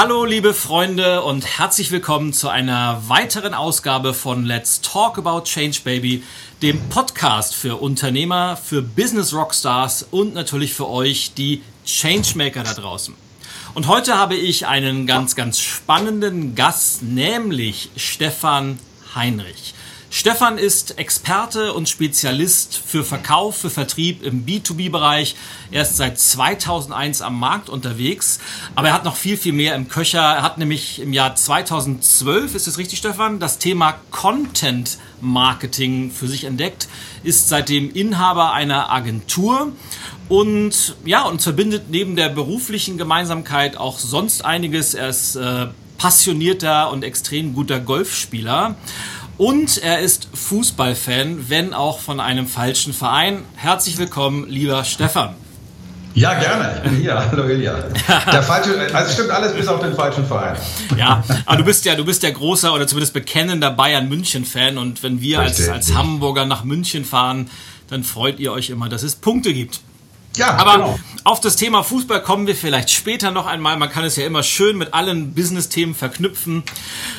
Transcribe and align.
Hallo 0.00 0.24
liebe 0.24 0.54
Freunde 0.54 1.22
und 1.24 1.58
herzlich 1.58 1.90
willkommen 1.90 2.32
zu 2.32 2.48
einer 2.48 3.02
weiteren 3.08 3.52
Ausgabe 3.52 4.14
von 4.14 4.46
Let's 4.46 4.80
Talk 4.80 5.18
About 5.18 5.42
Change 5.42 5.80
Baby, 5.82 6.22
dem 6.62 6.78
Podcast 6.88 7.56
für 7.56 7.82
Unternehmer, 7.82 8.56
für 8.56 8.80
Business 8.80 9.34
Rockstars 9.34 10.06
und 10.12 10.34
natürlich 10.34 10.72
für 10.72 10.88
euch, 10.88 11.32
die 11.34 11.62
Changemaker 11.84 12.62
da 12.62 12.74
draußen. 12.74 13.12
Und 13.74 13.88
heute 13.88 14.16
habe 14.16 14.36
ich 14.36 14.68
einen 14.68 15.08
ganz, 15.08 15.34
ganz 15.34 15.58
spannenden 15.58 16.54
Gast, 16.54 17.02
nämlich 17.02 17.90
Stefan 17.96 18.78
Heinrich. 19.16 19.74
Stefan 20.10 20.56
ist 20.56 20.98
Experte 20.98 21.74
und 21.74 21.86
Spezialist 21.86 22.78
für 22.78 23.04
Verkauf, 23.04 23.58
für 23.58 23.68
Vertrieb 23.68 24.22
im 24.22 24.46
B2B-Bereich. 24.46 25.36
Er 25.70 25.82
ist 25.82 25.98
seit 25.98 26.18
2001 26.18 27.20
am 27.20 27.38
Markt 27.38 27.68
unterwegs, 27.68 28.40
aber 28.74 28.88
er 28.88 28.94
hat 28.94 29.04
noch 29.04 29.16
viel, 29.16 29.36
viel 29.36 29.52
mehr 29.52 29.74
im 29.74 29.88
Köcher. 29.88 30.20
Er 30.22 30.42
hat 30.42 30.56
nämlich 30.56 31.00
im 31.00 31.12
Jahr 31.12 31.34
2012, 31.34 32.54
ist 32.54 32.66
es 32.66 32.78
richtig, 32.78 33.00
Stefan, 33.00 33.38
das 33.38 33.58
Thema 33.58 33.96
Content 34.10 34.96
Marketing 35.20 36.10
für 36.10 36.26
sich 36.26 36.44
entdeckt, 36.44 36.88
ist 37.22 37.50
seitdem 37.50 37.92
Inhaber 37.92 38.54
einer 38.54 38.90
Agentur 38.90 39.72
und 40.30 40.96
ja, 41.04 41.22
uns 41.24 41.42
verbindet 41.42 41.90
neben 41.90 42.16
der 42.16 42.30
beruflichen 42.30 42.96
Gemeinsamkeit 42.96 43.76
auch 43.76 43.98
sonst 43.98 44.42
einiges. 44.42 44.94
Er 44.94 45.10
ist 45.10 45.36
äh, 45.36 45.66
passionierter 45.98 46.90
und 46.90 47.04
extrem 47.04 47.54
guter 47.54 47.80
Golfspieler. 47.80 48.76
Und 49.38 49.78
er 49.78 50.00
ist 50.00 50.28
Fußballfan, 50.34 51.48
wenn 51.48 51.72
auch 51.72 52.00
von 52.00 52.18
einem 52.18 52.48
falschen 52.48 52.92
Verein. 52.92 53.44
Herzlich 53.54 53.96
willkommen, 53.96 54.48
lieber 54.48 54.82
Stefan. 54.82 55.36
Ja, 56.14 56.34
gerne. 56.34 56.82
Hier. 57.00 57.14
Hallo 57.30 57.44
Ilja. 57.44 57.84
Der 58.32 58.42
falsche, 58.42 58.92
also 58.92 59.12
stimmt 59.12 59.30
alles 59.30 59.52
bis 59.52 59.68
auf 59.68 59.80
den 59.80 59.94
falschen 59.94 60.26
Verein. 60.26 60.56
Ja, 60.96 61.22
aber 61.46 61.56
du 61.56 61.64
bist 61.64 61.84
ja, 61.84 61.94
du 61.94 62.04
bist 62.04 62.24
ja 62.24 62.30
großer 62.30 62.74
oder 62.74 62.88
zumindest 62.88 63.14
bekennender 63.14 63.70
Bayern-München-Fan 63.70 64.76
und 64.76 65.04
wenn 65.04 65.20
wir 65.20 65.38
als, 65.38 65.68
als 65.68 65.94
Hamburger 65.94 66.44
nach 66.44 66.64
München 66.64 67.04
fahren, 67.04 67.48
dann 67.86 68.02
freut 68.02 68.40
ihr 68.40 68.50
euch 68.50 68.70
immer, 68.70 68.88
dass 68.88 69.04
es 69.04 69.14
Punkte 69.14 69.54
gibt. 69.54 69.78
Ja, 70.38 70.56
aber 70.56 70.72
genau. 70.72 70.98
auf 71.24 71.40
das 71.40 71.56
Thema 71.56 71.82
Fußball 71.82 72.22
kommen 72.22 72.46
wir 72.46 72.54
vielleicht 72.54 72.90
später 72.90 73.30
noch 73.30 73.46
einmal. 73.46 73.76
Man 73.76 73.90
kann 73.90 74.04
es 74.04 74.16
ja 74.16 74.24
immer 74.24 74.42
schön 74.42 74.78
mit 74.78 74.94
allen 74.94 75.34
Business-Themen 75.34 75.94
verknüpfen. 75.94 76.62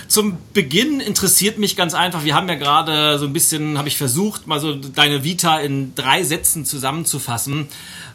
Zum 0.09 0.39
Beginn 0.55 1.01
interessiert 1.01 1.59
mich 1.59 1.75
ganz 1.75 1.93
einfach, 1.93 2.23
wir 2.23 2.33
haben 2.33 2.49
ja 2.49 2.55
gerade 2.55 3.19
so 3.19 3.25
ein 3.25 3.31
bisschen, 3.31 3.77
habe 3.77 3.89
ich 3.89 3.95
versucht, 3.95 4.47
mal 4.47 4.59
so 4.59 4.73
deine 4.73 5.23
Vita 5.23 5.59
in 5.59 5.93
drei 5.93 6.23
Sätzen 6.23 6.65
zusammenzufassen. 6.65 7.67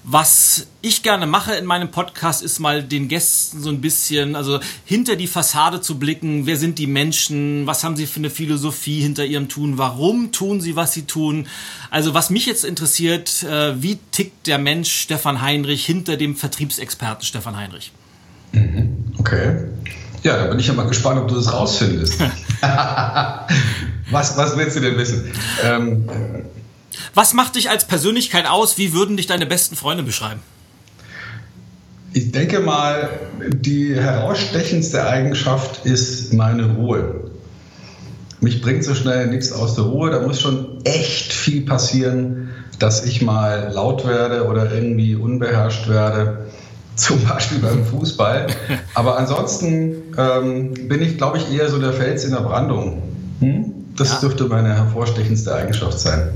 Was 0.03 0.67
ich 0.83 1.05
gerne 1.05 1.29
mache 1.29 1.55
in 1.55 1.65
meinem 1.65 1.93
Podcast 1.93 2.43
ist 2.43 2.59
mal 2.59 2.83
den 2.83 3.07
Gästen 3.07 3.63
so 3.63 3.71
ein 3.71 3.81
bisschen, 3.81 4.35
also 4.35 4.59
hinter 4.85 5.15
die 5.15 5.29
Fassade 5.29 5.81
zu 5.81 5.97
blicken. 6.01 6.47
Wer 6.47 6.57
sind 6.57 6.81
die 6.81 6.89
Menschen? 6.89 7.65
Was 7.69 7.85
haben 7.85 7.95
sie 7.95 8.09
für 8.09 8.19
eine 8.19 8.29
Philosophie 8.29 9.01
hinter 9.01 9.25
ihrem 9.25 9.49
Tun? 9.49 9.79
Warum 9.79 10.33
tun 10.33 10.61
sie, 10.61 10.75
was 10.75 10.95
sie 10.95 11.03
tun? 11.03 11.47
Also 11.91 12.13
was 12.13 12.29
mich 12.29 12.45
jetzt 12.45 12.65
interessiert, 12.65 13.45
äh, 13.45 13.81
wie 13.81 14.01
tickt 14.11 14.49
der 14.49 14.59
Mensch 14.59 14.91
Stefan 14.93 15.41
Heinrich 15.41 15.87
hinter 15.87 16.17
dem 16.17 16.35
Vertriebsexperten 16.35 17.25
Stefan 17.25 17.57
Heinrich? 17.57 17.93
Mhm. 18.51 19.05
Okay. 19.17 19.69
Ja, 20.25 20.39
da 20.39 20.47
bin 20.47 20.59
ich 20.59 20.67
ja 20.67 20.73
mal 20.73 20.87
gespannt, 20.87 21.21
ob 21.21 21.29
du 21.29 21.35
das 21.35 21.53
rausfindest. 21.53 22.19
was, 24.11 24.37
was 24.39 24.57
willst 24.57 24.75
du 24.75 24.81
denn 24.81 24.97
wissen? 24.97 25.31
Ähm, 25.63 26.09
was 27.13 27.35
macht 27.35 27.57
dich 27.57 27.69
als 27.69 27.87
Persönlichkeit 27.87 28.47
aus? 28.47 28.79
Wie 28.79 28.95
würden 28.95 29.19
dich 29.19 29.27
deine 29.27 29.45
besten 29.45 29.77
Freunde 29.77 30.03
beschreiben? 30.03 30.41
Ich 32.15 32.33
denke 32.33 32.61
mal, 32.61 33.11
die 33.51 33.95
herausstechendste 33.95 35.07
Eigenschaft 35.07 35.85
ist 35.85 36.33
meine 36.33 36.75
Ruhe. 36.75 37.31
Mich 38.41 38.63
bringt 38.63 38.85
so 38.85 38.95
schnell 38.95 39.27
nichts 39.27 39.53
aus 39.53 39.75
der 39.75 39.85
Ruhe. 39.85 40.11
Da 40.11 40.21
muss 40.21 40.41
schon 40.41 40.83
echt 40.85 41.35
viel 41.35 41.67
passieren, 41.67 42.49
dass 42.79 43.05
ich 43.05 43.21
mal 43.21 43.73
laut 43.75 44.07
werde 44.07 44.47
oder 44.47 44.73
irgendwie 44.73 45.17
unbeherrscht 45.17 45.89
werde. 45.89 46.47
Zum 46.97 47.25
Beispiel 47.25 47.59
beim 47.59 47.85
Fußball. 47.85 48.47
Aber 48.95 49.19
ansonsten 49.19 50.15
ähm, 50.17 50.75
bin 50.89 51.03
ich, 51.03 51.17
glaube 51.17 51.39
ich, 51.39 51.53
eher 51.53 51.69
so 51.69 51.79
der 51.79 51.93
Fels 51.93 52.25
in 52.25 52.31
der 52.31 52.41
Brandung. 52.41 53.03
Hm? 53.41 53.73
Das 53.97 54.11
ja. 54.11 54.21
dürfte 54.21 54.45
meine 54.45 54.75
hervorstechendste 54.75 55.55
Eigenschaft 55.55 55.99
sein 55.99 56.31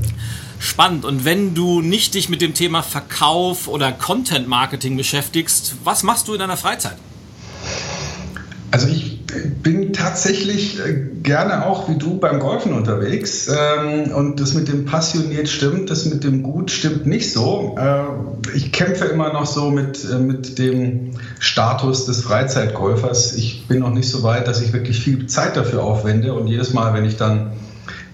spannend. 0.58 1.04
Und 1.04 1.24
wenn 1.24 1.54
du 1.54 1.80
nicht 1.80 2.14
dich 2.14 2.28
mit 2.28 2.40
dem 2.40 2.54
Thema 2.54 2.82
Verkauf 2.82 3.68
oder 3.68 3.92
Content 3.92 4.48
Marketing 4.48 4.96
beschäftigst, 4.96 5.76
was 5.84 6.02
machst 6.02 6.28
du 6.28 6.34
in 6.34 6.40
deiner 6.40 6.56
Freizeit? 6.56 6.96
Also 8.70 8.88
ich 8.88 9.17
bin 9.62 9.92
tatsächlich 9.92 10.80
äh, 10.80 10.94
gerne 11.22 11.66
auch 11.66 11.88
wie 11.88 11.96
du 11.96 12.18
beim 12.18 12.38
Golfen 12.38 12.72
unterwegs 12.72 13.48
ähm, 13.48 14.12
und 14.12 14.40
das 14.40 14.54
mit 14.54 14.68
dem 14.68 14.86
passioniert 14.86 15.48
stimmt, 15.48 15.90
das 15.90 16.06
mit 16.06 16.24
dem 16.24 16.42
gut 16.42 16.70
stimmt 16.70 17.06
nicht 17.06 17.32
so. 17.32 17.76
Äh, 17.78 18.56
ich 18.56 18.72
kämpfe 18.72 19.04
immer 19.06 19.32
noch 19.32 19.46
so 19.46 19.70
mit, 19.70 20.04
äh, 20.10 20.18
mit 20.18 20.58
dem 20.58 21.12
Status 21.40 22.06
des 22.06 22.22
Freizeitgolfers. 22.22 23.34
Ich 23.34 23.66
bin 23.66 23.80
noch 23.80 23.92
nicht 23.92 24.08
so 24.08 24.22
weit, 24.22 24.48
dass 24.48 24.62
ich 24.62 24.72
wirklich 24.72 25.00
viel 25.00 25.26
Zeit 25.26 25.56
dafür 25.56 25.82
aufwende 25.82 26.32
und 26.32 26.46
jedes 26.46 26.72
Mal, 26.72 26.94
wenn 26.94 27.04
ich 27.04 27.16
dann 27.16 27.52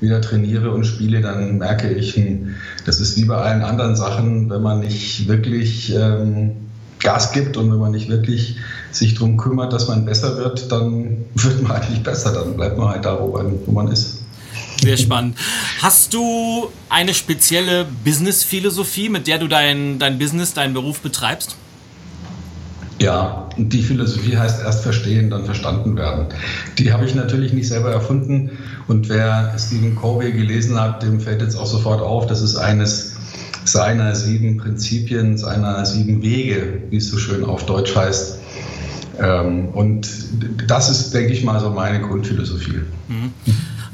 wieder 0.01 0.21
trainiere 0.21 0.73
und 0.73 0.85
spiele, 0.85 1.21
dann 1.21 1.59
merke 1.59 1.89
ich, 1.89 2.17
hm, 2.17 2.57
das 2.85 3.01
ist 3.01 3.17
wie 3.17 3.25
bei 3.25 3.37
allen 3.37 3.63
anderen 3.63 3.95
Sachen, 3.95 4.51
wenn 4.51 4.63
man 4.63 4.81
nicht 4.81 5.29
wirklich 5.29 5.95
ähm, 5.95 6.53
Gas 6.99 7.33
gibt 7.33 7.57
und 7.57 7.71
wenn 7.71 7.79
man 7.79 7.93
nicht 7.93 8.09
wirklich 8.09 8.57
sich 8.97 9.15
darum 9.15 9.37
kümmert, 9.37 9.72
dass 9.72 9.88
man 9.88 10.05
besser 10.05 10.37
wird, 10.37 10.71
dann 10.71 11.25
wird 11.34 11.62
man 11.62 11.72
eigentlich 11.72 12.03
besser, 12.03 12.32
dann 12.32 12.56
bleibt 12.56 12.78
man 12.78 12.88
halt 12.88 13.05
da, 13.05 13.19
wo 13.21 13.32
man, 13.32 13.55
wo 13.66 13.72
man 13.72 13.88
ist. 13.88 14.21
Sehr 14.81 14.97
spannend. 14.97 15.37
Hast 15.81 16.12
du 16.12 16.69
eine 16.88 17.15
spezielle 17.15 17.87
Business-Philosophie, 18.04 19.09
mit 19.09 19.27
der 19.27 19.38
du 19.38 19.49
dein, 19.49 19.99
dein 19.99 20.19
Business, 20.19 20.53
deinen 20.53 20.75
Beruf 20.75 21.00
betreibst? 21.00 21.56
Ja, 23.00 23.49
die 23.56 23.83
Philosophie 23.83 24.37
heißt 24.37 24.62
erst 24.62 24.83
verstehen, 24.83 25.31
dann 25.31 25.44
verstanden 25.44 25.97
werden. 25.97 26.27
Die 26.78 26.93
habe 26.93 27.04
ich 27.04 27.15
natürlich 27.15 27.53
nicht 27.53 27.69
selber 27.69 27.91
erfunden. 27.91 28.50
Und 28.87 29.09
wer 29.09 29.54
Stephen 29.59 29.97
Covey 29.97 30.33
gelesen 30.33 30.81
hat, 30.81 31.03
dem 31.03 31.21
fällt 31.21 31.43
jetzt 31.43 31.56
auch 31.56 31.66
sofort 31.66 32.00
auf, 32.00 32.27
das 32.27 32.41
ist 32.41 32.56
eines 32.56 33.16
seiner 33.65 34.15
sieben 34.15 34.59
Prinzipien, 34.59 35.38
seiner 35.38 35.84
sieben 35.87 36.22
Wege, 36.22 36.83
wie 36.91 36.99
es 36.99 37.09
so 37.09 37.16
schön 37.19 37.44
auf 37.44 37.66
Deutsch 37.66 37.97
heißt. 37.97 38.38
Ähm, 39.21 39.69
und 39.69 40.09
das 40.67 40.89
ist, 40.89 41.13
denke 41.13 41.33
ich 41.33 41.45
mal, 41.45 41.61
so 41.61 41.71
meine 41.71 42.01
Grundphilosophie. 42.01 42.83
Mhm. 43.09 43.33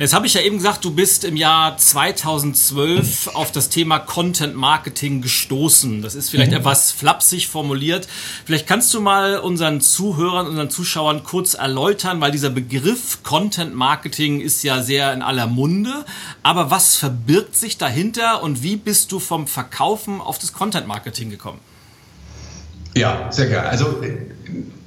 Jetzt 0.01 0.15
habe 0.15 0.27
ich 0.27 0.33
ja 0.33 0.41
eben 0.41 0.57
gesagt, 0.57 0.83
du 0.87 0.93
bist 0.95 1.25
im 1.25 1.37
Jahr 1.37 1.77
2012 1.77 3.35
auf 3.35 3.53
das 3.53 3.69
Thema 3.69 3.99
Content 3.99 4.57
Marketing 4.57 5.21
gestoßen. 5.21 6.01
Das 6.01 6.15
ist 6.15 6.31
vielleicht 6.31 6.53
mhm. 6.53 6.57
etwas 6.57 6.91
flapsig 6.91 7.49
formuliert. 7.49 8.09
Vielleicht 8.47 8.67
kannst 8.67 8.95
du 8.95 9.03
mal 9.03 9.41
unseren 9.41 9.83
Zuhörern, 9.83 10.47
unseren 10.47 10.71
Zuschauern 10.71 11.23
kurz 11.23 11.53
erläutern, 11.53 12.23
weil 12.23 12.31
dieser 12.31 12.49
Begriff 12.49 13.23
Content 13.23 13.75
Marketing 13.75 14.41
ist 14.41 14.63
ja 14.63 14.83
sehr 14.83 15.13
in 15.13 15.21
aller 15.21 15.47
Munde. 15.47 16.07
Aber 16.43 16.71
was 16.71 16.97
verbirgt 16.97 17.55
sich 17.55 17.77
dahinter 17.77 18.43
und 18.43 18.63
wie 18.63 18.77
bist 18.77 19.13
du 19.13 19.19
vom 19.19 19.47
Verkaufen 19.47 20.23
auf 20.23 20.39
das 20.39 20.55
Content 20.55 20.87
Marketing 20.87 21.29
gekommen? 21.29 21.59
Ja, 22.97 23.31
sehr 23.31 23.49
gerne. 23.49 23.69
Also 23.69 24.03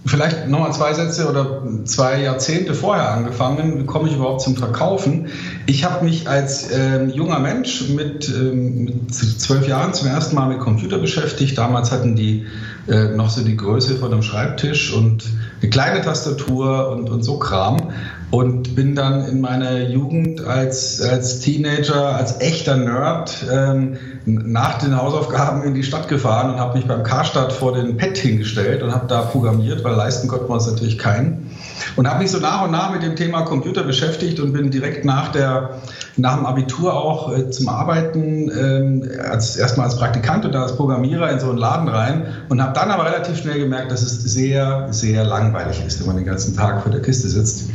Vielleicht 0.05 0.49
nochmal 0.49 0.73
zwei 0.73 0.93
Sätze 0.93 1.29
oder 1.29 1.63
zwei 1.85 2.21
Jahrzehnte 2.21 2.73
vorher 2.73 3.11
angefangen. 3.11 3.79
Wie 3.79 3.85
komme 3.85 4.09
ich 4.09 4.15
überhaupt 4.15 4.41
zum 4.41 4.57
Verkaufen? 4.57 5.29
Ich 5.65 5.85
habe 5.85 6.03
mich 6.03 6.27
als 6.27 6.71
äh, 6.71 7.05
junger 7.05 7.39
Mensch 7.39 7.87
mit, 7.87 8.27
ähm, 8.27 8.83
mit 8.83 9.15
zwölf 9.15 9.65
Jahren 9.65 9.93
zum 9.93 10.09
ersten 10.09 10.35
Mal 10.35 10.49
mit 10.49 10.59
Computer 10.59 10.97
beschäftigt. 10.97 11.57
Damals 11.57 11.91
hatten 11.91 12.17
die 12.17 12.45
äh, 12.89 13.15
noch 13.15 13.29
so 13.29 13.45
die 13.45 13.55
Größe 13.55 13.95
von 13.95 14.11
einem 14.11 14.23
Schreibtisch 14.23 14.93
und 14.93 15.23
eine 15.61 15.69
kleine 15.69 16.01
Tastatur 16.01 16.89
und, 16.89 17.09
und 17.09 17.23
so 17.23 17.39
Kram 17.39 17.93
und 18.33 18.75
bin 18.75 18.95
dann 18.95 19.27
in 19.27 19.41
meiner 19.41 19.83
Jugend 19.89 20.43
als, 20.43 20.99
als 20.99 21.39
Teenager, 21.41 22.15
als 22.15 22.41
echter 22.41 22.77
Nerd 22.77 23.45
ähm, 23.53 23.95
nach 24.25 24.79
den 24.79 24.97
Hausaufgaben 24.99 25.61
in 25.61 25.75
die 25.75 25.83
Stadt 25.83 26.07
gefahren 26.07 26.51
und 26.51 26.59
habe 26.59 26.75
mich 26.75 26.87
beim 26.87 27.03
Karstadt 27.03 27.53
vor 27.53 27.73
den 27.73 27.95
Pad 27.95 28.17
hingestellt 28.17 28.81
und 28.81 28.91
habe 28.91 29.05
da 29.05 29.21
programmiert, 29.21 29.83
weil 29.83 29.93
leisten 29.93 30.27
konnte 30.27 30.47
man 30.47 30.57
es 30.57 30.65
natürlich 30.65 30.97
keinen. 30.97 31.51
Und 31.95 32.09
habe 32.09 32.23
mich 32.23 32.31
so 32.31 32.39
nach 32.39 32.63
und 32.63 32.71
nach 32.71 32.91
mit 32.91 33.03
dem 33.03 33.15
Thema 33.15 33.43
Computer 33.43 33.83
beschäftigt 33.83 34.39
und 34.39 34.51
bin 34.51 34.71
direkt 34.71 35.05
nach, 35.05 35.31
der, 35.31 35.81
nach 36.17 36.37
dem 36.37 36.47
Abitur 36.47 36.91
auch 36.91 37.37
äh, 37.37 37.51
zum 37.51 37.69
Arbeiten, 37.69 38.49
ähm, 38.49 39.09
als, 39.29 39.57
erstmal 39.57 39.85
als 39.85 39.99
Praktikant 39.99 40.43
und 40.43 40.55
dann 40.55 40.63
als 40.63 40.75
Programmierer 40.75 41.29
in 41.29 41.39
so 41.39 41.49
einen 41.49 41.59
Laden 41.59 41.87
rein 41.87 42.25
und 42.49 42.63
habe 42.63 42.73
dann 42.73 42.89
aber 42.89 43.05
relativ 43.05 43.37
schnell 43.37 43.59
gemerkt, 43.59 43.91
dass 43.91 44.01
es 44.01 44.23
sehr, 44.23 44.87
sehr 44.89 45.23
langweilig 45.23 45.83
ist, 45.85 45.99
wenn 45.99 46.07
man 46.07 46.15
den 46.15 46.25
ganzen 46.25 46.57
Tag 46.57 46.81
vor 46.81 46.91
der 46.91 47.03
Kiste 47.03 47.29
sitzt 47.29 47.65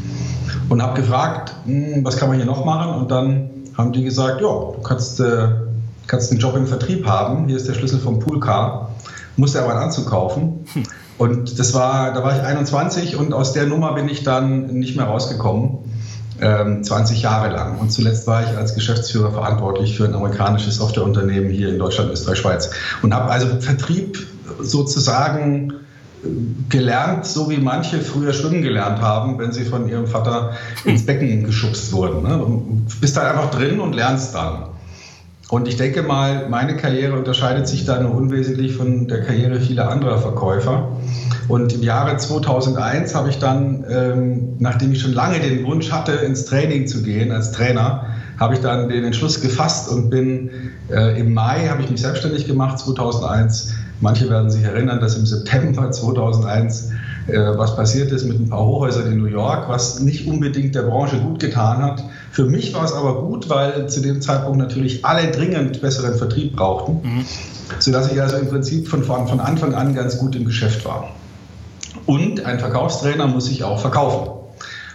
und 0.68 0.82
habe 0.82 1.00
gefragt, 1.00 1.54
hm, 1.64 2.04
was 2.04 2.16
kann 2.16 2.28
man 2.28 2.36
hier 2.36 2.46
noch 2.46 2.64
machen? 2.64 2.94
Und 2.94 3.10
dann 3.10 3.50
haben 3.76 3.92
die 3.92 4.04
gesagt, 4.04 4.40
ja, 4.40 4.48
du 4.48 4.80
kannst, 4.82 5.20
äh, 5.20 5.48
kannst 6.06 6.30
einen 6.30 6.40
Job 6.40 6.56
im 6.56 6.66
Vertrieb 6.66 7.06
haben. 7.06 7.46
Hier 7.46 7.56
ist 7.56 7.68
der 7.68 7.74
Schlüssel 7.74 8.00
vom 8.00 8.18
Poolcar. 8.18 8.94
Musst 9.36 9.54
dir 9.54 9.62
aber 9.62 9.72
einen 9.72 9.82
Anzug 9.82 10.06
kaufen. 10.06 10.64
Hm. 10.72 10.82
Und 11.16 11.58
das 11.58 11.74
war, 11.74 12.12
da 12.12 12.22
war 12.22 12.36
ich 12.36 12.42
21 12.42 13.16
und 13.16 13.32
aus 13.32 13.52
der 13.52 13.66
Nummer 13.66 13.92
bin 13.94 14.08
ich 14.08 14.22
dann 14.22 14.66
nicht 14.78 14.96
mehr 14.96 15.06
rausgekommen. 15.06 15.78
20 16.40 17.16
ähm, 17.16 17.22
Jahre 17.22 17.52
lang. 17.52 17.78
Und 17.78 17.90
zuletzt 17.90 18.28
war 18.28 18.44
ich 18.44 18.56
als 18.56 18.74
Geschäftsführer 18.74 19.32
verantwortlich 19.32 19.96
für 19.96 20.04
ein 20.04 20.14
amerikanisches 20.14 20.76
Softwareunternehmen 20.76 21.50
hier 21.50 21.68
in 21.68 21.80
Deutschland, 21.80 22.12
Österreich, 22.12 22.38
Schweiz. 22.38 22.70
Und 23.02 23.12
habe 23.12 23.28
also 23.28 23.48
Vertrieb 23.58 24.24
sozusagen 24.60 25.72
gelernt, 26.68 27.26
so 27.26 27.48
wie 27.50 27.58
manche 27.58 28.00
früher 28.00 28.32
schwimmen 28.32 28.62
gelernt 28.62 29.00
haben, 29.00 29.38
wenn 29.38 29.52
sie 29.52 29.64
von 29.64 29.88
ihrem 29.88 30.06
Vater 30.06 30.52
ins 30.84 31.06
Becken 31.06 31.44
geschubst 31.46 31.92
wurden. 31.92 32.22
Ne? 32.22 32.40
bist 33.00 33.16
da 33.16 33.30
einfach 33.30 33.50
drin 33.50 33.80
und 33.80 33.94
lernst 33.94 34.34
dann. 34.34 34.64
Und 35.50 35.66
ich 35.66 35.76
denke 35.76 36.02
mal, 36.02 36.48
meine 36.50 36.76
Karriere 36.76 37.16
unterscheidet 37.16 37.66
sich 37.68 37.86
da 37.86 38.00
nur 38.00 38.14
unwesentlich 38.14 38.74
von 38.74 39.08
der 39.08 39.22
Karriere 39.22 39.60
vieler 39.60 39.90
anderer 39.90 40.18
Verkäufer. 40.18 40.88
Und 41.48 41.72
im 41.72 41.82
Jahre 41.82 42.18
2001 42.18 43.14
habe 43.14 43.30
ich 43.30 43.38
dann, 43.38 43.84
ähm, 43.88 44.56
nachdem 44.58 44.92
ich 44.92 45.00
schon 45.00 45.14
lange 45.14 45.40
den 45.40 45.64
Wunsch 45.64 45.90
hatte, 45.90 46.12
ins 46.12 46.44
Training 46.44 46.86
zu 46.86 47.02
gehen 47.02 47.32
als 47.32 47.52
Trainer, 47.52 48.04
habe 48.38 48.54
ich 48.54 48.60
dann 48.60 48.90
den 48.90 49.04
Entschluss 49.04 49.40
gefasst 49.40 49.90
und 49.90 50.10
bin 50.10 50.50
äh, 50.90 51.18
im 51.18 51.32
Mai, 51.32 51.66
habe 51.68 51.82
ich 51.82 51.90
mich 51.90 52.02
selbstständig 52.02 52.46
gemacht, 52.46 52.78
2001. 52.78 53.72
Manche 54.00 54.30
werden 54.30 54.50
sich 54.50 54.62
erinnern, 54.62 55.00
dass 55.00 55.16
im 55.16 55.26
September 55.26 55.90
2001 55.90 56.92
äh, 57.28 57.58
was 57.58 57.76
passiert 57.76 58.10
ist 58.10 58.24
mit 58.24 58.40
ein 58.40 58.48
paar 58.48 58.64
Hochhäusern 58.64 59.12
in 59.12 59.18
New 59.18 59.26
York, 59.26 59.68
was 59.68 60.00
nicht 60.00 60.26
unbedingt 60.26 60.74
der 60.74 60.82
Branche 60.82 61.18
gut 61.18 61.40
getan 61.40 61.82
hat. 61.82 62.04
Für 62.30 62.44
mich 62.44 62.72
war 62.72 62.84
es 62.84 62.92
aber 62.92 63.22
gut, 63.22 63.50
weil 63.50 63.88
zu 63.88 64.00
dem 64.00 64.22
Zeitpunkt 64.22 64.58
natürlich 64.58 65.04
alle 65.04 65.30
dringend 65.30 65.80
besseren 65.80 66.14
Vertrieb 66.14 66.56
brauchten, 66.56 67.00
mhm. 67.02 67.24
sodass 67.78 68.10
ich 68.10 68.20
also 68.22 68.36
im 68.36 68.48
Prinzip 68.48 68.88
von, 68.88 69.04
von 69.04 69.40
Anfang 69.40 69.74
an 69.74 69.94
ganz 69.94 70.18
gut 70.18 70.36
im 70.36 70.46
Geschäft 70.46 70.84
war. 70.84 71.10
Und 72.06 72.46
ein 72.46 72.58
Verkaufstrainer 72.58 73.26
muss 73.26 73.46
sich 73.46 73.64
auch 73.64 73.80
verkaufen. 73.80 74.30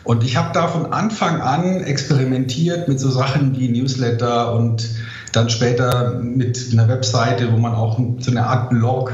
Und 0.04 0.24
ich 0.24 0.36
habe 0.36 0.50
da 0.54 0.68
von 0.68 0.92
Anfang 0.92 1.40
an 1.42 1.82
experimentiert 1.82 2.88
mit 2.88 3.00
so 3.00 3.10
Sachen 3.10 3.58
wie 3.58 3.70
Newsletter 3.70 4.54
und 4.56 4.90
dann 5.36 5.50
später 5.50 6.20
mit 6.20 6.70
einer 6.72 6.88
Webseite, 6.88 7.52
wo 7.52 7.58
man 7.58 7.74
auch 7.74 8.00
so 8.20 8.32
eine 8.32 8.46
Art 8.46 8.70
Blog 8.70 9.12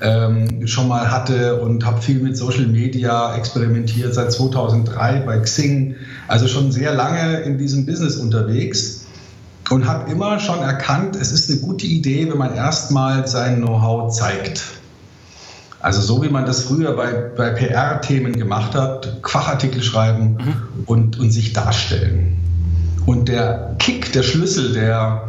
ähm, 0.00 0.66
schon 0.66 0.88
mal 0.88 1.10
hatte 1.10 1.60
und 1.60 1.84
habe 1.84 2.00
viel 2.00 2.20
mit 2.20 2.36
Social 2.36 2.66
Media 2.66 3.34
experimentiert 3.34 4.14
seit 4.14 4.32
2003 4.32 5.20
bei 5.20 5.38
Xing, 5.40 5.96
also 6.28 6.48
schon 6.48 6.72
sehr 6.72 6.94
lange 6.94 7.40
in 7.40 7.58
diesem 7.58 7.86
Business 7.86 8.16
unterwegs 8.16 9.06
und 9.70 9.86
habe 9.86 10.10
immer 10.10 10.38
schon 10.38 10.60
erkannt, 10.60 11.16
es 11.16 11.32
ist 11.32 11.50
eine 11.50 11.60
gute 11.60 11.86
Idee, 11.86 12.30
wenn 12.30 12.38
man 12.38 12.54
erstmal 12.54 13.26
sein 13.26 13.56
Know-how 13.56 14.12
zeigt. 14.14 14.62
Also 15.80 16.00
so 16.00 16.22
wie 16.22 16.28
man 16.28 16.46
das 16.46 16.64
früher 16.64 16.96
bei, 16.96 17.12
bei 17.36 17.50
PR-Themen 17.50 18.32
gemacht 18.32 18.74
hat, 18.74 19.20
Fachartikel 19.24 19.82
schreiben 19.82 20.38
mhm. 20.38 20.54
und, 20.86 21.18
und 21.18 21.30
sich 21.30 21.52
darstellen. 21.52 22.38
Und 23.06 23.28
der 23.28 23.76
Kick, 23.78 24.12
der 24.12 24.22
Schlüssel, 24.22 24.72
der, 24.72 25.28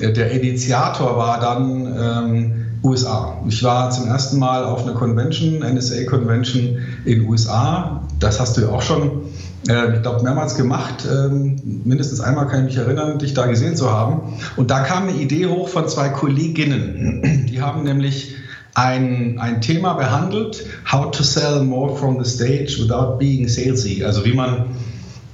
der 0.00 0.30
Initiator 0.30 1.16
war 1.16 1.40
dann 1.40 1.86
ähm, 1.98 2.66
USA. 2.82 3.38
Ich 3.48 3.62
war 3.62 3.90
zum 3.90 4.06
ersten 4.08 4.38
Mal 4.38 4.64
auf 4.64 4.84
einer 4.84 4.94
Convention, 4.94 5.58
NSA 5.58 6.04
Convention 6.04 6.78
in 7.04 7.26
USA. 7.28 8.02
Das 8.18 8.38
hast 8.40 8.56
du 8.56 8.62
ja 8.62 8.68
auch 8.68 8.82
schon, 8.82 9.22
äh, 9.68 9.96
ich 9.96 10.02
glaube, 10.02 10.22
mehrmals 10.22 10.56
gemacht. 10.56 11.06
Ähm, 11.10 11.82
mindestens 11.84 12.20
einmal 12.20 12.46
kann 12.46 12.60
ich 12.60 12.76
mich 12.76 12.76
erinnern, 12.76 13.18
dich 13.18 13.34
da 13.34 13.46
gesehen 13.46 13.76
zu 13.76 13.90
haben. 13.90 14.34
Und 14.56 14.70
da 14.70 14.80
kam 14.80 15.08
eine 15.08 15.18
Idee 15.18 15.46
hoch 15.46 15.68
von 15.68 15.88
zwei 15.88 16.08
Kolleginnen. 16.10 17.46
Die 17.50 17.60
haben 17.60 17.82
nämlich 17.82 18.36
ein, 18.74 19.38
ein 19.38 19.62
Thema 19.62 19.94
behandelt, 19.94 20.64
how 20.90 21.10
to 21.10 21.22
sell 21.22 21.62
more 21.62 21.96
from 21.96 22.22
the 22.22 22.30
stage 22.30 22.76
without 22.78 23.18
being 23.18 23.48
salesy. 23.48 24.04
Also 24.04 24.24
wie 24.24 24.34
man 24.34 24.66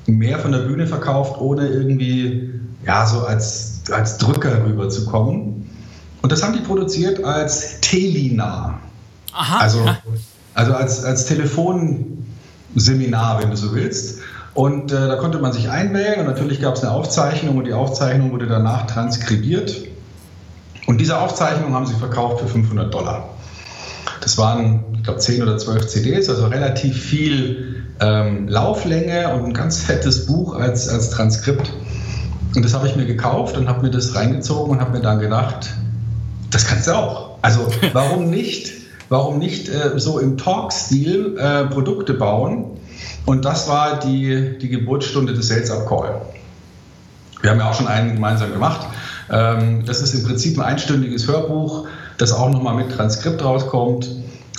mehr 0.07 0.39
von 0.39 0.53
der 0.53 0.61
Bühne 0.61 0.87
verkauft, 0.87 1.41
ohne 1.41 1.69
irgendwie 1.69 2.51
ja, 2.87 3.07
so 3.07 3.21
als, 3.21 3.72
als 3.91 4.19
Drücker 4.19 4.65
rüberzukommen. 4.65 5.69
Und 6.23 6.33
das 6.33 6.43
haben 6.43 6.53
die 6.53 6.61
produziert 6.61 7.25
als 7.25 7.81
Telina. 7.81 8.79
Aha. 9.33 9.59
Also, 9.59 9.85
also 10.55 10.75
als, 10.75 11.05
als 11.05 11.27
Telefonseminar, 11.27 13.43
wenn 13.43 13.51
du 13.51 13.57
so 13.57 13.75
willst. 13.75 14.21
Und 14.55 14.93
äh, 14.93 15.09
da 15.09 15.17
konnte 15.17 15.39
man 15.39 15.53
sich 15.53 15.71
einwählen 15.71 16.21
und 16.21 16.27
natürlich 16.27 16.61
gab 16.61 16.77
es 16.77 16.83
eine 16.83 16.93
Aufzeichnung 16.93 17.57
und 17.57 17.65
die 17.65 17.73
Aufzeichnung 17.73 18.33
wurde 18.33 18.47
danach 18.47 18.87
transkribiert. 18.87 19.75
Und 20.87 21.01
diese 21.01 21.19
Aufzeichnung 21.19 21.75
haben 21.75 21.87
sie 21.87 21.95
verkauft 21.95 22.41
für 22.41 22.49
500 22.49 22.93
Dollar. 22.93 23.31
Das 24.21 24.37
waren, 24.37 24.85
ich 24.95 25.05
glaube, 25.05 25.21
10 25.21 25.43
oder 25.43 25.57
12 25.57 25.87
CDs, 25.87 26.29
also 26.29 26.47
relativ 26.47 27.03
viel 27.03 27.87
ähm, 28.01 28.49
Lauflänge 28.49 29.33
und 29.35 29.47
ein 29.47 29.55
ganz 29.55 29.83
fettes 29.83 30.27
Buch 30.27 30.55
als, 30.55 30.89
als 30.89 31.11
Transkript. 31.11 31.73
Und 32.55 32.65
das 32.65 32.75
habe 32.75 32.87
ich 32.87 32.97
mir 32.97 33.07
gekauft 33.07 33.57
und 33.57 33.69
habe 33.69 33.83
mir 33.83 33.91
das 33.91 34.15
reingezogen 34.15 34.73
und 34.73 34.81
habe 34.81 34.93
mir 34.93 35.01
dann 35.01 35.21
gedacht, 35.21 35.71
das 36.51 36.67
kannst 36.67 36.87
du 36.87 36.93
auch. 36.93 37.39
Also 37.43 37.67
warum 37.93 38.31
nicht? 38.31 38.73
Warum 39.09 39.39
nicht 39.39 39.69
äh, 39.69 39.99
so 39.99 40.19
im 40.19 40.39
Talk-Stil 40.39 41.37
äh, 41.39 41.65
Produkte 41.65 42.15
bauen? 42.15 42.65
Und 43.27 43.45
das 43.45 43.69
war 43.69 44.01
die, 44.01 44.59
die 44.59 44.69
Geburtsstunde 44.69 45.35
des 45.35 45.49
Sales 45.49 45.71
Up 45.71 45.87
Call. 45.87 46.23
Wir 47.41 47.51
haben 47.51 47.59
ja 47.59 47.71
auch 47.71 47.75
schon 47.75 47.89
einen 47.89 48.15
gemeinsam 48.15 48.53
gemacht. 48.53 48.87
Ähm, 49.31 49.85
das 49.85 50.01
ist 50.01 50.15
im 50.15 50.25
Prinzip 50.25 50.59
ein 50.59 50.65
einstündiges 50.65 51.27
Hörbuch, 51.27 51.87
das 52.19 52.33
auch 52.33 52.51
nochmal 52.51 52.75
mit 52.77 52.93
Transkript 52.93 53.45
rauskommt. 53.45 54.09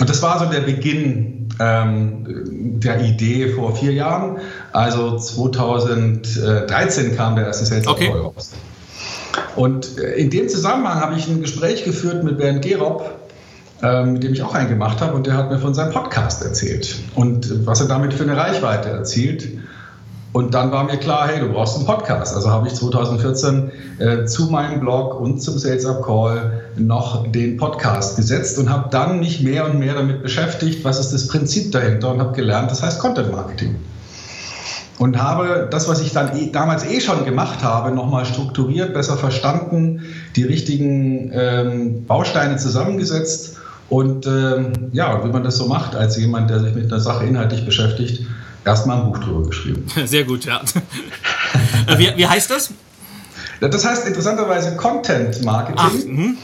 Und 0.00 0.10
das 0.10 0.22
war 0.22 0.38
so 0.40 0.46
der 0.46 0.60
Beginn 0.60 1.48
ähm, 1.60 2.80
der 2.80 3.00
Idee 3.00 3.48
vor 3.50 3.76
vier 3.76 3.92
Jahren. 3.92 4.38
Also 4.72 5.16
2013 5.18 7.16
kam 7.16 7.36
der 7.36 7.46
erste 7.46 7.64
Sales 7.64 7.86
Call 7.86 8.08
raus. 8.08 8.50
Und 9.56 9.98
äh, 9.98 10.14
in 10.14 10.30
dem 10.30 10.48
Zusammenhang 10.48 11.00
habe 11.00 11.16
ich 11.16 11.28
ein 11.28 11.40
Gespräch 11.40 11.84
geführt 11.84 12.24
mit 12.24 12.38
Bernd 12.38 12.62
Gerob, 12.62 13.08
ähm, 13.82 14.14
mit 14.14 14.24
dem 14.24 14.32
ich 14.32 14.42
auch 14.42 14.54
einen 14.54 14.68
gemacht 14.68 15.00
habe, 15.00 15.14
und 15.14 15.26
der 15.26 15.36
hat 15.36 15.50
mir 15.50 15.58
von 15.58 15.74
seinem 15.74 15.92
Podcast 15.92 16.42
erzählt 16.42 16.96
und 17.14 17.66
was 17.66 17.80
er 17.80 17.86
damit 17.86 18.14
für 18.14 18.24
eine 18.24 18.36
Reichweite 18.36 18.88
erzielt. 18.88 19.48
Und 20.34 20.52
dann 20.52 20.72
war 20.72 20.82
mir 20.82 20.96
klar, 20.96 21.28
hey, 21.28 21.38
du 21.38 21.52
brauchst 21.52 21.76
einen 21.76 21.86
Podcast. 21.86 22.34
Also 22.34 22.50
habe 22.50 22.66
ich 22.66 22.74
2014 22.74 23.70
äh, 24.00 24.24
zu 24.24 24.50
meinem 24.50 24.80
Blog 24.80 25.20
und 25.20 25.40
zum 25.40 25.56
Sales 25.58 25.86
Up 25.86 26.02
Call 26.02 26.64
noch 26.76 27.30
den 27.30 27.56
Podcast 27.56 28.16
gesetzt 28.16 28.58
und 28.58 28.68
habe 28.68 28.88
dann 28.90 29.20
mich 29.20 29.42
mehr 29.42 29.64
und 29.64 29.78
mehr 29.78 29.94
damit 29.94 30.24
beschäftigt, 30.24 30.84
was 30.84 30.98
ist 30.98 31.12
das 31.14 31.28
Prinzip 31.28 31.70
dahinter 31.70 32.10
und 32.10 32.18
habe 32.18 32.32
gelernt, 32.32 32.68
das 32.72 32.82
heißt 32.82 32.98
Content 32.98 33.30
Marketing 33.30 33.76
und 34.98 35.22
habe 35.22 35.68
das, 35.70 35.88
was 35.88 36.00
ich 36.00 36.12
dann 36.12 36.36
eh, 36.36 36.50
damals 36.50 36.84
eh 36.84 37.00
schon 37.00 37.24
gemacht 37.24 37.62
habe, 37.62 37.92
nochmal 37.92 38.24
strukturiert, 38.24 38.92
besser 38.92 39.16
verstanden, 39.16 40.02
die 40.34 40.42
richtigen 40.42 41.30
ähm, 41.32 42.06
Bausteine 42.06 42.56
zusammengesetzt 42.56 43.58
und 43.88 44.26
ähm, 44.26 44.72
ja, 44.92 45.24
wie 45.24 45.28
man 45.28 45.44
das 45.44 45.56
so 45.56 45.66
macht 45.66 45.94
als 45.94 46.16
jemand, 46.16 46.50
der 46.50 46.60
sich 46.60 46.74
mit 46.74 46.90
einer 46.90 47.00
Sache 47.00 47.24
inhaltlich 47.24 47.64
beschäftigt, 47.64 48.26
erstmal 48.64 48.98
ein 48.98 49.12
Buch 49.12 49.18
drüber 49.18 49.46
geschrieben. 49.46 49.86
Sehr 50.04 50.24
gut, 50.24 50.44
ja. 50.44 50.62
wie, 51.96 52.12
wie 52.16 52.26
heißt 52.26 52.50
das? 52.50 52.70
Das 53.60 53.84
heißt 53.84 54.06
interessanterweise 54.06 54.76
Content 54.76 55.42
Marketing. 55.44 55.78
Ach, 55.78 55.92
mhm. 55.92 56.36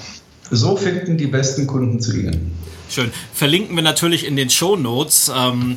so 0.51 0.77
finden 0.77 1.19
die 1.19 1.27
besten 1.27 1.67
Kunden 1.67 2.01
zu 2.01 2.17
Ihnen. 2.17 2.53
Schön. 2.91 3.13
Verlinken 3.33 3.77
wir 3.77 3.85
natürlich 3.85 4.27
in 4.27 4.35
den 4.35 4.51
Show 4.51 4.75
Notes, 4.75 5.31
ähm, 5.33 5.77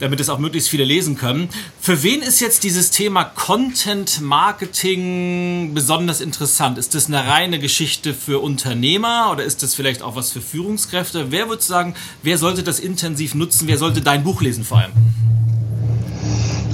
damit 0.00 0.18
es 0.18 0.30
auch 0.30 0.38
möglichst 0.38 0.70
viele 0.70 0.84
lesen 0.84 1.14
können. 1.14 1.50
Für 1.78 2.02
wen 2.02 2.22
ist 2.22 2.40
jetzt 2.40 2.64
dieses 2.64 2.90
Thema 2.90 3.24
Content 3.24 4.22
Marketing 4.22 5.74
besonders 5.74 6.22
interessant? 6.22 6.78
Ist 6.78 6.94
das 6.94 7.08
eine 7.08 7.26
reine 7.26 7.58
Geschichte 7.58 8.14
für 8.14 8.40
Unternehmer 8.40 9.28
oder 9.30 9.44
ist 9.44 9.62
das 9.62 9.74
vielleicht 9.74 10.00
auch 10.00 10.16
was 10.16 10.32
für 10.32 10.40
Führungskräfte? 10.40 11.26
Wer 11.30 11.50
würde 11.50 11.62
sagen, 11.62 11.94
wer 12.22 12.38
sollte 12.38 12.62
das 12.62 12.80
intensiv 12.80 13.34
nutzen? 13.34 13.68
Wer 13.68 13.76
sollte 13.76 14.00
dein 14.00 14.24
Buch 14.24 14.40
lesen 14.40 14.64
vor 14.64 14.78
allem? 14.78 14.92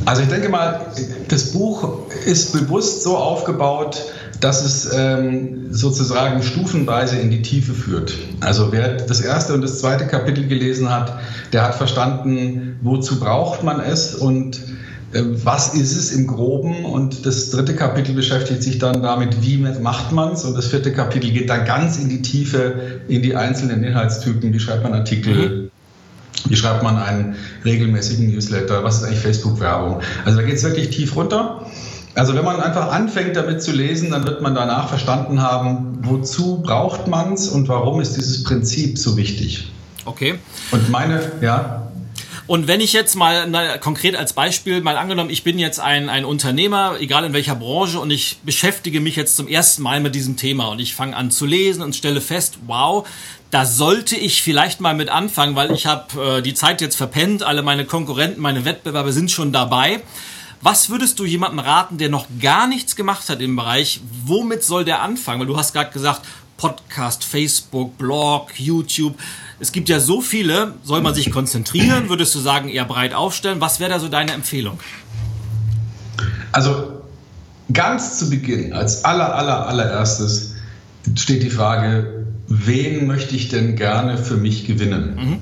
Also 0.08 0.22
ich 0.22 0.28
denke 0.28 0.48
mal, 0.48 0.86
das 1.28 1.52
Buch 1.52 2.08
ist 2.24 2.54
bewusst 2.54 3.02
so 3.02 3.18
aufgebaut, 3.18 4.02
dass 4.40 4.64
es 4.64 4.90
ähm, 4.96 5.66
sozusagen 5.70 6.42
stufenweise 6.42 7.18
in 7.18 7.30
die 7.30 7.42
Tiefe 7.42 7.74
führt. 7.74 8.14
Also 8.40 8.72
wer 8.72 8.96
das 8.96 9.20
erste 9.20 9.52
und 9.52 9.60
das 9.60 9.80
zweite 9.80 10.06
Kapitel 10.06 10.48
gelesen 10.48 10.88
hat, 10.88 11.12
der 11.52 11.62
hat 11.62 11.74
verstanden, 11.74 12.78
wozu 12.80 13.20
braucht 13.20 13.62
man 13.64 13.80
es 13.80 14.14
und 14.14 14.60
äh, 15.12 15.20
was 15.44 15.74
ist 15.74 15.94
es 15.94 16.10
im 16.12 16.26
Groben. 16.26 16.86
Und 16.86 17.26
das 17.26 17.50
dritte 17.50 17.76
Kapitel 17.76 18.14
beschäftigt 18.14 18.62
sich 18.62 18.78
dann 18.78 19.02
damit, 19.02 19.42
wie 19.42 19.58
macht 19.58 20.12
man 20.12 20.32
es. 20.32 20.42
Und 20.42 20.56
das 20.56 20.68
vierte 20.68 20.90
Kapitel 20.90 21.32
geht 21.32 21.50
dann 21.50 21.66
ganz 21.66 21.98
in 21.98 22.08
die 22.08 22.22
Tiefe, 22.22 23.02
in 23.08 23.20
die 23.20 23.36
einzelnen 23.36 23.84
Inhaltstypen. 23.84 24.54
Wie 24.54 24.60
schreibt 24.60 24.84
man 24.84 24.94
Artikel? 24.94 25.67
Wie 26.46 26.56
schreibt 26.56 26.82
man 26.82 26.96
einen 26.96 27.36
regelmäßigen 27.64 28.30
Newsletter? 28.30 28.84
Was 28.84 28.98
ist 28.98 29.04
eigentlich 29.04 29.20
Facebook-Werbung? 29.20 30.00
Also 30.24 30.38
da 30.38 30.44
geht 30.44 30.56
es 30.56 30.62
wirklich 30.62 30.90
tief 30.90 31.16
runter. 31.16 31.66
Also 32.14 32.34
wenn 32.34 32.44
man 32.44 32.60
einfach 32.60 32.90
anfängt 32.90 33.36
damit 33.36 33.62
zu 33.62 33.72
lesen, 33.72 34.10
dann 34.10 34.24
wird 34.24 34.42
man 34.42 34.54
danach 34.54 34.88
verstanden 34.88 35.42
haben, 35.42 35.98
wozu 36.02 36.62
braucht 36.62 37.06
man 37.06 37.34
es 37.34 37.48
und 37.48 37.68
warum 37.68 38.00
ist 38.00 38.16
dieses 38.16 38.42
Prinzip 38.44 38.98
so 38.98 39.16
wichtig. 39.16 39.70
Okay. 40.04 40.34
Und 40.70 40.88
meine, 40.90 41.20
ja. 41.40 41.87
Und 42.48 42.66
wenn 42.66 42.80
ich 42.80 42.94
jetzt 42.94 43.14
mal 43.14 43.46
na, 43.46 43.76
konkret 43.76 44.16
als 44.16 44.32
Beispiel 44.32 44.80
mal 44.80 44.96
angenommen, 44.96 45.28
ich 45.28 45.44
bin 45.44 45.58
jetzt 45.58 45.80
ein, 45.80 46.08
ein 46.08 46.24
Unternehmer, 46.24 46.96
egal 46.98 47.24
in 47.24 47.34
welcher 47.34 47.54
Branche, 47.54 48.00
und 48.00 48.10
ich 48.10 48.38
beschäftige 48.42 49.00
mich 49.00 49.16
jetzt 49.16 49.36
zum 49.36 49.48
ersten 49.48 49.82
Mal 49.82 50.00
mit 50.00 50.14
diesem 50.14 50.38
Thema 50.38 50.68
und 50.68 50.78
ich 50.78 50.94
fange 50.94 51.14
an 51.14 51.30
zu 51.30 51.44
lesen 51.44 51.82
und 51.82 51.94
stelle 51.94 52.22
fest, 52.22 52.58
wow, 52.66 53.06
da 53.50 53.66
sollte 53.66 54.16
ich 54.16 54.40
vielleicht 54.42 54.80
mal 54.80 54.94
mit 54.94 55.10
anfangen, 55.10 55.56
weil 55.56 55.72
ich 55.72 55.84
habe 55.84 56.38
äh, 56.38 56.42
die 56.42 56.54
Zeit 56.54 56.80
jetzt 56.80 56.96
verpennt, 56.96 57.42
alle 57.42 57.60
meine 57.60 57.84
Konkurrenten, 57.84 58.40
meine 58.40 58.64
Wettbewerber 58.64 59.12
sind 59.12 59.30
schon 59.30 59.52
dabei. 59.52 60.00
Was 60.62 60.88
würdest 60.88 61.18
du 61.18 61.26
jemandem 61.26 61.58
raten, 61.58 61.98
der 61.98 62.08
noch 62.08 62.26
gar 62.40 62.66
nichts 62.66 62.96
gemacht 62.96 63.28
hat 63.28 63.42
im 63.42 63.56
Bereich? 63.56 64.00
Womit 64.24 64.64
soll 64.64 64.86
der 64.86 65.02
anfangen? 65.02 65.40
Weil 65.40 65.46
du 65.46 65.56
hast 65.58 65.74
gerade 65.74 65.92
gesagt, 65.92 66.22
Podcast, 66.56 67.24
Facebook, 67.24 67.96
Blog, 67.98 68.58
YouTube. 68.58 69.14
Es 69.60 69.72
gibt 69.72 69.88
ja 69.88 70.00
so 70.00 70.20
viele. 70.20 70.74
Soll 70.84 71.00
man 71.00 71.14
sich 71.14 71.30
konzentrieren? 71.30 72.08
Würdest 72.08 72.34
du 72.34 72.38
sagen, 72.38 72.68
eher 72.68 72.84
breit 72.84 73.14
aufstellen? 73.14 73.60
Was 73.60 73.80
wäre 73.80 73.90
da 73.90 73.98
so 73.98 74.08
deine 74.08 74.32
Empfehlung? 74.32 74.78
Also 76.52 77.02
ganz 77.72 78.18
zu 78.18 78.30
Beginn, 78.30 78.72
als 78.72 79.04
aller, 79.04 79.34
aller, 79.34 79.66
allererstes 79.66 80.54
steht 81.16 81.42
die 81.42 81.50
Frage, 81.50 82.26
wen 82.46 83.06
möchte 83.06 83.36
ich 83.36 83.48
denn 83.48 83.76
gerne 83.76 84.18
für 84.18 84.36
mich 84.36 84.66
gewinnen? 84.66 85.16
Mhm. 85.16 85.38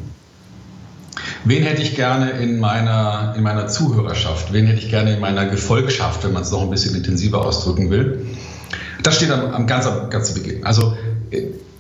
Wen 1.44 1.62
hätte 1.62 1.82
ich 1.82 1.94
gerne 1.94 2.30
in 2.30 2.58
meiner, 2.58 3.34
in 3.36 3.42
meiner 3.42 3.68
Zuhörerschaft? 3.68 4.52
Wen 4.52 4.66
hätte 4.66 4.80
ich 4.80 4.90
gerne 4.90 5.14
in 5.14 5.20
meiner 5.20 5.46
Gefolgschaft, 5.46 6.24
wenn 6.24 6.32
man 6.32 6.42
es 6.42 6.50
noch 6.50 6.62
ein 6.62 6.70
bisschen 6.70 6.94
intensiver 6.96 7.44
ausdrücken 7.44 7.90
will? 7.90 8.26
Das 9.02 9.16
steht 9.16 9.30
am, 9.30 9.52
am 9.52 9.66
ganz, 9.66 9.86
ganz 10.10 10.34
Beginn. 10.34 10.66
Also 10.66 10.96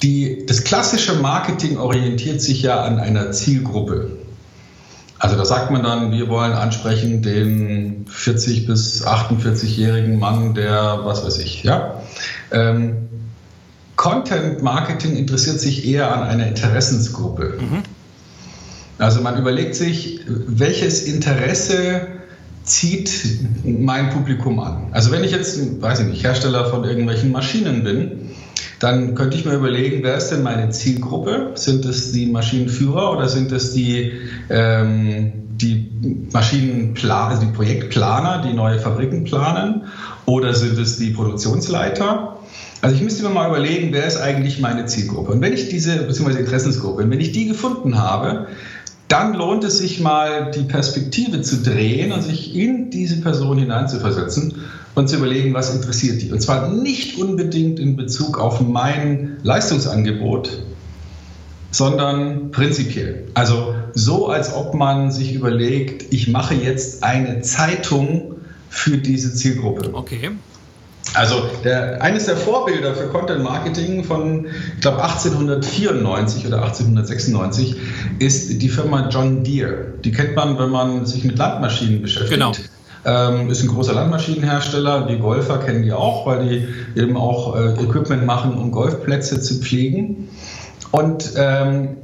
die, 0.02 0.44
das 0.46 0.64
klassische 0.64 1.14
Marketing 1.14 1.78
orientiert 1.78 2.40
sich 2.40 2.62
ja 2.62 2.82
an 2.82 2.98
einer 2.98 3.32
Zielgruppe. 3.32 4.10
Also 5.18 5.36
da 5.36 5.44
sagt 5.44 5.70
man 5.70 5.82
dann, 5.82 6.12
wir 6.12 6.28
wollen 6.28 6.52
ansprechen 6.52 7.22
den 7.22 8.04
40 8.08 8.66
bis 8.66 9.06
48-jährigen 9.06 10.18
Mann, 10.18 10.54
der 10.54 11.00
was 11.04 11.24
weiß 11.24 11.38
ich, 11.38 11.62
ja. 11.62 12.02
Ähm, 12.50 13.08
Content 13.96 14.62
Marketing 14.62 15.16
interessiert 15.16 15.58
sich 15.58 15.86
eher 15.86 16.14
an 16.14 16.22
einer 16.22 16.46
Interessensgruppe. 16.46 17.54
Mhm. 17.58 17.82
Also 18.98 19.22
man 19.22 19.38
überlegt 19.38 19.74
sich, 19.74 20.20
welches 20.26 21.02
Interesse 21.02 22.02
zieht 22.62 23.38
mein 23.64 24.10
Publikum 24.10 24.58
an. 24.60 24.88
Also 24.90 25.12
wenn 25.12 25.24
ich 25.24 25.30
jetzt, 25.30 25.80
weiß 25.80 26.00
ich 26.00 26.06
nicht, 26.06 26.24
Hersteller 26.24 26.68
von 26.68 26.84
irgendwelchen 26.84 27.32
Maschinen 27.32 27.84
bin, 27.84 28.25
dann 28.86 29.16
könnte 29.16 29.36
ich 29.36 29.44
mir 29.44 29.54
überlegen, 29.54 30.04
wer 30.04 30.16
ist 30.16 30.28
denn 30.28 30.44
meine 30.44 30.70
Zielgruppe? 30.70 31.50
Sind 31.56 31.84
es 31.84 32.12
die 32.12 32.26
Maschinenführer 32.26 33.10
oder 33.10 33.28
sind 33.28 33.50
es 33.50 33.72
die, 33.72 34.12
ähm, 34.48 35.32
die 35.48 35.90
Maschinenplaner, 36.32 37.30
also 37.30 37.46
die 37.46 37.52
Projektplaner, 37.52 38.44
die 38.46 38.54
neue 38.54 38.78
Fabriken 38.78 39.24
planen? 39.24 39.86
Oder 40.24 40.54
sind 40.54 40.78
es 40.78 40.98
die 40.98 41.10
Produktionsleiter? 41.10 42.38
Also 42.80 42.94
ich 42.94 43.02
müsste 43.02 43.24
mir 43.24 43.30
mal 43.30 43.48
überlegen, 43.48 43.88
wer 43.90 44.06
ist 44.06 44.18
eigentlich 44.18 44.60
meine 44.60 44.86
Zielgruppe? 44.86 45.32
Und 45.32 45.40
wenn 45.40 45.52
ich 45.52 45.68
diese, 45.68 45.96
beziehungsweise 46.04 46.38
Interessensgruppe, 46.38 47.10
wenn 47.10 47.20
ich 47.20 47.32
die 47.32 47.48
gefunden 47.48 47.98
habe, 47.98 48.46
dann 49.08 49.34
lohnt 49.34 49.62
es 49.64 49.78
sich 49.78 50.00
mal, 50.00 50.50
die 50.50 50.62
Perspektive 50.62 51.40
zu 51.42 51.62
drehen 51.62 52.12
und 52.12 52.22
sich 52.22 52.54
in 52.56 52.90
diese 52.90 53.20
Person 53.20 53.58
hineinzuversetzen 53.58 54.54
und 54.94 55.08
zu 55.08 55.16
überlegen, 55.16 55.54
was 55.54 55.74
interessiert 55.74 56.22
die. 56.22 56.32
Und 56.32 56.40
zwar 56.40 56.70
nicht 56.72 57.18
unbedingt 57.18 57.78
in 57.78 57.96
Bezug 57.96 58.38
auf 58.38 58.60
mein 58.60 59.36
Leistungsangebot, 59.42 60.62
sondern 61.70 62.50
prinzipiell. 62.50 63.28
Also 63.34 63.74
so, 63.94 64.28
als 64.28 64.54
ob 64.54 64.74
man 64.74 65.12
sich 65.12 65.34
überlegt, 65.34 66.12
ich 66.12 66.28
mache 66.28 66.54
jetzt 66.54 67.02
eine 67.04 67.42
Zeitung 67.42 68.36
für 68.70 68.98
diese 68.98 69.34
Zielgruppe. 69.34 69.90
Okay. 69.92 70.30
Also 71.14 71.48
der, 71.64 72.02
eines 72.02 72.26
der 72.26 72.36
Vorbilder 72.36 72.94
für 72.94 73.06
Content 73.06 73.42
Marketing 73.42 74.04
von, 74.04 74.46
ich 74.74 74.80
glaube, 74.80 75.02
1894 75.02 76.46
oder 76.46 76.62
1896 76.62 77.76
ist 78.18 78.60
die 78.60 78.68
Firma 78.68 79.08
John 79.08 79.42
Deere. 79.42 79.94
Die 80.04 80.12
kennt 80.12 80.36
man, 80.36 80.58
wenn 80.58 80.70
man 80.70 81.06
sich 81.06 81.24
mit 81.24 81.38
Landmaschinen 81.38 82.02
beschäftigt. 82.02 82.34
Genau. 82.34 82.52
Ähm, 83.04 83.48
ist 83.50 83.62
ein 83.62 83.68
großer 83.68 83.94
Landmaschinenhersteller. 83.94 85.06
Die 85.06 85.18
Golfer 85.18 85.58
kennen 85.58 85.84
die 85.84 85.92
auch, 85.92 86.26
weil 86.26 86.48
die 86.48 87.00
eben 87.00 87.16
auch 87.16 87.56
äh, 87.56 87.72
Equipment 87.74 88.26
machen, 88.26 88.54
um 88.54 88.72
Golfplätze 88.72 89.40
zu 89.40 89.60
pflegen. 89.60 90.28
Und 90.90 91.32
ähm, 91.36 91.96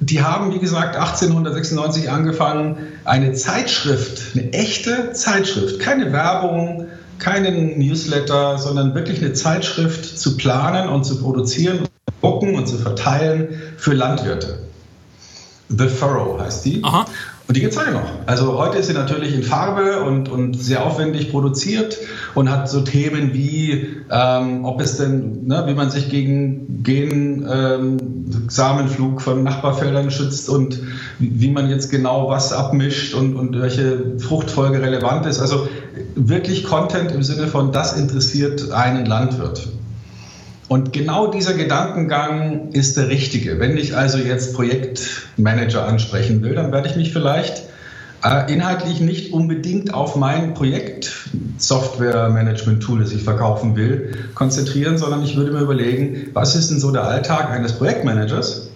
die 0.00 0.22
haben, 0.22 0.54
wie 0.54 0.60
gesagt, 0.60 0.96
1896 0.96 2.10
angefangen, 2.10 2.76
eine 3.04 3.32
Zeitschrift, 3.32 4.34
eine 4.34 4.52
echte 4.52 5.12
Zeitschrift, 5.12 5.80
keine 5.80 6.12
Werbung, 6.12 6.86
keinen 7.18 7.78
Newsletter, 7.78 8.58
sondern 8.58 8.94
wirklich 8.94 9.20
eine 9.20 9.32
Zeitschrift 9.32 10.18
zu 10.18 10.36
planen 10.36 10.88
und 10.88 11.04
zu 11.04 11.20
produzieren, 11.20 11.78
zu 11.84 12.12
drucken 12.20 12.54
und 12.54 12.66
zu 12.66 12.78
verteilen 12.78 13.60
für 13.76 13.94
Landwirte. 13.94 14.60
The 15.68 15.88
Furrow 15.88 16.40
heißt 16.40 16.64
die. 16.64 16.82
Aha. 16.82 17.06
Und 17.48 17.56
die 17.56 17.62
gibt 17.62 17.72
es 17.72 17.80
heute 17.80 17.92
noch. 17.92 18.02
Also 18.26 18.58
heute 18.58 18.76
ist 18.76 18.88
sie 18.88 18.92
natürlich 18.92 19.34
in 19.34 19.42
Farbe 19.42 20.02
und, 20.02 20.28
und 20.28 20.52
sehr 20.52 20.84
aufwendig 20.84 21.30
produziert 21.30 21.96
und 22.34 22.50
hat 22.50 22.68
so 22.68 22.82
Themen 22.82 23.32
wie, 23.32 23.96
ähm, 24.10 24.66
ob 24.66 24.82
es 24.82 24.98
denn, 24.98 25.46
ne, 25.46 25.64
wie 25.66 25.72
man 25.72 25.88
sich 25.90 26.10
gegen 26.10 26.82
Gen, 26.82 27.48
ähm, 27.50 27.96
von 29.18 29.42
Nachbarfeldern 29.42 30.10
schützt 30.10 30.50
und 30.50 30.78
wie 31.18 31.50
man 31.50 31.70
jetzt 31.70 31.90
genau 31.90 32.28
was 32.28 32.52
abmischt 32.52 33.14
und, 33.14 33.34
und 33.34 33.58
welche 33.58 34.18
Fruchtfolge 34.18 34.82
relevant 34.82 35.24
ist. 35.24 35.40
Also 35.40 35.68
wirklich 36.16 36.64
Content 36.64 37.12
im 37.12 37.22
Sinne 37.22 37.46
von, 37.46 37.72
das 37.72 37.96
interessiert 37.96 38.72
einen 38.72 39.06
Landwirt. 39.06 39.68
Und 40.68 40.92
genau 40.92 41.28
dieser 41.28 41.54
Gedankengang 41.54 42.72
ist 42.72 42.98
der 42.98 43.08
richtige. 43.08 43.58
Wenn 43.58 43.78
ich 43.78 43.96
also 43.96 44.18
jetzt 44.18 44.54
Projektmanager 44.54 45.86
ansprechen 45.86 46.42
will, 46.42 46.54
dann 46.54 46.72
werde 46.72 46.88
ich 46.88 46.96
mich 46.96 47.12
vielleicht 47.12 47.62
äh, 48.22 48.52
inhaltlich 48.52 49.00
nicht 49.00 49.32
unbedingt 49.32 49.94
auf 49.94 50.14
mein 50.16 50.52
Projekt 50.52 51.28
Software-Management-Tool, 51.56 53.00
das 53.00 53.12
ich 53.12 53.22
verkaufen 53.22 53.76
will, 53.76 54.28
konzentrieren, 54.34 54.98
sondern 54.98 55.22
ich 55.24 55.36
würde 55.36 55.52
mir 55.52 55.60
überlegen, 55.60 56.30
was 56.34 56.54
ist 56.54 56.70
denn 56.70 56.80
so 56.80 56.90
der 56.90 57.04
Alltag 57.04 57.50
eines 57.50 57.72
Projektmanagers? 57.72 58.68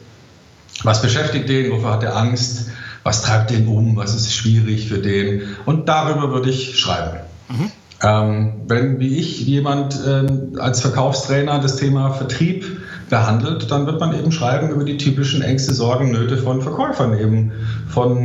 Was 0.85 1.03
beschäftigt 1.03 1.49
den? 1.49 1.71
Wofür 1.73 1.93
hat 1.93 2.03
er 2.03 2.17
Angst? 2.17 2.69
Was 3.03 3.23
treibt 3.23 3.51
den 3.51 3.69
um? 3.69 3.97
Was 3.97 4.15
ist 4.15 4.33
schwierig 4.33 4.89
für 4.89 4.99
den? 4.99 5.43
Und 5.67 5.89
darüber 5.89 6.31
würde 6.33 6.51
ich 6.51 6.79
schreiben. 6.79 7.19
Mhm. 7.49 7.71
Ähm, 8.02 8.62
wenn, 8.66 8.99
wie 8.99 9.18
ich, 9.18 9.47
jemand 9.47 9.99
ähm, 10.06 10.59
als 10.59 10.80
Verkaufstrainer 10.80 11.61
das 11.61 11.76
Thema 11.76 12.11
Vertrieb 12.11 12.64
behandelt, 13.12 13.71
dann 13.71 13.87
wird 13.87 14.00
man 14.00 14.18
eben 14.18 14.32
schreiben 14.32 14.71
über 14.71 14.85
die 14.85 14.97
typischen 14.97 15.42
Ängste, 15.42 15.75
Sorgen, 15.75 16.11
Nöte 16.11 16.38
von 16.38 16.62
Verkäufern 16.62 17.16
eben. 17.18 17.52
Von 17.88 18.23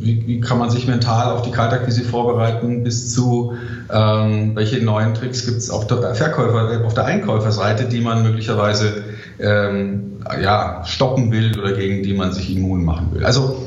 wie, 0.00 0.26
wie 0.26 0.40
kann 0.40 0.58
man 0.58 0.70
sich 0.70 0.86
mental 0.86 1.32
auf 1.32 1.42
die 1.42 1.50
Kaltakquise 1.50 2.02
vorbereiten, 2.02 2.82
bis 2.82 3.12
zu 3.12 3.52
ähm, 3.92 4.56
welche 4.56 4.82
neuen 4.82 5.12
Tricks 5.12 5.44
gibt 5.44 5.58
es 5.58 5.70
auf 5.70 5.86
der 5.86 6.14
Verkäufer, 6.14 6.84
auf 6.84 6.94
der 6.94 7.04
Einkäuferseite, 7.04 7.84
die 7.84 8.00
man 8.00 8.22
möglicherweise 8.22 9.04
ähm, 9.38 10.14
ja, 10.42 10.82
stoppen 10.86 11.30
will 11.30 11.58
oder 11.60 11.72
gegen 11.72 12.02
die 12.02 12.14
man 12.14 12.32
sich 12.32 12.56
immun 12.56 12.84
machen 12.84 13.08
will. 13.12 13.24
Also 13.24 13.66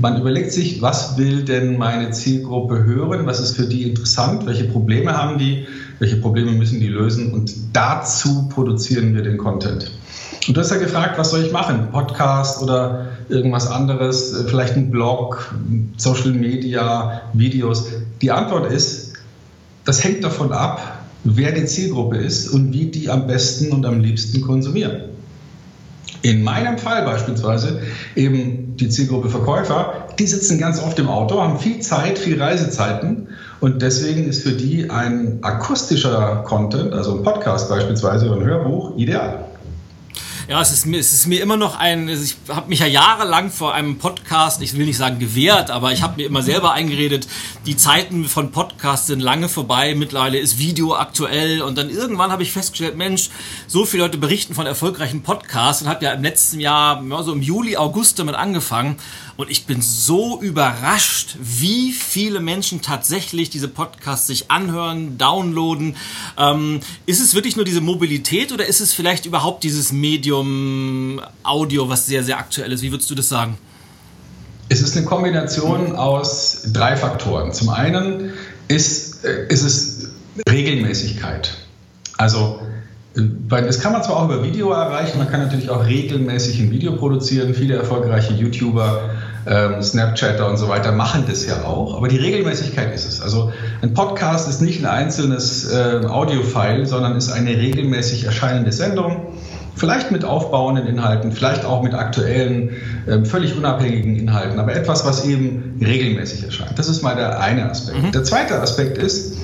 man 0.00 0.20
überlegt 0.20 0.52
sich, 0.52 0.80
was 0.82 1.16
will 1.16 1.44
denn 1.44 1.78
meine 1.78 2.10
Zielgruppe 2.10 2.84
hören, 2.84 3.26
was 3.26 3.40
ist 3.40 3.56
für 3.56 3.66
die 3.66 3.84
interessant, 3.84 4.46
welche 4.46 4.64
Probleme 4.64 5.16
haben 5.16 5.38
die, 5.38 5.66
welche 5.98 6.16
Probleme 6.16 6.52
müssen 6.52 6.80
die 6.80 6.88
lösen 6.88 7.32
und 7.32 7.54
dazu 7.72 8.48
produzieren 8.48 9.14
wir 9.14 9.22
den 9.22 9.38
Content. 9.38 9.90
Und 10.46 10.56
du 10.56 10.60
hast 10.60 10.70
ja 10.70 10.78
gefragt, 10.78 11.18
was 11.18 11.30
soll 11.30 11.44
ich 11.44 11.52
machen? 11.52 11.88
Podcast 11.90 12.62
oder 12.62 13.08
irgendwas 13.28 13.66
anderes, 13.66 14.44
vielleicht 14.46 14.76
ein 14.76 14.90
Blog, 14.90 15.54
Social 15.96 16.32
Media, 16.32 17.22
Videos. 17.34 17.86
Die 18.22 18.30
Antwort 18.30 18.72
ist, 18.72 19.14
das 19.84 20.02
hängt 20.02 20.24
davon 20.24 20.52
ab, 20.52 21.02
wer 21.24 21.52
die 21.52 21.66
Zielgruppe 21.66 22.16
ist 22.16 22.48
und 22.48 22.72
wie 22.72 22.86
die 22.86 23.10
am 23.10 23.26
besten 23.26 23.72
und 23.72 23.84
am 23.84 24.00
liebsten 24.00 24.40
konsumieren. 24.40 25.02
In 26.22 26.42
meinem 26.42 26.78
Fall 26.78 27.04
beispielsweise 27.04 27.80
eben 28.16 28.76
die 28.76 28.88
Zielgruppe 28.88 29.28
Verkäufer, 29.28 30.08
die 30.18 30.26
sitzen 30.26 30.58
ganz 30.58 30.82
oft 30.82 30.98
im 30.98 31.08
Auto, 31.08 31.40
haben 31.40 31.58
viel 31.58 31.80
Zeit, 31.80 32.18
viel 32.18 32.40
Reisezeiten 32.40 33.28
und 33.60 33.82
deswegen 33.82 34.24
ist 34.24 34.42
für 34.42 34.52
die 34.52 34.90
ein 34.90 35.38
akustischer 35.42 36.42
Content, 36.46 36.92
also 36.92 37.18
ein 37.18 37.22
Podcast 37.22 37.68
beispielsweise 37.68 38.26
oder 38.26 38.40
ein 38.40 38.46
Hörbuch, 38.46 38.96
ideal. 38.96 39.44
Ja, 40.48 40.62
es 40.62 40.72
ist 40.72 40.86
mir, 40.86 40.98
es 40.98 41.12
ist 41.12 41.26
mir 41.26 41.42
immer 41.42 41.58
noch 41.58 41.78
ein, 41.78 42.08
ich 42.08 42.38
habe 42.48 42.70
mich 42.70 42.78
ja 42.78 42.86
jahrelang 42.86 43.50
vor 43.50 43.74
einem 43.74 43.98
Podcast, 43.98 44.62
ich 44.62 44.74
will 44.74 44.86
nicht 44.86 44.96
sagen 44.96 45.18
gewehrt, 45.18 45.70
aber 45.70 45.92
ich 45.92 46.00
habe 46.00 46.16
mir 46.16 46.26
immer 46.26 46.42
selber 46.42 46.72
eingeredet, 46.72 47.28
die 47.66 47.76
Zeiten 47.76 48.24
von 48.24 48.50
Podcasts 48.50 49.08
sind 49.08 49.20
lange 49.20 49.50
vorbei, 49.50 49.94
mittlerweile 49.94 50.38
ist 50.38 50.58
Video 50.58 50.94
aktuell 50.94 51.60
und 51.60 51.76
dann 51.76 51.90
irgendwann 51.90 52.32
habe 52.32 52.42
ich 52.42 52.52
festgestellt, 52.52 52.96
Mensch, 52.96 53.28
so 53.66 53.84
viele 53.84 54.04
Leute 54.04 54.16
berichten 54.16 54.54
von 54.54 54.64
erfolgreichen 54.64 55.22
Podcasts 55.22 55.82
und 55.82 55.88
habe 55.88 56.02
ja 56.06 56.12
im 56.12 56.22
letzten 56.22 56.60
Jahr, 56.60 57.04
ja, 57.04 57.22
so 57.22 57.34
im 57.34 57.42
Juli, 57.42 57.76
August 57.76 58.18
damit 58.18 58.34
angefangen 58.34 58.96
und 59.38 59.52
ich 59.52 59.66
bin 59.66 59.80
so 59.80 60.42
überrascht, 60.42 61.36
wie 61.40 61.92
viele 61.92 62.40
Menschen 62.40 62.82
tatsächlich 62.82 63.50
diese 63.50 63.68
Podcasts 63.68 64.26
sich 64.26 64.50
anhören, 64.50 65.16
downloaden. 65.16 65.94
Ähm, 66.36 66.80
ist 67.06 67.20
es 67.20 67.36
wirklich 67.36 67.54
nur 67.54 67.64
diese 67.64 67.80
Mobilität 67.80 68.50
oder 68.50 68.66
ist 68.66 68.80
es 68.80 68.92
vielleicht 68.92 69.26
überhaupt 69.26 69.62
dieses 69.62 69.92
Medium 69.92 71.20
Audio, 71.44 71.88
was 71.88 72.06
sehr, 72.06 72.24
sehr 72.24 72.36
aktuell 72.36 72.72
ist? 72.72 72.82
Wie 72.82 72.90
würdest 72.90 73.08
du 73.10 73.14
das 73.14 73.28
sagen? 73.28 73.56
Es 74.70 74.82
ist 74.82 74.96
eine 74.96 75.06
Kombination 75.06 75.94
aus 75.94 76.62
drei 76.72 76.96
Faktoren. 76.96 77.52
Zum 77.52 77.68
einen 77.68 78.32
ist, 78.66 79.24
äh, 79.24 79.46
ist 79.48 79.62
es 79.62 80.08
Regelmäßigkeit. 80.50 81.56
Also 82.16 82.58
das 83.48 83.80
kann 83.80 83.92
man 83.92 84.02
zwar 84.02 84.16
auch 84.16 84.24
über 84.26 84.42
Video 84.42 84.70
erreichen, 84.70 85.18
man 85.18 85.28
kann 85.28 85.40
natürlich 85.40 85.70
auch 85.70 85.84
regelmäßig 85.84 86.60
ein 86.60 86.70
Video 86.70 86.96
produzieren. 86.96 87.54
Viele 87.54 87.74
erfolgreiche 87.74 88.34
YouTuber, 88.34 89.10
ähm, 89.48 89.82
Snapchatter 89.82 90.48
und 90.48 90.58
so 90.58 90.68
weiter 90.68 90.92
machen 90.92 91.24
das 91.26 91.46
ja 91.46 91.64
auch, 91.64 91.96
aber 91.96 92.08
die 92.08 92.18
Regelmäßigkeit 92.18 92.94
ist 92.94 93.08
es. 93.08 93.22
Also 93.22 93.50
ein 93.80 93.94
Podcast 93.94 94.48
ist 94.48 94.60
nicht 94.60 94.84
ein 94.84 94.86
einzelnes 94.86 95.72
äh, 95.72 96.04
Audiofile, 96.06 96.84
sondern 96.86 97.16
ist 97.16 97.30
eine 97.30 97.50
regelmäßig 97.50 98.24
erscheinende 98.24 98.72
Sendung. 98.72 99.28
Vielleicht 99.74 100.10
mit 100.10 100.24
aufbauenden 100.24 100.86
Inhalten, 100.86 101.30
vielleicht 101.32 101.64
auch 101.64 101.82
mit 101.82 101.94
aktuellen, 101.94 102.70
äh, 103.06 103.24
völlig 103.24 103.56
unabhängigen 103.56 104.16
Inhalten, 104.16 104.58
aber 104.58 104.74
etwas, 104.74 105.06
was 105.06 105.24
eben 105.24 105.80
regelmäßig 105.80 106.44
erscheint. 106.44 106.78
Das 106.78 106.88
ist 106.88 107.02
mal 107.02 107.14
der 107.14 107.40
eine 107.40 107.70
Aspekt. 107.70 108.02
Mhm. 108.02 108.12
Der 108.12 108.24
zweite 108.24 108.60
Aspekt 108.60 108.98
ist, 108.98 109.38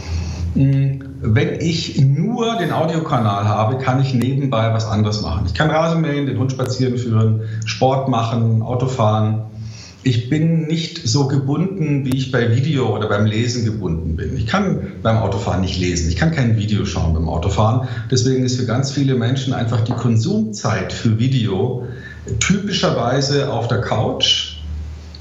mh, 0.55 1.05
wenn 1.23 1.61
ich 1.61 1.99
nur 2.01 2.57
den 2.59 2.73
Audiokanal 2.73 3.49
habe, 3.49 3.79
kann 3.79 4.03
ich 4.03 4.13
nebenbei 4.13 4.75
was 4.75 4.87
anderes 4.87 5.23
machen. 5.23 5.45
Ich 5.47 5.55
kann 5.55 5.71
Rasenmähen, 5.71 6.27
den 6.27 6.39
Hund 6.39 6.53
spazieren 6.53 6.99
führen, 6.99 7.43
Sport 7.65 8.09
machen, 8.09 8.61
Auto 8.61 8.89
fahren. 8.89 9.45
Ich 10.07 10.29
bin 10.29 10.67
nicht 10.67 11.09
so 11.09 11.29
gebunden, 11.29 12.05
wie 12.05 12.17
ich 12.17 12.31
bei 12.31 12.55
Video 12.55 12.95
oder 12.95 13.09
beim 13.09 13.25
Lesen 13.25 13.65
gebunden 13.65 14.17
bin. 14.17 14.37
Ich 14.37 14.47
kann 14.47 14.93
beim 15.03 15.17
Autofahren 15.17 15.63
nicht 15.63 15.81
lesen. 15.81 16.11
Ich 16.11 16.17
kann 16.17 16.31
kein 16.31 16.59
Video 16.59 16.85
schauen 16.85 17.15
beim 17.15 17.27
Autofahren. 17.27 17.89
Deswegen 18.11 18.45
ist 18.45 18.61
für 18.61 18.67
ganz 18.67 18.93
viele 18.93 19.15
Menschen 19.15 19.55
einfach 19.55 19.81
die 19.81 19.93
Konsumzeit 19.93 20.93
für 20.93 21.19
Video 21.19 21.87
typischerweise 22.39 23.51
auf 23.51 23.67
der 23.69 23.81
Couch 23.81 24.55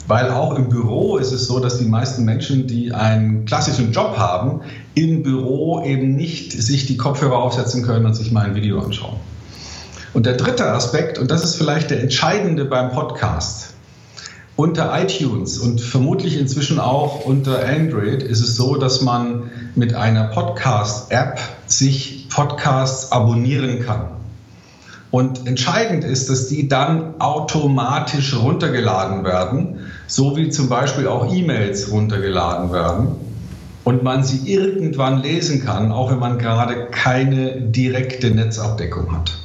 weil 0.07 0.31
auch 0.31 0.55
im 0.55 0.69
Büro 0.69 1.17
ist 1.17 1.31
es 1.31 1.47
so, 1.47 1.59
dass 1.59 1.77
die 1.77 1.85
meisten 1.85 2.25
Menschen, 2.25 2.67
die 2.67 2.93
einen 2.93 3.45
klassischen 3.45 3.91
Job 3.91 4.17
haben, 4.17 4.61
im 4.95 5.23
Büro 5.23 5.83
eben 5.85 6.15
nicht 6.15 6.51
sich 6.51 6.85
die 6.85 6.97
Kopfhörer 6.97 7.37
aufsetzen 7.37 7.83
können 7.83 8.05
und 8.05 8.13
sich 8.13 8.31
mal 8.31 8.45
ein 8.45 8.55
Video 8.55 8.81
anschauen. 8.81 9.15
Und 10.13 10.25
der 10.25 10.33
dritte 10.33 10.65
Aspekt, 10.65 11.17
und 11.17 11.31
das 11.31 11.43
ist 11.43 11.55
vielleicht 11.55 11.89
der 11.89 12.01
entscheidende 12.01 12.65
beim 12.65 12.91
Podcast, 12.91 13.73
unter 14.55 14.91
iTunes 15.01 15.57
und 15.57 15.81
vermutlich 15.81 16.37
inzwischen 16.37 16.79
auch 16.79 17.25
unter 17.25 17.65
Android 17.65 18.21
ist 18.21 18.41
es 18.41 18.55
so, 18.55 18.75
dass 18.75 19.01
man 19.01 19.51
mit 19.75 19.95
einer 19.95 20.25
Podcast-App 20.25 21.39
sich 21.65 22.27
Podcasts 22.29 23.11
abonnieren 23.11 23.83
kann. 23.83 24.07
Und 25.09 25.47
entscheidend 25.47 26.03
ist, 26.03 26.29
dass 26.29 26.47
die 26.47 26.67
dann 26.67 27.19
automatisch 27.19 28.35
runtergeladen 28.35 29.23
werden, 29.23 29.79
so 30.07 30.37
wie 30.37 30.49
zum 30.49 30.69
Beispiel 30.69 31.07
auch 31.07 31.31
E-Mails 31.31 31.91
runtergeladen 31.91 32.71
werden 32.71 33.09
und 33.83 34.03
man 34.03 34.23
sie 34.23 34.51
irgendwann 34.51 35.21
lesen 35.21 35.63
kann, 35.63 35.91
auch 35.91 36.11
wenn 36.11 36.19
man 36.19 36.39
gerade 36.39 36.87
keine 36.89 37.61
direkte 37.61 38.31
Netzabdeckung 38.31 39.15
hat. 39.15 39.37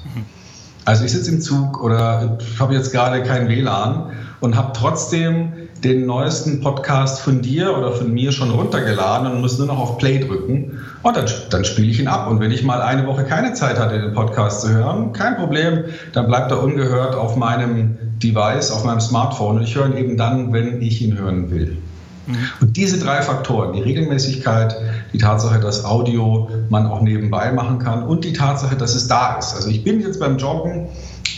Also 0.84 1.04
ich 1.04 1.12
sitze 1.12 1.32
im 1.32 1.40
Zug 1.42 1.82
oder 1.82 2.38
habe 2.58 2.74
jetzt 2.74 2.92
gerade 2.92 3.22
kein 3.22 3.48
WLAN 3.48 4.12
und 4.40 4.56
habe 4.56 4.72
trotzdem 4.74 5.52
den 5.84 6.06
neuesten 6.06 6.60
Podcast 6.60 7.20
von 7.20 7.40
dir 7.40 7.76
oder 7.76 7.92
von 7.92 8.12
mir 8.12 8.32
schon 8.32 8.50
runtergeladen 8.50 9.30
und 9.30 9.40
muss 9.40 9.58
nur 9.58 9.68
noch 9.68 9.78
auf 9.78 9.98
Play 9.98 10.18
drücken 10.18 10.78
und 11.02 11.16
dann, 11.16 11.26
dann 11.50 11.64
spiele 11.64 11.88
ich 11.88 12.00
ihn 12.00 12.08
ab. 12.08 12.28
Und 12.28 12.40
wenn 12.40 12.50
ich 12.50 12.64
mal 12.64 12.82
eine 12.82 13.06
Woche 13.06 13.24
keine 13.24 13.52
Zeit 13.52 13.78
hatte, 13.78 14.00
den 14.00 14.12
Podcast 14.12 14.62
zu 14.62 14.70
hören, 14.70 15.12
kein 15.12 15.36
Problem, 15.36 15.84
dann 16.12 16.26
bleibt 16.26 16.50
er 16.50 16.62
ungehört 16.62 17.14
auf 17.14 17.36
meinem 17.36 17.96
Device, 18.22 18.72
auf 18.72 18.84
meinem 18.84 19.00
Smartphone 19.00 19.58
und 19.58 19.62
ich 19.62 19.74
höre 19.74 19.86
ihn 19.86 19.96
eben 19.96 20.16
dann, 20.16 20.52
wenn 20.52 20.82
ich 20.82 21.00
ihn 21.00 21.16
hören 21.16 21.50
will. 21.50 21.78
Mhm. 22.26 22.36
Und 22.60 22.76
diese 22.76 22.98
drei 22.98 23.22
Faktoren, 23.22 23.72
die 23.72 23.80
Regelmäßigkeit, 23.80 24.76
die 25.12 25.18
Tatsache, 25.18 25.60
dass 25.60 25.84
Audio 25.84 26.50
man 26.68 26.86
auch 26.86 27.00
nebenbei 27.00 27.52
machen 27.52 27.78
kann 27.78 28.02
und 28.02 28.24
die 28.24 28.32
Tatsache, 28.32 28.76
dass 28.76 28.94
es 28.94 29.08
da 29.08 29.38
ist. 29.38 29.54
Also 29.54 29.68
ich 29.70 29.82
bin 29.82 30.00
jetzt 30.00 30.20
beim 30.20 30.36
Joggen, 30.36 30.88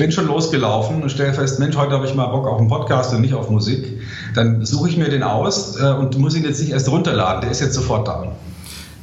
bin 0.00 0.10
schon 0.10 0.28
losgelaufen 0.28 1.02
und 1.02 1.10
stelle 1.10 1.34
fest, 1.34 1.58
Mensch, 1.58 1.76
heute 1.76 1.92
habe 1.92 2.06
ich 2.06 2.14
mal 2.14 2.24
Bock 2.28 2.46
auf 2.46 2.58
einen 2.58 2.68
Podcast 2.68 3.12
und 3.12 3.20
nicht 3.20 3.34
auf 3.34 3.50
Musik. 3.50 4.00
Dann 4.34 4.64
suche 4.64 4.88
ich 4.88 4.96
mir 4.96 5.10
den 5.10 5.22
aus 5.22 5.78
äh, 5.78 5.92
und 5.92 6.16
muss 6.16 6.34
ihn 6.34 6.42
jetzt 6.42 6.58
nicht 6.58 6.70
erst 6.72 6.88
runterladen, 6.88 7.42
der 7.42 7.50
ist 7.50 7.60
jetzt 7.60 7.74
sofort 7.74 8.08
da. 8.08 8.32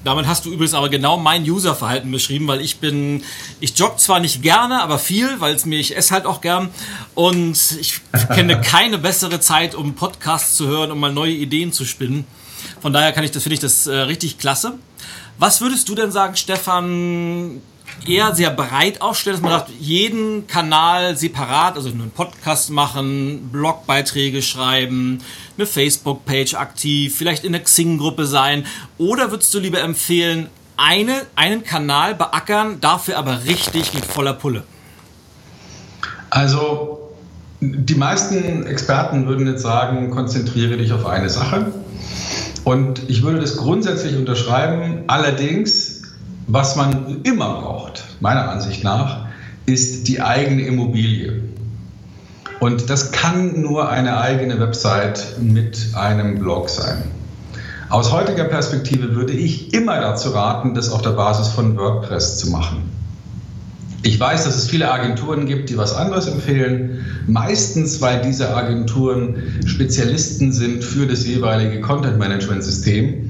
Damit 0.04 0.26
hast 0.26 0.46
du 0.46 0.52
übrigens 0.52 0.74
aber 0.74 0.90
genau 0.90 1.18
mein 1.18 1.48
Userverhalten 1.48 2.10
beschrieben, 2.12 2.48
weil 2.48 2.62
ich 2.62 2.80
bin, 2.80 3.22
ich 3.60 3.78
jogge 3.78 3.98
zwar 3.98 4.20
nicht 4.20 4.42
gerne, 4.42 4.82
aber 4.82 4.98
viel, 4.98 5.40
weil 5.40 5.54
es 5.54 5.68
mir, 5.68 5.78
ich 5.78 5.96
esse 5.96 6.16
halt 6.16 6.26
auch 6.26 6.42
gern 6.42 6.70
und 7.14 7.78
ich 7.80 8.02
kenne 8.34 8.60
keine 8.60 8.98
bessere 8.98 9.40
Zeit, 9.40 9.76
um 9.76 9.94
Podcasts 9.94 10.56
zu 10.56 10.66
hören, 10.66 10.90
um 10.92 11.00
mal 11.00 11.14
neue 11.14 11.34
Ideen 11.34 11.74
zu 11.74 11.86
spinnen. 11.86 12.26
Von 12.82 12.92
daher 12.92 13.12
kann 13.12 13.24
ich 13.24 13.30
das, 13.30 13.44
finde 13.44 13.54
ich 13.54 13.60
das 13.60 13.86
äh, 13.86 13.96
richtig 13.96 14.40
klasse. 14.40 14.74
Was 15.38 15.62
würdest 15.62 15.90
du 15.90 15.94
denn 15.94 16.10
sagen, 16.10 16.36
Stefan, 16.36 17.62
eher 18.08 18.36
sehr 18.36 18.50
breit 18.50 19.02
aufstellt, 19.02 19.36
dass 19.36 19.42
man 19.42 19.52
sagt, 19.52 19.72
jeden 19.80 20.48
Kanal 20.48 21.18
separat, 21.18 21.76
also 21.76 21.90
einen 21.90 22.12
Podcast 22.12 22.70
machen, 22.70 23.50
Blogbeiträge 23.52 24.42
schreiben, 24.42 25.20
eine 25.58 25.66
Facebook-Page 25.66 26.56
aktiv, 26.56 27.16
vielleicht 27.16 27.44
in 27.44 27.52
der 27.52 27.64
Xing-Gruppe 27.64 28.26
sein? 28.26 28.66
Oder 28.98 29.32
würdest 29.32 29.54
du 29.54 29.60
lieber 29.60 29.82
empfehlen, 29.82 30.50
eine, 30.78 31.24
einen 31.36 31.64
Kanal 31.64 32.16
beackern, 32.16 32.80
dafür 32.82 33.18
aber 33.18 33.46
richtig 33.46 33.94
mit 33.94 34.06
voller 34.06 34.34
Pulle? 34.34 34.64
Also 36.30 37.10
die 37.60 37.96
meisten 37.96 38.68
Experten 38.68 39.28
würden 39.28 39.48
jetzt 39.48 39.64
sagen, 39.64 40.12
konzentriere 40.12 40.78
dich 40.78 40.94
auf 40.94 41.06
eine 41.06 41.30
Sache. 41.30 41.74
Und 42.64 43.10
ich 43.10 43.24
würde 43.24 43.40
das 43.40 43.58
grundsätzlich 43.58 44.16
unterschreiben. 44.18 45.06
Allerdings 45.08 45.97
was 46.48 46.76
man 46.76 47.22
immer 47.24 47.62
braucht, 47.62 48.04
meiner 48.22 48.50
Ansicht 48.50 48.84
nach, 48.84 49.28
ist 49.66 50.08
die 50.08 50.22
eigene 50.22 50.62
Immobilie. 50.64 51.42
Und 52.60 52.90
das 52.90 53.12
kann 53.12 53.62
nur 53.62 53.90
eine 53.90 54.20
eigene 54.20 54.60
Website 54.60 55.36
mit 55.40 55.90
einem 55.94 56.40
Blog 56.40 56.70
sein. 56.70 57.04
Aus 57.90 58.12
heutiger 58.12 58.46
Perspektive 58.46 59.16
würde 59.16 59.34
ich 59.34 59.74
immer 59.74 60.00
dazu 60.02 60.30
raten, 60.30 60.74
das 60.74 60.90
auf 60.90 61.02
der 61.02 61.12
Basis 61.12 61.50
von 61.50 61.78
WordPress 61.78 62.38
zu 62.38 62.50
machen. 62.50 62.90
Ich 64.04 64.20
weiß, 64.20 64.46
dass 64.46 64.56
es 64.56 64.70
viele 64.70 64.92
Agenturen 64.92 65.46
gibt, 65.46 65.70
die 65.70 65.78
was 65.78 65.94
anderes 65.94 66.28
empfehlen. 66.28 67.06
Meistens, 67.28 68.00
weil 68.00 68.22
diese 68.22 68.56
Agenturen 68.56 69.60
Spezialisten 69.66 70.54
sind 70.54 70.84
für 70.84 71.08
das 71.08 71.26
jeweilige 71.26 71.82
Content-Management-System 71.82 73.27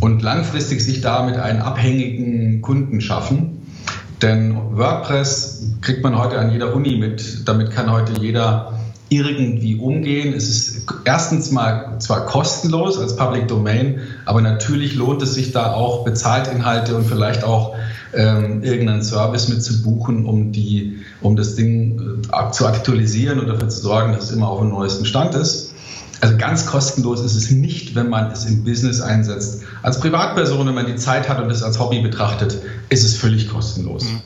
und 0.00 0.22
langfristig 0.22 0.84
sich 0.84 1.00
damit 1.00 1.36
einen 1.36 1.60
abhängigen 1.60 2.62
Kunden 2.62 3.00
schaffen. 3.00 3.62
Denn 4.22 4.56
WordPress 4.76 5.66
kriegt 5.80 6.02
man 6.02 6.18
heute 6.18 6.38
an 6.38 6.50
jeder 6.50 6.74
Uni 6.74 6.96
mit. 6.96 7.48
Damit 7.48 7.70
kann 7.70 7.90
heute 7.90 8.20
jeder 8.20 8.72
irgendwie 9.10 9.76
umgehen. 9.76 10.34
Es 10.34 10.48
ist 10.48 10.86
erstens 11.04 11.50
mal 11.50 11.98
zwar 11.98 12.26
kostenlos 12.26 12.98
als 12.98 13.16
Public 13.16 13.48
Domain, 13.48 14.00
aber 14.26 14.42
natürlich 14.42 14.96
lohnt 14.96 15.22
es 15.22 15.34
sich 15.34 15.52
da 15.52 15.72
auch 15.72 16.04
Bezahlt-Inhalte 16.04 16.94
und 16.94 17.06
vielleicht 17.06 17.44
auch 17.44 17.74
ähm, 18.14 18.62
irgendeinen 18.62 19.02
Service 19.02 19.48
mit 19.48 19.62
zu 19.62 19.82
buchen, 19.82 20.26
um, 20.26 20.52
die, 20.52 20.98
um 21.20 21.36
das 21.36 21.54
Ding 21.54 22.22
äh, 22.32 22.50
zu 22.50 22.66
aktualisieren 22.66 23.40
und 23.40 23.48
dafür 23.48 23.68
zu 23.68 23.80
sorgen, 23.80 24.12
dass 24.12 24.24
es 24.24 24.30
immer 24.32 24.48
auf 24.48 24.60
dem 24.60 24.70
neuesten 24.70 25.06
Stand 25.06 25.34
ist. 25.34 25.67
Also 26.20 26.36
ganz 26.36 26.66
kostenlos 26.66 27.24
ist 27.24 27.36
es 27.36 27.50
nicht, 27.50 27.94
wenn 27.94 28.08
man 28.08 28.32
es 28.32 28.44
im 28.44 28.64
Business 28.64 29.00
einsetzt. 29.00 29.62
Als 29.82 30.00
Privatperson, 30.00 30.66
wenn 30.66 30.74
man 30.74 30.86
die 30.86 30.96
Zeit 30.96 31.28
hat 31.28 31.40
und 31.40 31.50
es 31.50 31.62
als 31.62 31.78
Hobby 31.78 32.00
betrachtet, 32.00 32.58
ist 32.88 33.04
es 33.04 33.16
völlig 33.16 33.48
kostenlos. 33.48 34.04
Mhm. 34.04 34.20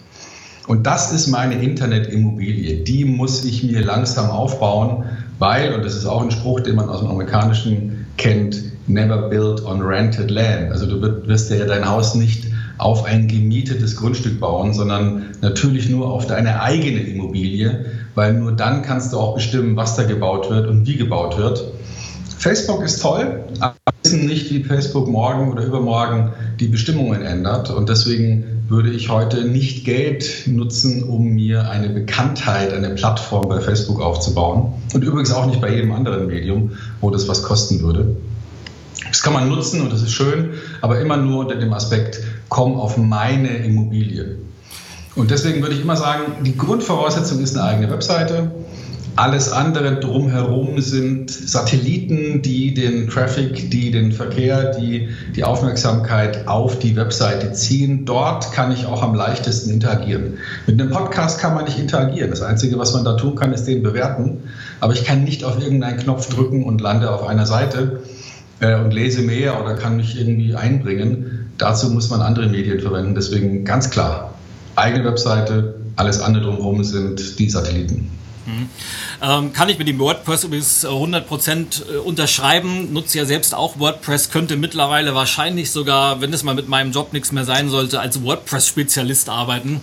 Und 0.68 0.86
das 0.86 1.12
ist 1.12 1.26
meine 1.26 1.60
Internetimmobilie. 1.62 2.84
Die 2.84 3.04
muss 3.04 3.44
ich 3.44 3.62
mir 3.64 3.84
langsam 3.84 4.30
aufbauen, 4.30 5.04
weil, 5.38 5.74
und 5.74 5.84
das 5.84 5.94
ist 5.94 6.06
auch 6.06 6.22
ein 6.22 6.30
Spruch, 6.30 6.60
den 6.60 6.76
man 6.76 6.88
aus 6.88 7.00
dem 7.00 7.08
Amerikanischen 7.08 8.06
kennt, 8.16 8.62
never 8.86 9.28
build 9.28 9.64
on 9.64 9.82
rented 9.82 10.30
land. 10.30 10.70
Also 10.70 10.86
du 10.86 11.26
wirst 11.26 11.50
ja 11.50 11.64
dein 11.66 11.88
Haus 11.88 12.14
nicht 12.14 12.46
auf 12.78 13.04
ein 13.04 13.28
gemietetes 13.28 13.96
Grundstück 13.96 14.40
bauen, 14.40 14.72
sondern 14.72 15.26
natürlich 15.40 15.88
nur 15.88 16.10
auf 16.10 16.26
deine 16.26 16.62
eigene 16.62 17.00
Immobilie, 17.00 17.84
weil 18.14 18.34
nur 18.34 18.52
dann 18.52 18.82
kannst 18.82 19.12
du 19.12 19.18
auch 19.18 19.34
bestimmen, 19.34 19.76
was 19.76 19.96
da 19.96 20.04
gebaut 20.04 20.50
wird 20.50 20.68
und 20.68 20.86
wie 20.86 20.96
gebaut 20.96 21.38
wird. 21.38 21.64
Facebook 22.38 22.82
ist 22.82 23.00
toll, 23.00 23.44
aber 23.60 23.74
wir 23.84 23.92
wissen 24.02 24.26
nicht, 24.26 24.50
wie 24.50 24.64
Facebook 24.64 25.08
morgen 25.08 25.52
oder 25.52 25.64
übermorgen 25.64 26.32
die 26.58 26.66
Bestimmungen 26.66 27.22
ändert. 27.22 27.70
Und 27.70 27.88
deswegen 27.88 28.44
würde 28.68 28.90
ich 28.90 29.10
heute 29.10 29.44
nicht 29.44 29.84
Geld 29.84 30.44
nutzen, 30.46 31.04
um 31.04 31.28
mir 31.28 31.70
eine 31.70 31.88
Bekanntheit, 31.88 32.72
eine 32.72 32.90
Plattform 32.90 33.48
bei 33.48 33.60
Facebook 33.60 34.00
aufzubauen. 34.00 34.72
Und 34.92 35.04
übrigens 35.04 35.32
auch 35.32 35.46
nicht 35.46 35.60
bei 35.60 35.72
jedem 35.72 35.92
anderen 35.92 36.26
Medium, 36.26 36.72
wo 37.00 37.10
das 37.10 37.28
was 37.28 37.42
kosten 37.42 37.80
würde. 37.80 38.16
Das 39.08 39.22
kann 39.22 39.34
man 39.34 39.48
nutzen 39.48 39.80
und 39.82 39.92
das 39.92 40.02
ist 40.02 40.12
schön, 40.12 40.54
aber 40.80 41.00
immer 41.00 41.16
nur 41.16 41.40
unter 41.40 41.56
dem 41.56 41.72
Aspekt, 41.72 42.22
komm 42.48 42.74
auf 42.74 42.96
meine 42.96 43.58
Immobilie. 43.58 44.36
Und 45.14 45.30
deswegen 45.30 45.60
würde 45.60 45.74
ich 45.74 45.82
immer 45.82 45.96
sagen, 45.96 46.44
die 46.44 46.56
Grundvoraussetzung 46.56 47.40
ist 47.40 47.56
eine 47.56 47.68
eigene 47.68 47.90
Webseite. 47.90 48.50
Alles 49.14 49.52
andere 49.52 50.00
drumherum 50.00 50.80
sind 50.80 51.30
Satelliten, 51.30 52.40
die 52.40 52.72
den 52.72 53.10
Traffic, 53.10 53.70
die 53.70 53.90
den 53.90 54.10
Verkehr, 54.10 54.70
die 54.70 55.10
die 55.36 55.44
Aufmerksamkeit 55.44 56.48
auf 56.48 56.78
die 56.78 56.96
Webseite 56.96 57.52
ziehen. 57.52 58.06
Dort 58.06 58.52
kann 58.52 58.72
ich 58.72 58.86
auch 58.86 59.02
am 59.02 59.14
leichtesten 59.14 59.70
interagieren. 59.70 60.38
Mit 60.66 60.80
einem 60.80 60.90
Podcast 60.90 61.38
kann 61.40 61.54
man 61.54 61.66
nicht 61.66 61.78
interagieren. 61.78 62.30
Das 62.30 62.40
Einzige, 62.40 62.78
was 62.78 62.94
man 62.94 63.04
da 63.04 63.18
tun 63.18 63.34
kann, 63.34 63.52
ist 63.52 63.64
den 63.64 63.82
bewerten. 63.82 64.44
Aber 64.80 64.94
ich 64.94 65.04
kann 65.04 65.24
nicht 65.24 65.44
auf 65.44 65.62
irgendeinen 65.62 65.98
Knopf 65.98 66.30
drücken 66.30 66.64
und 66.64 66.80
lande 66.80 67.10
auf 67.10 67.26
einer 67.26 67.44
Seite 67.44 68.00
äh, 68.60 68.76
und 68.76 68.94
lese 68.94 69.20
mehr 69.20 69.60
oder 69.60 69.74
kann 69.74 69.98
mich 69.98 70.18
irgendwie 70.18 70.54
einbringen. 70.54 71.50
Dazu 71.58 71.90
muss 71.90 72.08
man 72.08 72.22
andere 72.22 72.48
Medien 72.48 72.80
verwenden. 72.80 73.14
Deswegen 73.14 73.66
ganz 73.66 73.90
klar, 73.90 74.31
eigene 74.76 75.04
Webseite, 75.04 75.74
alles 75.96 76.20
andere 76.20 76.44
drumherum 76.44 76.82
sind 76.84 77.38
die 77.38 77.50
Satelliten. 77.50 78.10
Mhm. 78.46 78.68
Ähm, 79.20 79.52
kann 79.52 79.68
ich 79.68 79.78
mit 79.78 79.86
dem 79.86 79.98
WordPress 79.98 80.44
übrigens 80.44 80.84
100% 80.84 81.94
äh, 81.94 81.96
unterschreiben. 81.98 82.92
Nutze 82.92 83.18
ja 83.18 83.24
selbst 83.24 83.54
auch 83.54 83.78
WordPress, 83.78 84.30
könnte 84.30 84.56
mittlerweile 84.56 85.14
wahrscheinlich 85.14 85.70
sogar, 85.70 86.20
wenn 86.20 86.32
es 86.32 86.42
mal 86.42 86.54
mit 86.54 86.68
meinem 86.68 86.92
Job 86.92 87.12
nichts 87.12 87.30
mehr 87.30 87.44
sein 87.44 87.68
sollte, 87.68 88.00
als 88.00 88.22
WordPress-Spezialist 88.22 89.28
arbeiten. 89.28 89.80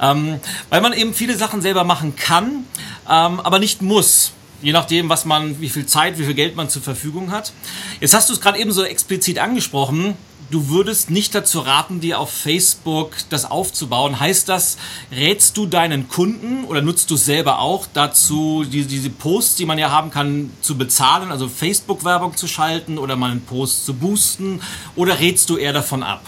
Ähm, 0.00 0.40
weil 0.68 0.80
man 0.80 0.92
eben 0.92 1.14
viele 1.14 1.36
Sachen 1.36 1.62
selber 1.62 1.84
machen 1.84 2.16
kann, 2.16 2.64
ähm, 3.08 3.40
aber 3.40 3.58
nicht 3.58 3.80
muss. 3.82 4.32
Je 4.62 4.72
nachdem, 4.72 5.08
was 5.08 5.24
man, 5.24 5.60
wie 5.60 5.68
viel 5.68 5.86
Zeit, 5.86 6.18
wie 6.18 6.24
viel 6.24 6.34
Geld 6.34 6.56
man 6.56 6.68
zur 6.68 6.82
Verfügung 6.82 7.30
hat. 7.30 7.52
Jetzt 8.00 8.14
hast 8.14 8.28
du 8.28 8.32
es 8.32 8.40
gerade 8.40 8.58
eben 8.58 8.72
so 8.72 8.84
explizit 8.84 9.38
angesprochen 9.38 10.14
du 10.50 10.68
würdest 10.68 11.10
nicht 11.10 11.34
dazu 11.34 11.60
raten, 11.60 12.00
dir 12.00 12.20
auf 12.20 12.30
Facebook 12.30 13.12
das 13.30 13.50
aufzubauen. 13.50 14.20
Heißt 14.20 14.48
das, 14.48 14.76
rätst 15.12 15.56
du 15.56 15.66
deinen 15.66 16.08
Kunden 16.08 16.64
oder 16.64 16.82
nutzt 16.82 17.10
du 17.10 17.16
selber 17.16 17.58
auch 17.58 17.86
dazu, 17.92 18.64
die, 18.64 18.84
diese 18.84 19.10
Posts, 19.10 19.56
die 19.56 19.66
man 19.66 19.78
ja 19.78 19.90
haben 19.90 20.10
kann, 20.10 20.50
zu 20.60 20.76
bezahlen, 20.76 21.30
also 21.30 21.48
Facebook-Werbung 21.48 22.36
zu 22.36 22.46
schalten 22.46 22.98
oder 22.98 23.16
mal 23.16 23.30
einen 23.30 23.42
Post 23.42 23.86
zu 23.86 23.94
boosten? 23.94 24.60
Oder 24.94 25.18
rätst 25.18 25.50
du 25.50 25.56
eher 25.56 25.72
davon 25.72 26.02
ab? 26.02 26.22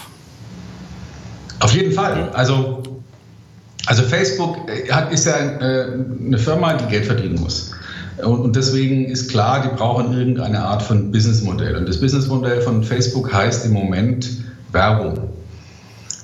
Auf 1.59 1.73
jeden 1.75 1.91
Fall. 1.91 2.29
Also, 2.29 2.83
also 3.85 4.03
Facebook 4.03 4.69
ist 5.11 5.25
ja 5.25 5.37
äh, 5.37 5.93
eine 6.25 6.37
Firma, 6.37 6.73
die 6.73 6.85
Geld 6.85 7.05
verdienen 7.05 7.39
muss. 7.39 7.71
Und 8.23 8.55
deswegen 8.55 9.05
ist 9.05 9.29
klar, 9.29 9.61
die 9.61 9.75
brauchen 9.75 10.17
irgendeine 10.17 10.63
Art 10.63 10.81
von 10.81 11.11
Businessmodell. 11.11 11.75
Und 11.75 11.87
das 11.87 11.99
Businessmodell 11.99 12.61
von 12.61 12.83
Facebook 12.83 13.33
heißt 13.33 13.65
im 13.65 13.73
Moment 13.73 14.29
Werbung. 14.71 15.29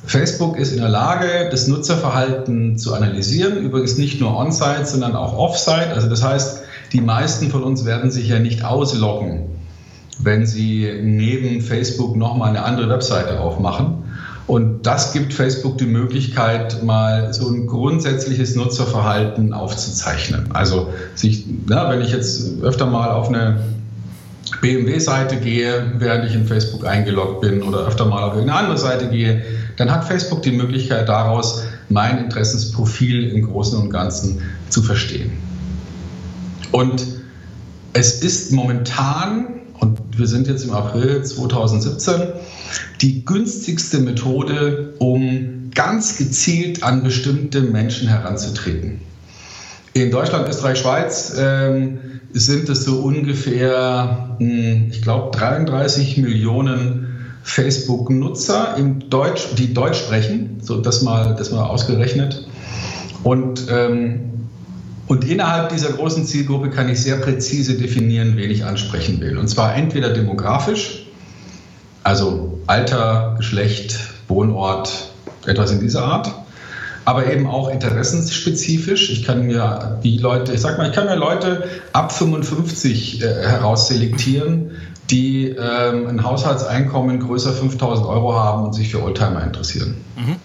Facebook 0.05 0.57
ist 0.57 0.71
in 0.71 0.79
der 0.79 0.89
Lage, 0.89 1.49
das 1.49 1.67
Nutzerverhalten 1.67 2.77
zu 2.77 2.93
analysieren, 2.93 3.57
übrigens 3.57 3.97
nicht 3.97 4.19
nur 4.21 4.37
on-site, 4.37 4.85
sondern 4.85 5.15
auch 5.15 5.37
off-site. 5.37 5.93
Also 5.93 6.09
das 6.09 6.23
heißt, 6.23 6.61
die 6.93 7.01
meisten 7.01 7.49
von 7.49 7.63
uns 7.63 7.85
werden 7.85 8.11
sich 8.11 8.27
ja 8.27 8.39
nicht 8.39 8.63
ausloggen, 8.63 9.49
wenn 10.19 10.45
sie 10.45 10.91
neben 11.01 11.61
Facebook 11.61 12.15
nochmal 12.15 12.49
eine 12.49 12.63
andere 12.63 12.89
Webseite 12.89 13.39
aufmachen. 13.39 14.04
Und 14.47 14.85
das 14.85 15.11
gibt 15.13 15.33
Facebook 15.33 15.79
die 15.79 15.87
Möglichkeit, 15.87 16.83
mal 16.83 17.33
so 17.33 17.49
ein 17.49 17.65
grundsätzliches 17.65 18.55
Nutzerverhalten 18.55 19.53
aufzuzeichnen. 19.53 20.51
Also 20.53 20.93
sich, 21.15 21.45
na, 21.65 21.89
wenn 21.89 22.01
ich 22.01 22.11
jetzt 22.11 22.61
öfter 22.61 22.85
mal 22.85 23.09
auf 23.09 23.29
eine 23.29 23.59
BMW-Seite 24.61 25.37
gehe, 25.37 25.93
während 25.97 26.25
ich 26.25 26.35
in 26.35 26.45
Facebook 26.45 26.85
eingeloggt 26.85 27.41
bin 27.41 27.63
oder 27.63 27.87
öfter 27.87 28.05
mal 28.05 28.23
auf 28.23 28.33
irgendeine 28.33 28.59
andere 28.59 28.77
Seite 28.77 29.09
gehe, 29.09 29.43
dann 29.77 29.91
hat 29.91 30.05
Facebook 30.05 30.43
die 30.43 30.51
Möglichkeit 30.51 31.09
daraus, 31.09 31.63
mein 31.89 32.19
Interessensprofil 32.19 33.29
im 33.29 33.47
Großen 33.47 33.79
und 33.79 33.89
Ganzen 33.89 34.41
zu 34.69 34.83
verstehen. 34.83 35.31
Und 36.71 37.05
es 37.93 38.21
ist 38.21 38.51
momentan, 38.51 39.54
und 39.85 39.99
wir 40.17 40.27
sind 40.27 40.47
jetzt 40.47 40.65
im 40.65 40.71
April 40.71 41.23
2017, 41.23 42.21
die 43.01 43.23
günstigste 43.23 43.99
Methode, 43.99 44.93
um 44.99 45.71
ganz 45.73 46.17
gezielt 46.17 46.83
an 46.83 47.03
bestimmte 47.03 47.61
Menschen 47.61 48.07
heranzutreten. 48.07 49.01
In 49.93 50.11
Deutschland, 50.11 50.49
Österreich, 50.49 50.79
Schweiz 50.79 51.35
ähm, 51.37 51.99
sind 52.33 52.67
es 52.67 52.83
so 52.83 52.99
ungefähr, 52.99 54.35
hm, 54.39 54.87
ich 54.91 55.01
glaube, 55.01 55.37
33 55.37 56.17
Millionen 56.17 57.07
Facebook-Nutzer, 57.43 58.75
Deutsch, 59.09 59.55
die 59.57 59.73
Deutsch 59.73 59.99
sprechen, 59.99 60.57
so 60.61 60.81
das 60.81 61.01
mal, 61.01 61.35
das 61.37 61.51
mal 61.51 61.63
ausgerechnet. 61.63 62.45
Und, 63.23 63.67
ähm, 63.69 64.34
und 65.07 65.23
innerhalb 65.25 65.69
dieser 65.69 65.91
großen 65.91 66.25
Zielgruppe 66.25 66.69
kann 66.69 66.89
ich 66.89 67.01
sehr 67.01 67.17
präzise 67.17 67.77
definieren, 67.77 68.37
wen 68.37 68.49
ich 68.49 68.65
ansprechen 68.65 69.19
will. 69.19 69.37
Und 69.37 69.47
zwar 69.47 69.75
entweder 69.75 70.09
demografisch, 70.09 71.05
also 72.03 72.59
Alter, 72.67 73.35
Geschlecht, 73.37 73.99
Wohnort, 74.27 75.11
etwas 75.45 75.71
in 75.71 75.79
dieser 75.79 76.03
Art. 76.05 76.31
Aber 77.07 77.31
eben 77.31 77.45
auch 77.45 77.69
interessensspezifisch. 77.69 79.11
Ich 79.11 79.23
kann 79.23 79.45
mir 79.45 79.99
die 80.03 80.17
Leute, 80.17 80.53
ich 80.53 80.61
sag 80.61 80.79
mal, 80.79 80.89
ich 80.89 80.95
kann 80.95 81.05
mir 81.05 81.15
Leute 81.15 81.69
ab 81.93 82.11
55 82.11 83.21
äh, 83.21 83.25
herausselektieren, 83.25 84.71
die 85.11 85.49
ähm, 85.49 86.07
ein 86.07 86.23
Haushaltseinkommen 86.23 87.19
größer 87.19 87.53
5000 87.53 88.07
Euro 88.07 88.33
haben 88.33 88.65
und 88.65 88.73
sich 88.73 88.89
für 88.89 89.03
Oldtimer 89.03 89.43
interessieren. 89.43 89.97
Mhm. 90.15 90.37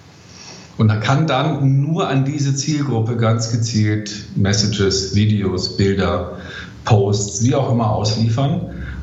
Und 0.80 0.86
man 0.86 1.00
kann 1.00 1.26
dann 1.26 1.82
nur 1.82 2.08
an 2.08 2.24
diese 2.24 2.56
Zielgruppe 2.56 3.18
ganz 3.18 3.52
gezielt 3.52 4.24
Messages, 4.34 5.14
Videos, 5.14 5.76
Bilder, 5.76 6.38
Posts, 6.86 7.44
wie 7.44 7.54
auch 7.54 7.70
immer 7.70 7.90
ausliefern 7.90 8.62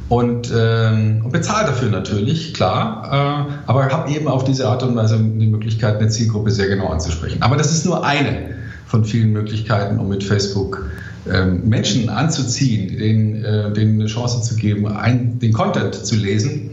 und, 0.09 0.51
ähm, 0.57 1.21
und 1.23 1.31
bezahle 1.31 1.67
dafür 1.67 1.91
natürlich, 1.91 2.55
klar, 2.55 3.47
äh, 3.47 3.53
aber 3.67 3.91
habe 3.91 4.09
eben 4.09 4.27
auf 4.27 4.43
diese 4.43 4.67
Art 4.67 4.81
und 4.81 4.95
Weise 4.95 5.19
die 5.19 5.45
Möglichkeit, 5.45 5.99
eine 5.99 6.07
Zielgruppe 6.07 6.49
sehr 6.49 6.67
genau 6.67 6.87
anzusprechen. 6.87 7.43
Aber 7.43 7.57
das 7.57 7.71
ist 7.71 7.85
nur 7.85 8.03
eine 8.03 8.55
von 8.87 9.05
vielen 9.05 9.31
Möglichkeiten, 9.31 9.99
um 9.99 10.09
mit 10.09 10.23
Facebook 10.23 10.89
ähm, 11.31 11.69
Menschen 11.69 12.09
anzuziehen, 12.09 12.97
denen, 12.97 13.45
äh, 13.45 13.71
denen 13.71 13.99
eine 13.99 14.09
Chance 14.09 14.41
zu 14.41 14.55
geben, 14.55 14.87
ein, 14.87 15.37
den 15.37 15.53
Content 15.53 15.93
zu 15.93 16.15
lesen, 16.15 16.71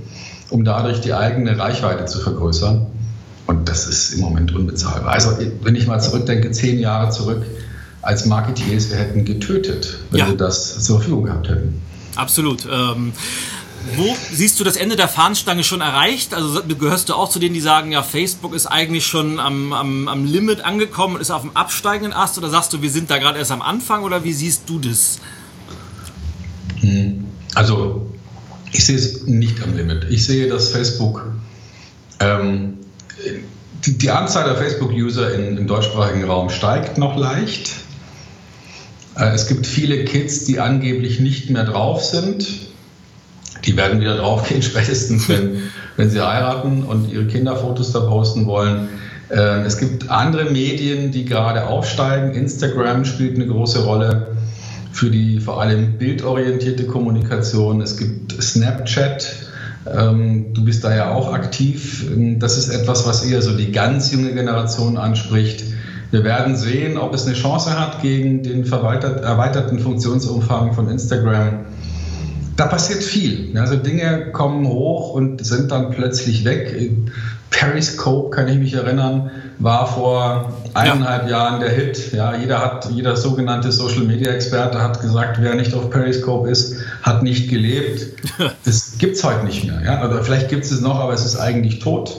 um 0.49 0.65
dadurch 0.65 1.03
die 1.03 1.13
eigene 1.13 1.59
Reichweite 1.59 2.07
zu 2.07 2.21
vergrößern. 2.21 2.87
Und 3.47 3.69
das 3.69 3.87
ist 3.87 4.15
im 4.15 4.21
Moment 4.21 4.55
unbezahlbar. 4.55 5.13
Also 5.13 5.37
wenn 5.63 5.77
ich 5.77 5.87
mal 5.87 6.01
zurückdenke, 6.01 6.51
zehn 6.51 6.79
Jahre 6.79 7.11
zurück, 7.11 7.45
als 8.01 8.27
Marketeers, 8.27 8.91
wir 8.91 8.97
hätten 8.97 9.25
getötet, 9.25 9.99
wenn 10.11 10.21
ja. 10.21 10.29
wir 10.29 10.37
das 10.37 10.83
zur 10.85 10.99
Verfügung 10.99 11.25
gehabt 11.25 11.49
hätten. 11.49 11.81
Absolut. 12.17 12.67
Ähm, 12.71 13.13
wo 13.97 14.17
siehst 14.33 14.59
du 14.61 14.65
das 14.65 14.77
Ende 14.77 14.97
der 14.97 15.09
Fahnenstange 15.09 15.63
schon 15.63 15.81
erreicht? 15.81 16.33
Also 16.33 16.63
gehörst 16.63 17.09
du 17.09 17.15
auch 17.15 17.29
zu 17.29 17.39
denen, 17.39 17.55
die 17.55 17.61
sagen, 17.61 17.93
ja, 17.93 18.03
Facebook 18.03 18.55
ist 18.55 18.67
eigentlich 18.67 19.07
schon 19.07 19.39
am, 19.39 19.73
am, 19.73 20.09
am 20.09 20.25
Limit 20.25 20.63
angekommen 20.63 21.17
und 21.17 21.21
ist 21.21 21.31
auf 21.31 21.43
dem 21.43 21.55
absteigenden 21.55 22.13
Ast? 22.13 22.39
Oder 22.39 22.49
sagst 22.49 22.73
du, 22.73 22.83
wir 22.83 22.91
sind 22.91 23.11
da 23.11 23.19
gerade 23.19 23.39
erst 23.39 23.53
am 23.53 23.63
Anfang? 23.63 24.03
Oder 24.03 24.25
wie 24.25 24.33
siehst 24.33 24.63
du 24.67 24.79
das? 24.79 25.19
Hm, 26.81 27.27
also, 27.55 28.11
ich 28.73 28.85
sehe 28.85 28.97
es 28.97 29.25
nicht 29.25 29.63
am 29.63 29.77
Limit. 29.77 30.07
Ich 30.11 30.25
sehe, 30.25 30.49
dass 30.49 30.71
Facebook, 30.71 31.27
ähm, 32.21 32.79
die, 33.85 33.99
die, 33.99 34.11
Anzahl 34.11 34.45
der 34.45 34.57
Facebook-User 34.57 35.35
im 35.35 35.67
deutschsprachigen 35.67 36.25
Raum 36.25 36.51
steigt 36.51 36.99
noch 36.99 37.17
leicht. 37.17 37.71
Äh, 39.17 39.35
es 39.35 39.47
gibt 39.47 39.67
viele 39.67 40.05
Kids, 40.05 40.45
die 40.45 40.61
angeblich 40.61 41.21
nicht 41.21 41.51
mehr 41.51 41.65
drauf 41.65 42.05
sind. 42.05 42.47
Die 43.65 43.77
werden 43.77 44.01
wieder 44.01 44.17
draufgehen, 44.19 44.63
spätestens 44.63 45.29
wenn, 45.29 45.71
wenn 45.97 46.11
sie 46.11 46.21
heiraten 46.21 46.85
und 46.85 47.11
ihre 47.13 47.27
Kinderfotos 47.27 47.93
da 47.93 48.01
posten 48.01 48.47
wollen. 48.47 48.89
Äh, 49.31 49.63
es 49.63 49.79
gibt 49.79 50.11
andere 50.11 50.51
Medien, 50.51 51.13
die 51.13 51.25
gerade 51.25 51.67
aufsteigen. 51.67 52.35
Instagram 52.35 53.05
spielt 53.05 53.37
eine 53.37 53.47
große 53.47 53.85
Rolle 53.85 54.29
für 54.93 55.11
die 55.11 55.41
vor 55.41 55.61
allem 55.61 55.99
bildorientierte 55.99 56.87
Kommunikation. 56.87 57.81
Es 57.81 57.97
gibt 57.97 58.41
Snapchat, 58.41 59.49
du 59.85 60.65
bist 60.65 60.83
da 60.85 60.95
ja 60.95 61.11
auch 61.13 61.33
aktiv. 61.33 62.07
Das 62.39 62.57
ist 62.57 62.69
etwas, 62.69 63.07
was 63.07 63.25
eher 63.25 63.43
so 63.43 63.57
die 63.57 63.71
ganz 63.71 64.13
junge 64.13 64.33
Generation 64.33 64.97
anspricht. 64.97 65.65
Wir 66.11 66.25
werden 66.25 66.57
sehen, 66.57 66.97
ob 66.97 67.13
es 67.13 67.27
eine 67.27 67.35
Chance 67.35 67.79
hat 67.79 68.01
gegen 68.01 68.43
den 68.43 68.65
erweiterten 68.65 69.79
Funktionsumfang 69.81 70.73
von 70.73 70.89
Instagram. 70.89 71.67
Da 72.57 72.67
passiert 72.67 73.03
viel. 73.03 73.59
Also 73.59 73.77
Dinge 73.77 74.31
kommen 74.31 74.67
hoch 74.69 75.13
und 75.13 75.45
sind 75.45 75.73
dann 75.73 75.91
plötzlich 75.91 76.45
weg. 76.45 76.93
Periscope, 77.65 78.31
kann 78.31 78.49
ich 78.49 78.59
mich 78.59 78.75
erinnern, 78.75 79.31
war 79.59 79.87
vor 79.87 80.53
eineinhalb 80.75 81.25
ja. 81.25 81.31
Jahren 81.31 81.61
der 81.61 81.71
Hit. 81.71 82.13
Ja, 82.13 82.37
jeder 82.37 82.61
hat, 82.61 82.91
jeder 82.91 83.17
sogenannte 83.17 83.73
Social 83.73 84.05
Media 84.05 84.33
Experte 84.33 84.81
hat 84.83 85.01
gesagt, 85.01 85.39
wer 85.41 85.55
nicht 85.55 85.75
auf 85.75 85.91
Periscope 85.91 86.49
ist, 86.49 86.77
hat 87.03 87.23
nicht 87.23 87.49
gelebt. 87.49 88.07
Das 88.65 88.99
gibt 88.99 89.17
es 89.17 89.25
heute 89.25 89.45
nicht 89.45 89.65
mehr. 89.65 89.83
Ja? 89.85 90.05
Oder 90.07 90.23
vielleicht 90.23 90.49
gibt 90.49 90.65
es 90.65 90.71
es 90.71 90.81
noch, 90.81 90.99
aber 90.99 91.13
es 91.13 91.25
ist 91.25 91.37
eigentlich 91.37 91.79
tot. 91.79 92.17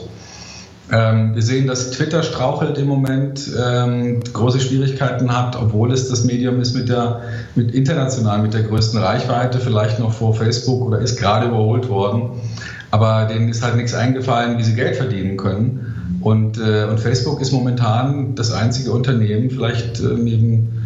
Ähm, 0.90 1.34
wir 1.34 1.42
sehen, 1.42 1.66
dass 1.66 1.90
Twitter 1.90 2.22
strauchelt 2.22 2.78
im 2.78 2.86
Moment, 2.86 3.50
ähm, 3.60 4.22
große 4.32 4.60
Schwierigkeiten 4.60 5.36
hat, 5.36 5.56
obwohl 5.56 5.92
es 5.92 6.08
das 6.08 6.24
Medium 6.24 6.60
ist 6.60 6.74
mit 6.74 6.88
der 6.88 7.22
mit 7.56 7.74
international 7.74 8.40
mit 8.40 8.54
der 8.54 8.62
größten 8.62 9.00
Reichweite, 9.00 9.58
vielleicht 9.58 9.98
noch 9.98 10.12
vor 10.12 10.34
Facebook 10.34 10.82
oder 10.82 11.00
ist 11.00 11.18
gerade 11.18 11.46
überholt 11.46 11.88
worden. 11.88 12.40
Aber 12.90 13.24
denen 13.24 13.48
ist 13.48 13.62
halt 13.62 13.76
nichts 13.76 13.94
eingefallen, 13.94 14.58
wie 14.58 14.62
sie 14.62 14.74
Geld 14.74 14.96
verdienen 14.96 15.36
können. 15.36 16.20
Und, 16.20 16.58
äh, 16.58 16.84
und 16.84 16.98
Facebook 16.98 17.40
ist 17.40 17.52
momentan 17.52 18.34
das 18.34 18.52
einzige 18.52 18.92
Unternehmen, 18.92 19.50
vielleicht 19.50 20.00
äh, 20.00 20.14
neben, 20.16 20.82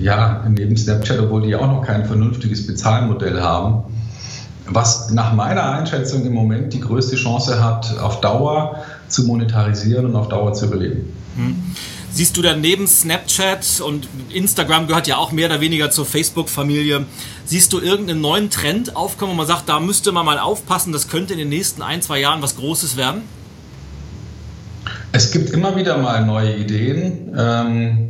ja, 0.00 0.44
neben 0.48 0.76
Snapchat, 0.76 1.18
obwohl 1.18 1.42
die 1.42 1.56
auch 1.56 1.66
noch 1.66 1.82
kein 1.82 2.04
vernünftiges 2.04 2.66
Bezahlmodell 2.66 3.40
haben, 3.40 3.84
was 4.66 5.10
nach 5.12 5.32
meiner 5.32 5.70
Einschätzung 5.70 6.26
im 6.26 6.34
Moment 6.34 6.72
die 6.72 6.80
größte 6.80 7.16
Chance 7.16 7.62
hat, 7.62 7.98
auf 8.00 8.20
Dauer 8.20 8.82
zu 9.08 9.24
monetarisieren 9.24 10.06
und 10.06 10.16
auf 10.16 10.28
Dauer 10.28 10.52
zu 10.52 10.66
überleben. 10.66 11.12
Hm. 11.36 11.56
Siehst 12.16 12.34
du 12.38 12.40
dann 12.40 12.62
neben 12.62 12.86
Snapchat 12.86 13.82
und 13.82 14.08
Instagram 14.30 14.86
gehört 14.86 15.06
ja 15.06 15.18
auch 15.18 15.32
mehr 15.32 15.50
oder 15.50 15.60
weniger 15.60 15.90
zur 15.90 16.06
Facebook-Familie, 16.06 17.04
siehst 17.44 17.74
du 17.74 17.78
irgendeinen 17.78 18.22
neuen 18.22 18.48
Trend 18.48 18.96
aufkommen, 18.96 19.32
wo 19.32 19.36
man 19.36 19.46
sagt, 19.46 19.68
da 19.68 19.80
müsste 19.80 20.12
man 20.12 20.24
mal 20.24 20.38
aufpassen, 20.38 20.94
das 20.94 21.08
könnte 21.08 21.34
in 21.34 21.38
den 21.38 21.50
nächsten 21.50 21.82
ein, 21.82 22.00
zwei 22.00 22.18
Jahren 22.18 22.40
was 22.40 22.56
Großes 22.56 22.96
werden? 22.96 23.20
Es 25.12 25.30
gibt 25.30 25.50
immer 25.50 25.76
wieder 25.76 25.98
mal 25.98 26.24
neue 26.24 26.56
Ideen, 26.56 27.34
ähm, 27.38 28.08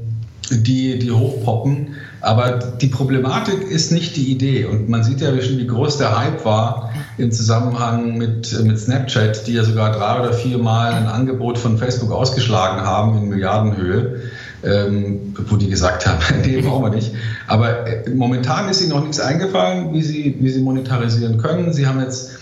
die, 0.52 1.00
die 1.00 1.10
hochpoppen. 1.10 1.96
Aber 2.26 2.58
die 2.80 2.88
Problematik 2.88 3.70
ist 3.70 3.92
nicht 3.92 4.16
die 4.16 4.32
Idee. 4.32 4.64
Und 4.64 4.88
man 4.88 5.04
sieht 5.04 5.20
ja, 5.20 5.32
wie 5.32 5.66
groß 5.66 5.98
der 5.98 6.18
Hype 6.18 6.44
war 6.44 6.90
im 7.18 7.30
Zusammenhang 7.30 8.18
mit, 8.18 8.52
mit 8.64 8.80
Snapchat, 8.80 9.46
die 9.46 9.52
ja 9.52 9.62
sogar 9.62 9.92
drei 9.92 10.18
oder 10.18 10.32
vier 10.32 10.58
Mal 10.58 10.92
ein 10.92 11.06
Angebot 11.06 11.56
von 11.56 11.78
Facebook 11.78 12.10
ausgeschlagen 12.10 12.84
haben 12.84 13.16
in 13.16 13.28
Milliardenhöhe. 13.28 14.22
Ähm, 14.64 15.36
wo 15.48 15.54
die 15.54 15.70
gesagt 15.70 16.04
haben, 16.04 16.18
nee, 16.44 16.60
brauchen 16.62 16.82
wir 16.82 16.90
nicht. 16.90 17.12
Aber 17.46 17.86
äh, 17.86 18.10
momentan 18.10 18.68
ist 18.68 18.80
ihnen 18.80 18.90
noch 18.90 19.02
nichts 19.02 19.20
eingefallen, 19.20 19.92
wie 19.92 20.02
sie, 20.02 20.36
wie 20.40 20.48
sie 20.48 20.62
monetarisieren 20.62 21.38
können. 21.38 21.72
Sie 21.72 21.86
haben 21.86 22.00
jetzt 22.00 22.32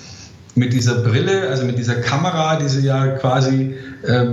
mit 0.54 0.72
dieser 0.72 0.94
Brille, 1.02 1.50
also 1.50 1.66
mit 1.66 1.76
dieser 1.76 1.96
Kamera, 1.96 2.56
die 2.56 2.68
sie 2.68 2.86
ja 2.86 3.08
quasi 3.08 3.74
äh, 4.06 4.24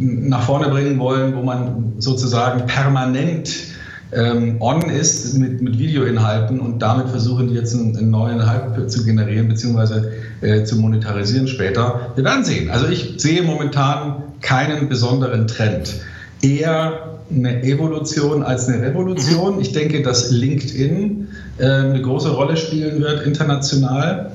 nach 0.00 0.44
vorne 0.44 0.70
bringen 0.70 0.98
wollen, 0.98 1.36
wo 1.36 1.42
man 1.42 1.92
sozusagen 1.98 2.64
permanent 2.66 3.75
ähm, 4.12 4.60
on 4.60 4.82
ist 4.88 5.36
mit, 5.36 5.60
mit 5.62 5.78
Videoinhalten 5.78 6.60
und 6.60 6.80
damit 6.80 7.08
versuchen 7.08 7.48
die 7.48 7.54
jetzt 7.54 7.74
einen, 7.74 7.96
einen 7.96 8.10
neuen 8.10 8.46
Hype 8.46 8.88
zu 8.88 9.04
generieren 9.04 9.48
bzw. 9.48 10.02
Äh, 10.42 10.64
zu 10.64 10.76
monetarisieren 10.76 11.48
später. 11.48 12.12
Wir 12.14 12.24
werden 12.24 12.44
sehen. 12.44 12.70
Also 12.70 12.88
ich 12.88 13.14
sehe 13.16 13.42
momentan 13.42 14.22
keinen 14.42 14.88
besonderen 14.88 15.46
Trend. 15.46 15.94
Eher 16.42 17.16
eine 17.30 17.62
Evolution 17.62 18.42
als 18.42 18.68
eine 18.68 18.82
Revolution. 18.82 19.56
Mhm. 19.56 19.60
Ich 19.60 19.72
denke, 19.72 20.02
dass 20.02 20.30
LinkedIn 20.30 21.28
äh, 21.58 21.64
eine 21.64 22.00
große 22.00 22.30
Rolle 22.30 22.56
spielen 22.56 23.00
wird 23.00 23.26
international. 23.26 24.30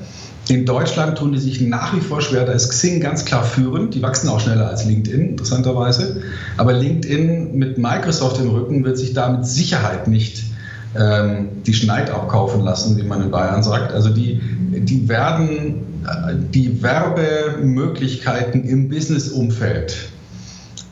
In 0.49 0.65
Deutschland 0.65 1.17
tun 1.17 1.32
die 1.32 1.39
sich 1.39 1.62
nach 1.62 1.95
wie 1.95 2.01
vor 2.01 2.21
schwer. 2.21 2.45
Da 2.45 2.54
ist 2.54 2.69
Xing 2.69 2.99
ganz 2.99 3.25
klar 3.25 3.43
führend. 3.43 3.93
Die 3.93 4.01
wachsen 4.01 4.27
auch 4.27 4.39
schneller 4.39 4.69
als 4.69 4.86
LinkedIn, 4.86 5.30
interessanterweise. 5.30 6.21
Aber 6.58 6.73
LinkedIn 6.73 7.56
mit 7.56 7.77
Microsoft 7.77 8.39
im 8.39 8.49
Rücken 8.49 8.84
wird 8.84 8.97
sich 8.97 9.13
da 9.13 9.30
mit 9.30 9.45
Sicherheit 9.45 10.08
nicht 10.08 10.43
ähm, 10.97 11.49
die 11.65 11.73
Schneid 11.73 12.10
abkaufen 12.10 12.62
lassen, 12.62 12.97
wie 12.97 13.04
man 13.04 13.21
in 13.21 13.32
Bayern 13.32 13.63
sagt. 13.63 13.93
Also 13.93 14.10
die, 14.10 14.41
die 14.41 15.08
werden 15.08 15.75
äh, 16.06 16.34
die 16.54 16.82
Werbemöglichkeiten 16.82 18.63
im 18.63 18.89
Businessumfeld 18.89 20.10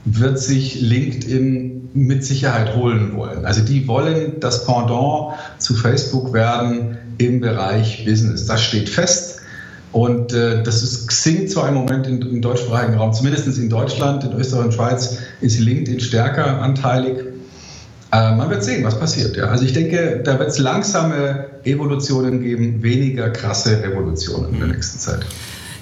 wird 0.05 0.39
sich 0.39 0.79
LinkedIn 0.79 1.89
mit 1.93 2.23
Sicherheit 2.23 2.75
holen 2.75 3.15
wollen. 3.15 3.45
Also 3.45 3.62
die 3.62 3.88
wollen 3.88 4.39
das 4.39 4.65
Pendant 4.65 5.33
zu 5.57 5.73
Facebook 5.73 6.33
werden 6.33 6.97
im 7.17 7.41
Bereich 7.41 8.05
Business. 8.05 8.45
Das 8.45 8.62
steht 8.62 8.89
fest. 8.89 9.38
Und 9.91 10.34
äh, 10.34 10.62
das 10.63 10.84
ist 10.84 11.08
Xing 11.08 11.47
zwar 11.47 11.67
im 11.67 11.73
Moment 11.73 12.06
im, 12.06 12.21
im 12.21 12.41
deutschsprachigen 12.41 12.95
Raum, 12.95 13.13
zumindest 13.13 13.47
in 13.58 13.69
Deutschland, 13.69 14.23
in 14.23 14.34
Österreich 14.34 14.65
und 14.65 14.73
Schweiz 14.73 15.17
ist 15.41 15.60
LinkedIn 15.60 15.99
stärker 15.99 16.62
anteilig. 16.62 17.17
Äh, 18.12 18.36
man 18.36 18.49
wird 18.49 18.63
sehen, 18.63 18.84
was 18.84 18.99
passiert. 18.99 19.36
Ja. 19.36 19.45
Also 19.45 19.65
ich 19.65 19.73
denke, 19.73 20.21
da 20.23 20.38
wird 20.38 20.49
es 20.49 20.60
langsame 20.60 21.47
Evolutionen 21.63 22.41
geben, 22.41 22.84
weniger 22.84 23.30
krasse 23.30 23.82
Revolutionen 23.82 24.54
in 24.54 24.60
der 24.60 24.67
nächsten 24.69 24.99
Zeit. 24.99 25.25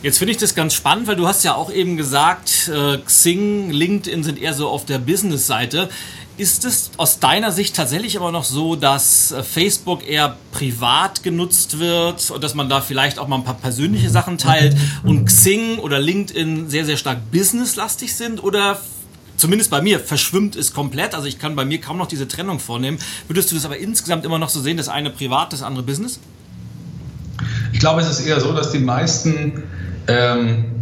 Jetzt 0.03 0.19
finde 0.19 0.31
ich 0.31 0.37
das 0.37 0.53
ganz 0.53 0.73
spannend, 0.73 1.07
weil 1.07 1.15
du 1.15 1.27
hast 1.27 1.43
ja 1.43 1.55
auch 1.55 1.71
eben 1.71 1.97
gesagt, 1.97 2.71
äh, 2.73 2.97
Xing, 2.99 3.71
LinkedIn 3.71 4.23
sind 4.23 4.39
eher 4.41 4.53
so 4.53 4.67
auf 4.67 4.85
der 4.85 4.99
Business-Seite. 4.99 5.89
Ist 6.37 6.65
es 6.65 6.91
aus 6.97 7.19
deiner 7.19 7.51
Sicht 7.51 7.75
tatsächlich 7.75 8.15
aber 8.15 8.31
noch 8.31 8.43
so, 8.43 8.75
dass 8.75 9.31
äh, 9.31 9.41
Facebook 9.41 10.07
eher 10.07 10.37
privat 10.51 11.23
genutzt 11.23 11.79
wird 11.79 12.29
und 12.29 12.43
dass 12.43 12.53
man 12.53 12.69
da 12.69 12.79
vielleicht 12.79 13.17
auch 13.17 13.27
mal 13.27 13.37
ein 13.37 13.43
paar 13.43 13.55
persönliche 13.55 14.11
Sachen 14.11 14.37
teilt 14.37 14.77
und 15.03 15.25
Xing 15.25 15.79
oder 15.79 15.99
LinkedIn 15.99 16.69
sehr, 16.69 16.85
sehr 16.85 16.97
stark 16.97 17.31
businesslastig 17.31 18.13
sind? 18.13 18.43
Oder 18.43 18.79
zumindest 19.35 19.71
bei 19.71 19.81
mir 19.81 19.99
verschwimmt 19.99 20.55
es 20.55 20.73
komplett? 20.73 21.15
Also 21.15 21.27
ich 21.27 21.39
kann 21.39 21.55
bei 21.55 21.65
mir 21.65 21.81
kaum 21.81 21.97
noch 21.97 22.07
diese 22.07 22.27
Trennung 22.27 22.59
vornehmen. 22.59 22.99
Würdest 23.27 23.49
du 23.49 23.55
das 23.55 23.65
aber 23.65 23.77
insgesamt 23.77 24.23
immer 24.23 24.37
noch 24.37 24.49
so 24.49 24.61
sehen, 24.61 24.77
das 24.77 24.89
eine 24.89 25.09
privat, 25.09 25.53
das 25.53 25.63
andere 25.63 25.83
Business? 25.83 26.19
Ich 27.73 27.79
glaube, 27.79 28.01
es 28.01 28.09
ist 28.09 28.19
eher 28.19 28.39
so, 28.39 28.53
dass 28.53 28.71
die 28.71 28.79
meisten 28.79 29.63
ähm, 30.07 30.76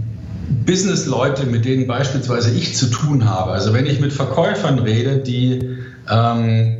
Business-Leute, 0.65 1.45
mit 1.45 1.65
denen 1.65 1.87
beispielsweise 1.87 2.51
ich 2.51 2.75
zu 2.75 2.87
tun 2.87 3.25
habe, 3.25 3.51
also 3.51 3.73
wenn 3.73 3.85
ich 3.85 3.99
mit 3.99 4.13
Verkäufern 4.13 4.79
rede, 4.79 5.17
die 5.17 5.77
ähm, 6.09 6.77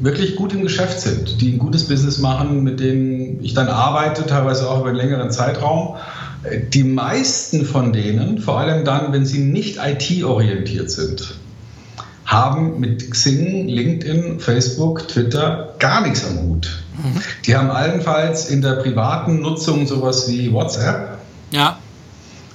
wirklich 0.00 0.36
gut 0.36 0.52
im 0.52 0.62
Geschäft 0.62 1.00
sind, 1.00 1.40
die 1.40 1.52
ein 1.52 1.58
gutes 1.58 1.88
Business 1.88 2.18
machen, 2.18 2.62
mit 2.62 2.80
denen 2.80 3.42
ich 3.42 3.54
dann 3.54 3.68
arbeite, 3.68 4.26
teilweise 4.26 4.68
auch 4.68 4.80
über 4.80 4.88
einen 4.88 4.98
längeren 4.98 5.30
Zeitraum, 5.30 5.96
die 6.72 6.84
meisten 6.84 7.64
von 7.64 7.92
denen, 7.92 8.38
vor 8.38 8.58
allem 8.58 8.84
dann, 8.84 9.12
wenn 9.12 9.24
sie 9.24 9.38
nicht 9.38 9.78
IT-orientiert 9.78 10.90
sind, 10.90 11.36
haben 12.26 12.80
mit 12.80 13.10
Xing, 13.10 13.68
LinkedIn, 13.68 14.40
Facebook, 14.40 15.08
Twitter 15.08 15.74
gar 15.78 16.02
nichts 16.02 16.24
am 16.26 16.40
Hut. 16.40 16.82
Mhm. 16.96 17.20
Die 17.46 17.56
haben 17.56 17.70
allenfalls 17.70 18.48
in 18.48 18.62
der 18.62 18.74
privaten 18.74 19.40
Nutzung 19.40 19.86
sowas 19.86 20.28
wie 20.28 20.52
WhatsApp. 20.52 21.18
Ja. 21.50 21.78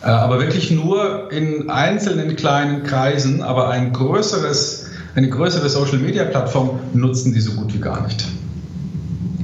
Äh, 0.02 0.08
aber 0.08 0.40
wirklich 0.40 0.72
nur 0.72 1.32
in 1.32 1.70
einzelnen 1.70 2.36
kleinen 2.36 2.84
Kreisen, 2.84 3.42
aber 3.42 3.70
ein 3.70 3.92
größeres, 3.92 4.90
eine 5.16 5.30
größere 5.30 5.70
Social-Media-Plattform 5.70 6.80
nutzen 6.94 7.34
die 7.34 7.42
so 7.42 7.54
gut 7.54 7.74
wie 7.74 7.80
gar 7.80 8.06
nicht. 8.06 8.24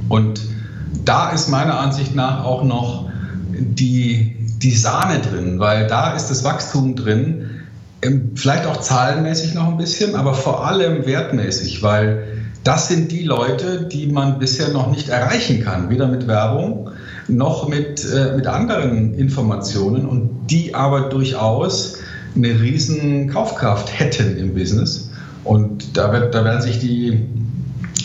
Und 0.08 0.40
da 1.04 1.30
ist 1.30 1.48
meiner 1.48 1.78
Ansicht 1.78 2.14
nach 2.14 2.44
auch 2.44 2.64
noch 2.64 3.10
die, 3.50 4.36
die 4.62 4.74
Sahne 4.74 5.20
drin, 5.20 5.58
weil 5.58 5.86
da 5.86 6.14
ist 6.14 6.28
das 6.28 6.44
Wachstum 6.44 6.96
drin, 6.96 7.50
vielleicht 8.34 8.66
auch 8.66 8.80
zahlenmäßig 8.80 9.54
noch 9.54 9.68
ein 9.68 9.76
bisschen, 9.76 10.14
aber 10.14 10.34
vor 10.34 10.66
allem 10.66 11.06
wertmäßig, 11.06 11.82
weil 11.82 12.24
das 12.62 12.88
sind 12.88 13.12
die 13.12 13.22
Leute, 13.22 13.86
die 13.86 14.06
man 14.06 14.38
bisher 14.38 14.68
noch 14.68 14.90
nicht 14.90 15.08
erreichen 15.08 15.62
kann, 15.64 15.90
weder 15.90 16.08
mit 16.08 16.26
Werbung 16.26 16.90
noch 17.28 17.68
mit, 17.68 18.04
äh, 18.04 18.36
mit 18.36 18.46
anderen 18.46 19.14
Informationen 19.14 20.06
und 20.06 20.30
die 20.50 20.74
aber 20.74 21.08
durchaus 21.08 21.98
eine 22.34 22.60
riesen 22.60 23.28
Kaufkraft 23.28 23.98
hätten 23.98 24.36
im 24.36 24.54
Business. 24.54 25.10
Und 25.44 25.96
da, 25.96 26.12
wird, 26.12 26.34
da 26.34 26.44
werden 26.44 26.60
sich 26.60 26.78
die 26.78 27.26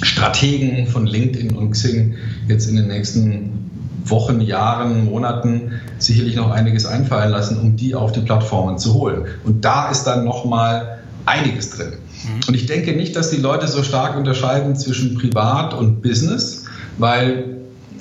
Strategen 0.02 0.88
von 0.88 1.06
LinkedIn 1.06 1.56
und 1.56 1.72
Xing 1.72 2.16
jetzt 2.48 2.68
in 2.68 2.76
den 2.76 2.88
nächsten 2.88 3.72
Wochen, 4.06 4.42
Jahren, 4.42 5.06
Monaten 5.06 5.74
sicherlich 6.00 6.36
noch 6.36 6.50
einiges 6.50 6.86
einfallen 6.86 7.32
lassen, 7.32 7.60
um 7.60 7.76
die 7.76 7.94
auf 7.94 8.12
die 8.12 8.22
Plattformen 8.22 8.78
zu 8.78 8.94
holen. 8.94 9.26
Und 9.44 9.64
da 9.64 9.90
ist 9.92 10.04
dann 10.04 10.26
nochmal 10.26 11.00
einiges 11.26 11.72
drin. 11.72 11.94
Mhm. 12.24 12.48
Und 12.48 12.56
ich 12.56 12.66
denke 12.66 12.94
nicht, 12.94 13.16
dass 13.16 13.30
die 13.30 13.38
Leute 13.38 13.68
so 13.68 13.84
stark 13.84 14.18
unterscheiden 14.18 14.76
zwischen 14.76 15.16
Privat 15.16 15.74
und 15.74 16.02
Business, 16.02 16.66
weil 16.98 17.58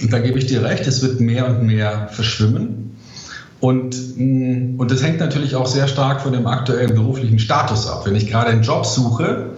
da 0.09 0.19
gebe 0.19 0.39
ich 0.39 0.47
dir 0.47 0.63
recht, 0.63 0.87
es 0.87 1.03
wird 1.03 1.21
mehr 1.21 1.49
und 1.49 1.67
mehr 1.67 2.09
verschwimmen. 2.13 2.97
Und, 3.61 4.17
mm, 4.17 4.79
und 4.79 4.91
das 4.91 5.03
hängt 5.03 5.21
natürlich 5.21 5.55
auch 5.55 5.67
sehr 5.67 5.87
stark 5.87 6.23
von 6.23 6.33
dem 6.33 6.47
aktuellen 6.47 6.95
beruflichen 6.95 7.39
Status 7.39 7.87
ab. 7.87 8.07
Wenn 8.07 8.17
ich 8.17 8.27
gerade 8.27 8.51
einen 8.51 8.63
Job 8.63 8.87
suche, 8.87 9.51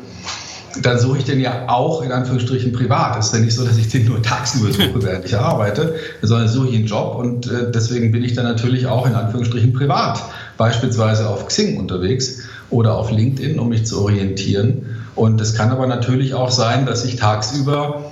dann 0.80 0.98
suche 0.98 1.18
ich 1.18 1.24
den 1.24 1.38
ja 1.38 1.68
auch 1.68 2.02
in 2.02 2.10
Anführungsstrichen 2.10 2.72
privat. 2.72 3.18
Es 3.18 3.26
ist 3.26 3.34
ja 3.34 3.40
nicht 3.40 3.54
so, 3.54 3.64
dass 3.64 3.76
ich 3.76 3.88
den 3.88 4.06
nur 4.06 4.22
tagsüber 4.22 4.72
suche, 4.72 4.94
während 5.02 5.24
ich 5.24 5.36
arbeite, 5.36 5.94
sondern 6.22 6.48
suche 6.48 6.68
ich 6.68 6.76
einen 6.76 6.86
Job 6.86 7.16
und 7.16 7.46
äh, 7.46 7.70
deswegen 7.70 8.10
bin 8.10 8.24
ich 8.24 8.34
dann 8.34 8.44
natürlich 8.44 8.86
auch 8.86 9.06
in 9.06 9.14
Anführungsstrichen 9.14 9.72
privat, 9.72 10.22
beispielsweise 10.56 11.28
auf 11.28 11.46
Xing 11.46 11.78
unterwegs 11.78 12.44
oder 12.70 12.96
auf 12.96 13.10
LinkedIn, 13.10 13.58
um 13.58 13.68
mich 13.68 13.84
zu 13.86 14.00
orientieren. 14.00 14.86
Und 15.14 15.40
es 15.40 15.54
kann 15.54 15.70
aber 15.70 15.86
natürlich 15.86 16.34
auch 16.34 16.50
sein, 16.50 16.86
dass 16.86 17.04
ich 17.04 17.16
tagsüber 17.16 18.11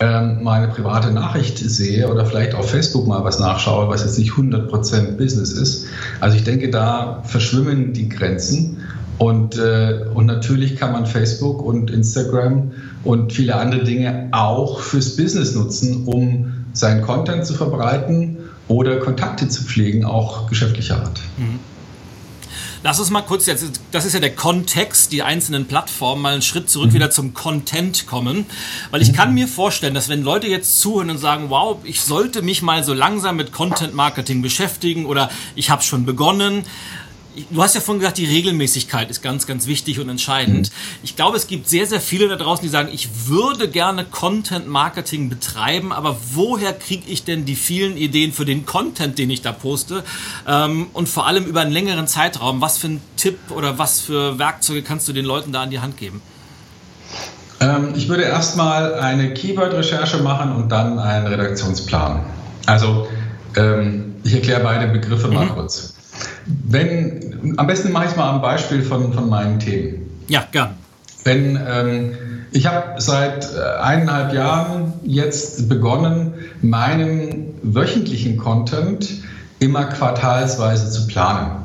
meine 0.00 0.68
private 0.68 1.10
Nachricht 1.12 1.58
sehe 1.58 2.08
oder 2.08 2.24
vielleicht 2.24 2.54
auf 2.54 2.70
Facebook 2.70 3.06
mal 3.06 3.22
was 3.22 3.38
nachschaue, 3.38 3.88
was 3.88 4.02
jetzt 4.02 4.18
nicht 4.18 4.32
100% 4.32 5.16
Business 5.16 5.52
ist. 5.52 5.86
Also 6.20 6.36
ich 6.36 6.44
denke, 6.44 6.70
da 6.70 7.22
verschwimmen 7.24 7.92
die 7.92 8.08
Grenzen. 8.08 8.78
Und, 9.18 9.58
äh, 9.58 10.06
und 10.14 10.24
natürlich 10.24 10.76
kann 10.76 10.92
man 10.92 11.04
Facebook 11.04 11.62
und 11.62 11.90
Instagram 11.90 12.70
und 13.04 13.34
viele 13.34 13.54
andere 13.56 13.84
Dinge 13.84 14.28
auch 14.32 14.80
fürs 14.80 15.16
Business 15.16 15.54
nutzen, 15.54 16.04
um 16.06 16.64
seinen 16.72 17.02
Content 17.02 17.44
zu 17.44 17.52
verbreiten 17.52 18.38
oder 18.68 18.96
Kontakte 18.96 19.48
zu 19.48 19.64
pflegen, 19.64 20.06
auch 20.06 20.46
geschäftlicher 20.46 20.96
Art. 20.96 21.20
Mhm. 21.36 21.58
Lass 22.82 22.98
uns 22.98 23.10
mal 23.10 23.20
kurz 23.20 23.44
jetzt, 23.44 23.82
das 23.92 24.06
ist 24.06 24.14
ja 24.14 24.20
der 24.20 24.34
Kontext, 24.34 25.12
die 25.12 25.22
einzelnen 25.22 25.66
Plattformen, 25.66 26.22
mal 26.22 26.32
einen 26.32 26.42
Schritt 26.42 26.70
zurück 26.70 26.90
mhm. 26.90 26.94
wieder 26.94 27.10
zum 27.10 27.34
Content 27.34 28.06
kommen. 28.06 28.46
Weil 28.90 29.02
ich 29.02 29.12
kann 29.12 29.34
mir 29.34 29.48
vorstellen, 29.48 29.92
dass 29.92 30.08
wenn 30.08 30.22
Leute 30.22 30.46
jetzt 30.46 30.80
zuhören 30.80 31.10
und 31.10 31.18
sagen, 31.18 31.50
wow, 31.50 31.78
ich 31.84 32.00
sollte 32.00 32.40
mich 32.40 32.62
mal 32.62 32.82
so 32.82 32.94
langsam 32.94 33.36
mit 33.36 33.52
Content 33.52 33.94
Marketing 33.94 34.40
beschäftigen 34.40 35.04
oder 35.04 35.30
ich 35.54 35.68
habe 35.68 35.82
schon 35.82 36.06
begonnen, 36.06 36.64
du 37.50 37.62
hast 37.62 37.74
ja 37.74 37.80
vorhin 37.80 38.00
gesagt, 38.00 38.18
die 38.18 38.26
Regelmäßigkeit 38.26 39.10
ist 39.10 39.22
ganz, 39.22 39.46
ganz 39.46 39.66
wichtig 39.66 40.00
und 40.00 40.08
entscheidend. 40.08 40.70
Mhm. 40.70 40.98
Ich 41.02 41.16
glaube, 41.16 41.36
es 41.36 41.46
gibt 41.46 41.68
sehr, 41.68 41.86
sehr 41.86 42.00
viele 42.00 42.28
da 42.28 42.36
draußen, 42.36 42.62
die 42.62 42.68
sagen, 42.68 42.88
ich 42.92 43.08
würde 43.26 43.68
gerne 43.68 44.04
Content 44.04 44.68
Marketing 44.68 45.28
betreiben, 45.28 45.92
aber 45.92 46.16
woher 46.32 46.72
kriege 46.72 47.08
ich 47.08 47.24
denn 47.24 47.44
die 47.44 47.56
vielen 47.56 47.96
Ideen 47.96 48.32
für 48.32 48.44
den 48.44 48.66
Content, 48.66 49.18
den 49.18 49.30
ich 49.30 49.42
da 49.42 49.52
poste? 49.52 50.04
Ähm, 50.46 50.88
und 50.92 51.08
vor 51.08 51.26
allem 51.26 51.44
über 51.44 51.60
einen 51.60 51.72
längeren 51.72 52.06
Zeitraum. 52.06 52.60
Was 52.60 52.78
für 52.78 52.88
ein 52.88 53.00
Tipp 53.16 53.38
oder 53.50 53.78
was 53.78 54.00
für 54.00 54.38
Werkzeuge 54.38 54.82
kannst 54.82 55.08
du 55.08 55.12
den 55.12 55.24
Leuten 55.24 55.52
da 55.52 55.62
an 55.62 55.70
die 55.70 55.80
Hand 55.80 55.96
geben? 55.96 56.22
Ähm, 57.60 57.92
ich 57.94 58.08
würde 58.08 58.22
erstmal 58.22 58.94
eine 58.94 59.34
Keyword-Recherche 59.34 60.18
machen 60.18 60.52
und 60.52 60.70
dann 60.70 60.98
einen 60.98 61.26
Redaktionsplan. 61.26 62.24
Also, 62.66 63.08
ähm, 63.56 64.16
ich 64.24 64.34
erkläre 64.34 64.60
beide 64.62 64.88
Begriffe 64.88 65.28
mal 65.28 65.44
mhm. 65.44 65.50
kurz. 65.50 65.94
Wenn, 66.46 67.54
am 67.56 67.66
besten 67.66 67.92
mache 67.92 68.04
ich 68.04 68.10
es 68.12 68.16
mal 68.16 68.30
am 68.30 68.42
Beispiel 68.42 68.82
von, 68.82 69.12
von 69.12 69.28
meinen 69.28 69.58
Themen. 69.58 70.10
Ja, 70.28 70.44
gern. 70.50 70.74
Wenn, 71.24 71.56
ähm, 71.56 72.12
ich 72.52 72.66
habe 72.66 73.00
seit 73.00 73.48
äh, 73.54 73.80
eineinhalb 73.80 74.32
Jahren 74.32 74.94
jetzt 75.02 75.68
begonnen, 75.68 76.34
meinen 76.62 77.54
wöchentlichen 77.62 78.36
Content 78.36 79.08
immer 79.58 79.84
quartalsweise 79.84 80.90
zu 80.90 81.06
planen. 81.06 81.60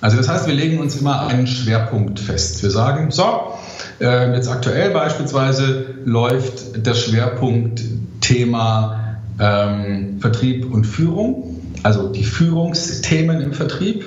Also 0.00 0.16
das 0.16 0.28
heißt, 0.28 0.46
wir 0.46 0.54
legen 0.54 0.78
uns 0.78 0.96
immer 0.96 1.26
einen 1.26 1.46
Schwerpunkt 1.46 2.20
fest. 2.20 2.62
Wir 2.62 2.70
sagen, 2.70 3.10
so, 3.10 3.54
äh, 4.00 4.34
jetzt 4.34 4.48
aktuell 4.48 4.90
beispielsweise 4.90 5.94
läuft 6.04 6.86
das 6.86 7.04
Schwerpunktthema 7.04 9.16
ähm, 9.40 10.18
Vertrieb 10.20 10.72
und 10.72 10.84
Führung 10.84 11.47
also 11.82 12.08
die 12.08 12.24
Führungsthemen 12.24 13.40
im 13.40 13.52
Vertrieb. 13.52 14.06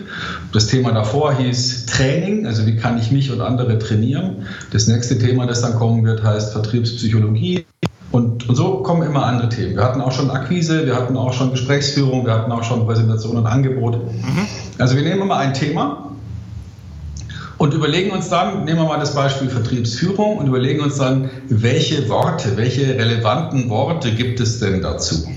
Das 0.51 0.67
Thema 0.67 0.91
davor 0.91 1.33
hieß 1.35 1.85
Training, 1.85 2.45
also 2.45 2.65
wie 2.65 2.75
kann 2.75 2.97
ich 2.97 3.11
mich 3.11 3.31
und 3.31 3.41
andere 3.41 3.79
trainieren. 3.79 4.45
Das 4.71 4.87
nächste 4.87 5.17
Thema, 5.17 5.45
das 5.45 5.61
dann 5.61 5.75
kommen 5.75 6.03
wird, 6.03 6.23
heißt 6.23 6.51
Vertriebspsychologie. 6.51 7.65
Und, 8.11 8.49
und 8.49 8.55
so 8.55 8.79
kommen 8.79 9.03
immer 9.03 9.25
andere 9.25 9.47
Themen. 9.47 9.75
Wir 9.75 9.83
hatten 9.83 10.01
auch 10.01 10.11
schon 10.11 10.29
Akquise, 10.31 10.85
wir 10.85 10.95
hatten 10.95 11.15
auch 11.15 11.31
schon 11.31 11.51
Gesprächsführung, 11.51 12.25
wir 12.25 12.33
hatten 12.33 12.51
auch 12.51 12.63
schon 12.63 12.85
Präsentation 12.85 13.37
und 13.37 13.45
Angebot. 13.45 13.95
Mhm. 13.95 14.47
Also 14.77 14.95
wir 14.95 15.03
nehmen 15.03 15.21
immer 15.21 15.37
ein 15.37 15.53
Thema 15.53 16.11
und 17.57 17.73
überlegen 17.73 18.11
uns 18.11 18.27
dann, 18.27 18.65
nehmen 18.65 18.79
wir 18.79 18.85
mal 18.85 18.99
das 18.99 19.15
Beispiel 19.15 19.47
Vertriebsführung 19.47 20.37
und 20.37 20.47
überlegen 20.47 20.81
uns 20.81 20.97
dann, 20.97 21.29
welche 21.47 22.09
Worte, 22.09 22.57
welche 22.57 22.97
relevanten 22.97 23.69
Worte 23.69 24.11
gibt 24.11 24.39
es 24.39 24.59
denn 24.59 24.81
dazu? 24.81 25.27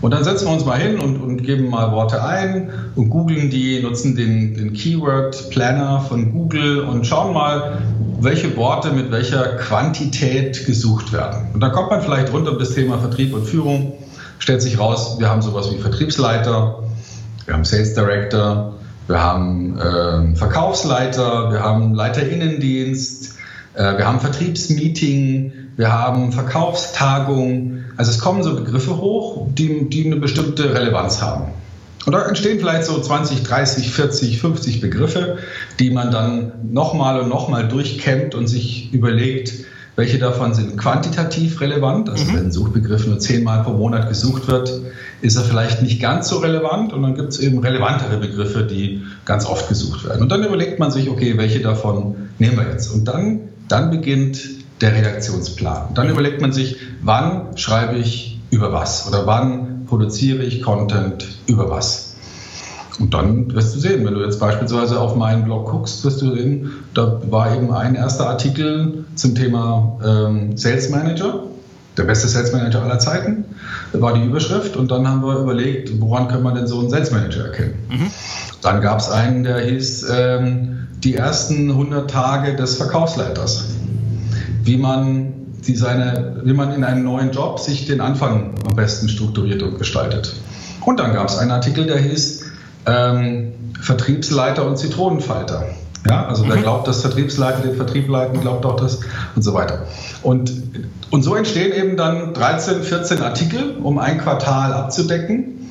Und 0.00 0.10
dann 0.12 0.24
setzen 0.24 0.46
wir 0.46 0.52
uns 0.52 0.64
mal 0.64 0.78
hin 0.78 0.98
und, 0.98 1.16
und 1.20 1.42
geben 1.42 1.70
mal 1.70 1.92
Worte 1.92 2.22
ein 2.22 2.70
und 2.94 3.10
googeln 3.10 3.50
die, 3.50 3.82
nutzen 3.82 4.16
den, 4.16 4.54
den 4.54 4.72
Keyword 4.72 5.50
Planner 5.50 6.00
von 6.00 6.32
Google 6.32 6.80
und 6.80 7.06
schauen 7.06 7.32
mal, 7.32 7.78
welche 8.20 8.56
Worte 8.56 8.92
mit 8.92 9.10
welcher 9.10 9.56
Quantität 9.56 10.66
gesucht 10.66 11.12
werden. 11.12 11.48
Und 11.52 11.60
dann 11.60 11.72
kommt 11.72 11.90
man 11.90 12.02
vielleicht 12.02 12.32
runter 12.32 12.52
um 12.52 12.58
das 12.58 12.74
Thema 12.74 12.98
Vertrieb 12.98 13.34
und 13.34 13.44
Führung, 13.44 13.94
stellt 14.38 14.62
sich 14.62 14.78
raus, 14.78 15.16
wir 15.18 15.30
haben 15.30 15.42
sowas 15.42 15.70
wie 15.72 15.78
Vertriebsleiter, 15.78 16.82
wir 17.46 17.54
haben 17.54 17.64
Sales 17.64 17.94
Director, 17.94 18.74
wir 19.06 19.22
haben 19.22 19.78
äh, 19.78 20.34
Verkaufsleiter, 20.34 21.52
wir 21.52 21.62
haben 21.62 21.94
Leiter 21.94 22.26
Innendienst, 22.26 23.34
äh, 23.74 23.98
wir 23.98 24.06
haben 24.06 24.20
Vertriebsmeeting, 24.20 25.52
wir 25.76 25.92
haben 25.92 26.32
Verkaufstagung. 26.32 27.73
Also 27.96 28.10
es 28.10 28.18
kommen 28.18 28.42
so 28.42 28.54
Begriffe 28.54 28.96
hoch, 28.96 29.46
die, 29.52 29.88
die 29.88 30.06
eine 30.06 30.16
bestimmte 30.16 30.74
Relevanz 30.74 31.22
haben. 31.22 31.52
Und 32.06 32.12
da 32.12 32.26
entstehen 32.26 32.58
vielleicht 32.58 32.84
so 32.84 33.00
20, 33.00 33.42
30, 33.44 33.90
40, 33.90 34.40
50 34.40 34.80
Begriffe, 34.80 35.38
die 35.78 35.90
man 35.90 36.10
dann 36.10 36.52
nochmal 36.70 37.20
und 37.20 37.28
nochmal 37.28 37.66
durchkämmt 37.66 38.34
und 38.34 38.46
sich 38.46 38.92
überlegt, 38.92 39.54
welche 39.96 40.18
davon 40.18 40.54
sind 40.54 40.76
quantitativ 40.76 41.60
relevant. 41.60 42.10
Also 42.10 42.24
mhm. 42.24 42.34
wenn 42.34 42.44
ein 42.46 42.52
Suchbegriff 42.52 43.06
nur 43.06 43.20
zehnmal 43.20 43.62
pro 43.62 43.72
Monat 43.72 44.08
gesucht 44.08 44.48
wird, 44.48 44.80
ist 45.22 45.36
er 45.36 45.44
vielleicht 45.44 45.82
nicht 45.82 46.00
ganz 46.02 46.28
so 46.28 46.38
relevant. 46.38 46.92
Und 46.92 47.02
dann 47.02 47.14
gibt 47.14 47.32
es 47.32 47.38
eben 47.38 47.58
relevantere 47.58 48.18
Begriffe, 48.18 48.64
die 48.64 49.02
ganz 49.24 49.46
oft 49.46 49.68
gesucht 49.68 50.04
werden. 50.06 50.22
Und 50.22 50.30
dann 50.30 50.44
überlegt 50.44 50.78
man 50.78 50.90
sich, 50.90 51.08
okay, 51.08 51.38
welche 51.38 51.60
davon 51.60 52.16
nehmen 52.38 52.56
wir 52.56 52.68
jetzt? 52.70 52.88
Und 52.92 53.06
dann, 53.06 53.40
dann 53.68 53.90
beginnt 53.90 54.40
der 54.80 54.94
Redaktionsplan. 54.94 55.94
Dann 55.94 56.10
überlegt 56.10 56.40
man 56.40 56.52
sich, 56.52 56.76
wann 57.02 57.56
schreibe 57.56 57.96
ich 57.96 58.40
über 58.50 58.72
was 58.72 59.06
oder 59.08 59.26
wann 59.26 59.86
produziere 59.86 60.42
ich 60.42 60.62
Content 60.62 61.26
über 61.46 61.70
was. 61.70 62.14
Und 63.00 63.12
dann 63.12 63.52
wirst 63.54 63.74
du 63.74 63.80
sehen, 63.80 64.04
wenn 64.04 64.14
du 64.14 64.20
jetzt 64.20 64.38
beispielsweise 64.38 65.00
auf 65.00 65.16
meinen 65.16 65.44
Blog 65.44 65.70
guckst, 65.70 66.04
wirst 66.04 66.22
du 66.22 66.34
sehen, 66.34 66.72
da 66.94 67.20
war 67.28 67.54
eben 67.54 67.72
ein 67.72 67.96
erster 67.96 68.28
Artikel 68.28 69.04
zum 69.16 69.34
Thema 69.34 69.98
ähm, 70.04 70.56
Sales 70.56 70.90
Manager, 70.90 71.44
der 71.96 72.04
beste 72.04 72.28
Sales 72.28 72.52
Manager 72.52 72.82
aller 72.82 72.98
Zeiten, 72.98 73.44
war 73.92 74.14
die 74.14 74.24
Überschrift. 74.24 74.76
Und 74.76 74.90
dann 74.90 75.08
haben 75.08 75.22
wir 75.22 75.38
überlegt, 75.38 76.00
woran 76.00 76.28
kann 76.28 76.42
man 76.42 76.54
denn 76.54 76.66
so 76.66 76.80
einen 76.80 76.90
Sales 76.90 77.10
Manager 77.10 77.46
erkennen? 77.46 77.74
Mhm. 77.88 78.10
Dann 78.62 78.80
gab 78.80 79.00
es 79.00 79.10
einen, 79.10 79.42
der 79.42 79.60
hieß 79.60 80.06
ähm, 80.10 80.86
die 81.02 81.16
ersten 81.16 81.70
100 81.70 82.08
Tage 82.08 82.54
des 82.54 82.76
Verkaufsleiters 82.76 83.64
wie 84.64 84.76
man, 84.76 85.32
die 85.66 85.76
seine, 85.76 86.40
wie 86.44 86.52
man 86.52 86.72
in 86.72 86.84
einem 86.84 87.04
neuen 87.04 87.30
Job 87.30 87.60
sich 87.60 87.86
den 87.86 88.00
Anfang 88.00 88.54
am 88.68 88.74
besten 88.74 89.08
strukturiert 89.08 89.62
und 89.62 89.78
gestaltet. 89.78 90.34
Und 90.80 90.98
dann 90.98 91.12
gab 91.12 91.28
es 91.28 91.38
einen 91.38 91.50
Artikel, 91.50 91.86
der 91.86 91.98
hieß 91.98 92.44
ähm, 92.86 93.52
Vertriebsleiter 93.80 94.66
und 94.66 94.78
Zitronenfalter. 94.78 95.66
Ja, 96.08 96.26
also 96.26 96.44
mhm. 96.44 96.50
wer 96.50 96.56
glaubt, 96.58 96.86
dass 96.86 97.00
Vertriebsleiter 97.00 97.62
den 97.62 97.76
Vertrieb 97.76 98.08
leiten, 98.08 98.40
glaubt 98.40 98.66
auch 98.66 98.76
das 98.76 99.00
und 99.34 99.42
so 99.42 99.54
weiter. 99.54 99.86
Und, 100.22 100.52
und 101.10 101.22
so 101.22 101.34
entstehen 101.34 101.72
eben 101.72 101.96
dann 101.96 102.34
13, 102.34 102.82
14 102.82 103.22
Artikel, 103.22 103.76
um 103.82 103.98
ein 103.98 104.18
Quartal 104.18 104.72
abzudecken, 104.72 105.70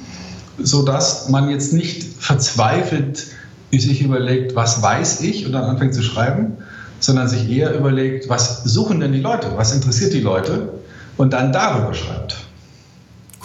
sodass 0.57 1.29
man 1.29 1.49
jetzt 1.49 1.73
nicht 1.73 2.03
verzweifelt 2.19 3.27
sich 3.71 4.03
überlegt, 4.03 4.55
was 4.55 4.83
weiß 4.83 5.21
ich 5.21 5.45
und 5.47 5.51
dann 5.51 5.63
anfängt 5.63 5.95
zu 5.95 6.03
schreiben, 6.03 6.57
sondern 7.03 7.27
sich 7.27 7.49
eher 7.49 7.77
überlegt, 7.77 8.29
was 8.29 8.63
suchen 8.63 8.99
denn 8.99 9.11
die 9.11 9.19
Leute, 9.19 9.51
was 9.55 9.73
interessiert 9.73 10.13
die 10.13 10.21
Leute 10.21 10.73
und 11.17 11.33
dann 11.33 11.51
darüber 11.51 11.93
schreibt. 11.93 12.37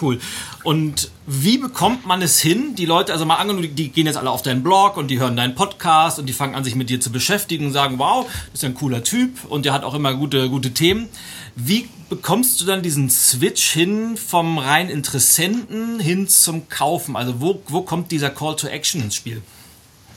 Cool. 0.01 0.19
Und 0.63 1.11
wie 1.25 1.57
bekommt 1.57 2.05
man 2.05 2.21
es 2.21 2.39
hin, 2.39 2.75
die 2.75 2.85
Leute, 2.85 3.11
also 3.11 3.25
mal 3.25 3.35
angenommen, 3.35 3.75
die 3.75 3.89
gehen 3.89 4.05
jetzt 4.05 4.17
alle 4.17 4.29
auf 4.29 4.41
deinen 4.41 4.63
Blog 4.63 4.97
und 4.97 5.09
die 5.09 5.19
hören 5.19 5.35
deinen 5.35 5.55
Podcast 5.55 6.19
und 6.19 6.25
die 6.25 6.33
fangen 6.33 6.55
an, 6.55 6.63
sich 6.63 6.75
mit 6.75 6.89
dir 6.89 7.01
zu 7.01 7.11
beschäftigen 7.11 7.67
und 7.67 7.73
sagen, 7.73 7.99
wow, 7.99 8.25
das 8.51 8.61
ist 8.61 8.65
ein 8.65 8.75
cooler 8.75 9.03
Typ 9.03 9.45
und 9.49 9.65
der 9.65 9.73
hat 9.73 9.83
auch 9.83 9.93
immer 9.93 10.13
gute, 10.13 10.49
gute 10.49 10.71
Themen. 10.71 11.09
Wie 11.55 11.89
bekommst 12.09 12.61
du 12.61 12.65
dann 12.65 12.81
diesen 12.81 13.09
Switch 13.09 13.69
hin 13.71 14.15
vom 14.15 14.57
rein 14.57 14.89
Interessenten 14.89 15.99
hin 15.99 16.27
zum 16.27 16.69
Kaufen? 16.69 17.15
Also 17.15 17.41
wo, 17.41 17.61
wo 17.67 17.81
kommt 17.81 18.11
dieser 18.11 18.29
Call 18.29 18.55
to 18.55 18.67
Action 18.67 19.01
ins 19.01 19.15
Spiel? 19.15 19.41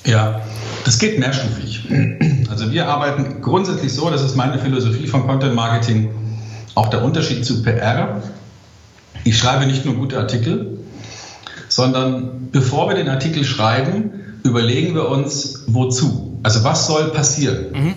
Ja, 0.05 0.41
das 0.85 0.99
geht 0.99 1.19
mehrstufig. 1.19 1.89
Also 2.51 2.71
wir 2.71 2.89
arbeiten 2.89 3.41
grundsätzlich 3.41 3.93
so, 3.93 4.11
das 4.11 4.23
ist 4.23 4.37
meine 4.37 4.59
Philosophie 4.59 5.07
von 5.07 5.27
Content 5.27 5.55
Marketing, 5.55 6.11
auch 6.75 6.89
der 6.89 7.03
Unterschied 7.03 7.45
zu 7.45 7.63
PR. 7.63 8.23
Ich 9.25 9.39
schreibe 9.39 9.67
nicht 9.67 9.85
nur 9.85 9.95
gute 9.95 10.19
Artikel, 10.19 10.79
sondern 11.69 12.49
bevor 12.51 12.89
wir 12.89 12.97
den 12.97 13.09
Artikel 13.09 13.45
schreiben, 13.45 14.11
überlegen 14.43 14.95
wir 14.95 15.09
uns, 15.09 15.65
wozu. 15.69 16.39
Also 16.43 16.65
was 16.65 16.87
soll 16.87 17.11
passieren? 17.11 17.67
Mhm. 17.73 17.95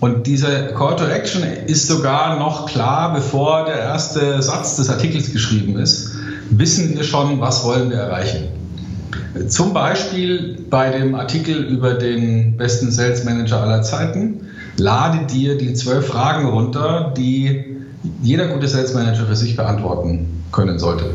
Und 0.00 0.26
diese 0.26 0.74
Call 0.76 0.96
to 0.96 1.06
Action 1.06 1.42
ist 1.42 1.86
sogar 1.86 2.38
noch 2.38 2.66
klar, 2.66 3.14
bevor 3.14 3.64
der 3.64 3.78
erste 3.78 4.42
Satz 4.42 4.76
des 4.76 4.90
Artikels 4.90 5.32
geschrieben 5.32 5.78
ist, 5.78 6.10
wissen 6.50 6.94
wir 6.94 7.04
schon, 7.04 7.40
was 7.40 7.64
wollen 7.64 7.90
wir 7.90 7.96
erreichen. 7.96 8.48
Zum 9.48 9.72
Beispiel 9.74 10.64
bei 10.70 10.90
dem 10.90 11.14
Artikel 11.14 11.64
über 11.64 11.94
den 11.94 12.56
besten 12.56 12.90
Sales 12.90 13.24
Manager 13.24 13.62
aller 13.62 13.82
Zeiten, 13.82 14.48
lade 14.76 15.26
dir 15.26 15.58
die 15.58 15.74
zwölf 15.74 16.06
Fragen 16.06 16.48
runter, 16.48 17.12
die 17.16 17.76
jeder 18.22 18.48
gute 18.48 18.68
Sales 18.68 18.94
Manager 18.94 19.26
für 19.26 19.36
sich 19.36 19.56
beantworten 19.56 20.44
können 20.52 20.78
sollte. 20.78 21.10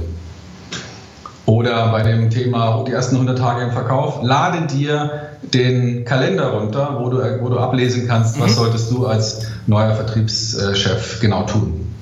Oder 1.46 1.92
bei 1.92 2.04
dem 2.04 2.30
Thema 2.30 2.84
die 2.88 2.92
ersten 2.92 3.16
100 3.16 3.38
Tage 3.38 3.64
im 3.66 3.72
Verkauf, 3.72 4.20
lade 4.22 4.68
dir 4.68 5.32
den 5.54 6.06
Kalender 6.06 6.48
runter, 6.50 6.98
wo 7.00 7.10
du, 7.10 7.18
wo 7.42 7.50
du 7.50 7.58
ablesen 7.58 8.08
kannst, 8.08 8.40
was 8.40 8.52
mhm. 8.52 8.56
solltest 8.56 8.92
du 8.92 9.08
als 9.08 9.48
neuer 9.68 9.96
Vertriebschef 9.96 11.20
genau 11.20 11.44
tun. 11.44 11.94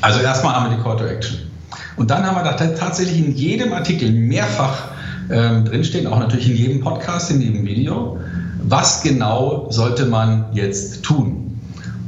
Also 0.00 0.20
erstmal 0.20 0.54
haben 0.54 0.70
wir 0.70 0.76
die 0.76 0.82
Call 0.82 0.96
to 0.96 1.04
Action. 1.04 1.51
Und 1.96 2.10
dann 2.10 2.24
haben 2.24 2.36
wir 2.36 2.42
da 2.42 2.52
tatsächlich 2.52 3.18
in 3.18 3.34
jedem 3.34 3.72
Artikel 3.72 4.10
mehrfach 4.10 4.88
ähm, 5.30 5.64
drinstehen, 5.64 6.06
auch 6.06 6.18
natürlich 6.18 6.50
in 6.50 6.56
jedem 6.56 6.80
Podcast, 6.80 7.30
in 7.30 7.40
jedem 7.40 7.64
Video, 7.64 8.18
was 8.62 9.02
genau 9.02 9.66
sollte 9.70 10.06
man 10.06 10.46
jetzt 10.52 11.02
tun. 11.02 11.60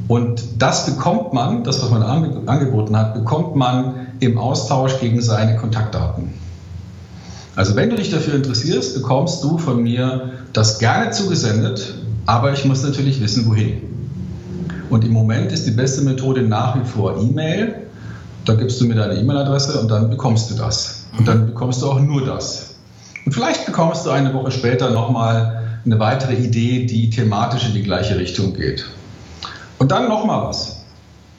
Und 0.08 0.42
das 0.58 0.86
bekommt 0.86 1.32
man, 1.32 1.64
das, 1.64 1.82
was 1.82 1.90
man 1.90 2.02
angeboten 2.02 2.96
hat, 2.96 3.14
bekommt 3.14 3.56
man 3.56 4.08
im 4.20 4.38
Austausch 4.38 5.00
gegen 5.00 5.20
seine 5.22 5.56
Kontaktdaten. 5.56 6.34
Also 7.56 7.76
wenn 7.76 7.90
du 7.90 7.96
dich 7.96 8.10
dafür 8.10 8.34
interessierst, 8.34 8.94
bekommst 8.94 9.42
du 9.44 9.58
von 9.58 9.82
mir 9.82 10.32
das 10.52 10.78
gerne 10.78 11.10
zugesendet, 11.12 11.94
aber 12.26 12.52
ich 12.52 12.64
muss 12.64 12.82
natürlich 12.82 13.22
wissen, 13.22 13.46
wohin. 13.46 13.82
Und 14.90 15.04
im 15.04 15.12
Moment 15.12 15.52
ist 15.52 15.66
die 15.66 15.70
beste 15.70 16.02
Methode 16.02 16.42
nach 16.42 16.76
wie 16.76 16.86
vor 16.86 17.18
E-Mail. 17.20 17.74
Da 18.44 18.54
gibst 18.54 18.80
du 18.80 18.86
mir 18.86 18.94
deine 18.94 19.14
E-Mail-Adresse 19.14 19.80
und 19.80 19.90
dann 19.90 20.10
bekommst 20.10 20.50
du 20.50 20.54
das. 20.54 21.06
Und 21.18 21.26
dann 21.28 21.46
bekommst 21.46 21.82
du 21.82 21.90
auch 21.90 22.00
nur 22.00 22.24
das. 22.24 22.74
Und 23.24 23.32
vielleicht 23.32 23.64
bekommst 23.66 24.04
du 24.04 24.10
eine 24.10 24.34
Woche 24.34 24.50
später 24.50 24.90
nochmal 24.90 25.62
eine 25.84 25.98
weitere 25.98 26.34
Idee, 26.34 26.86
die 26.86 27.10
thematisch 27.10 27.66
in 27.66 27.74
die 27.74 27.82
gleiche 27.82 28.18
Richtung 28.18 28.54
geht. 28.54 28.84
Und 29.78 29.90
dann 29.90 30.08
nochmal 30.08 30.48
was. 30.48 30.84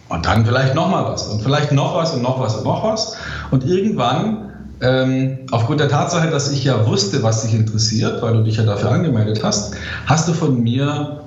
Und 0.09 0.25
dann 0.25 0.45
vielleicht 0.45 0.75
nochmal 0.75 1.05
was. 1.05 1.27
Und 1.27 1.41
vielleicht 1.41 1.71
noch 1.71 1.95
was 1.95 2.13
und 2.13 2.21
noch 2.21 2.39
was 2.39 2.55
und 2.55 2.63
noch 2.63 2.83
was. 2.83 3.15
Und 3.51 3.65
irgendwann, 3.65 4.51
ähm, 4.81 5.39
aufgrund 5.51 5.79
der 5.79 5.89
Tatsache, 5.89 6.29
dass 6.29 6.51
ich 6.51 6.63
ja 6.63 6.85
wusste, 6.87 7.23
was 7.23 7.43
dich 7.43 7.53
interessiert, 7.53 8.21
weil 8.21 8.33
du 8.33 8.43
dich 8.43 8.57
ja 8.57 8.63
dafür 8.63 8.91
angemeldet 8.91 9.43
hast, 9.43 9.75
hast 10.05 10.27
du 10.27 10.33
von 10.33 10.61
mir 10.61 11.21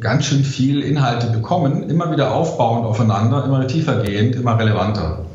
ganz 0.00 0.24
schön 0.24 0.44
viel 0.44 0.82
Inhalte 0.82 1.26
bekommen, 1.28 1.90
immer 1.90 2.10
wieder 2.10 2.32
aufbauend 2.32 2.86
aufeinander, 2.86 3.44
immer 3.44 3.66
tiefer 3.66 4.02
gehend, 4.02 4.36
immer 4.36 4.58
relevanter. 4.58 5.26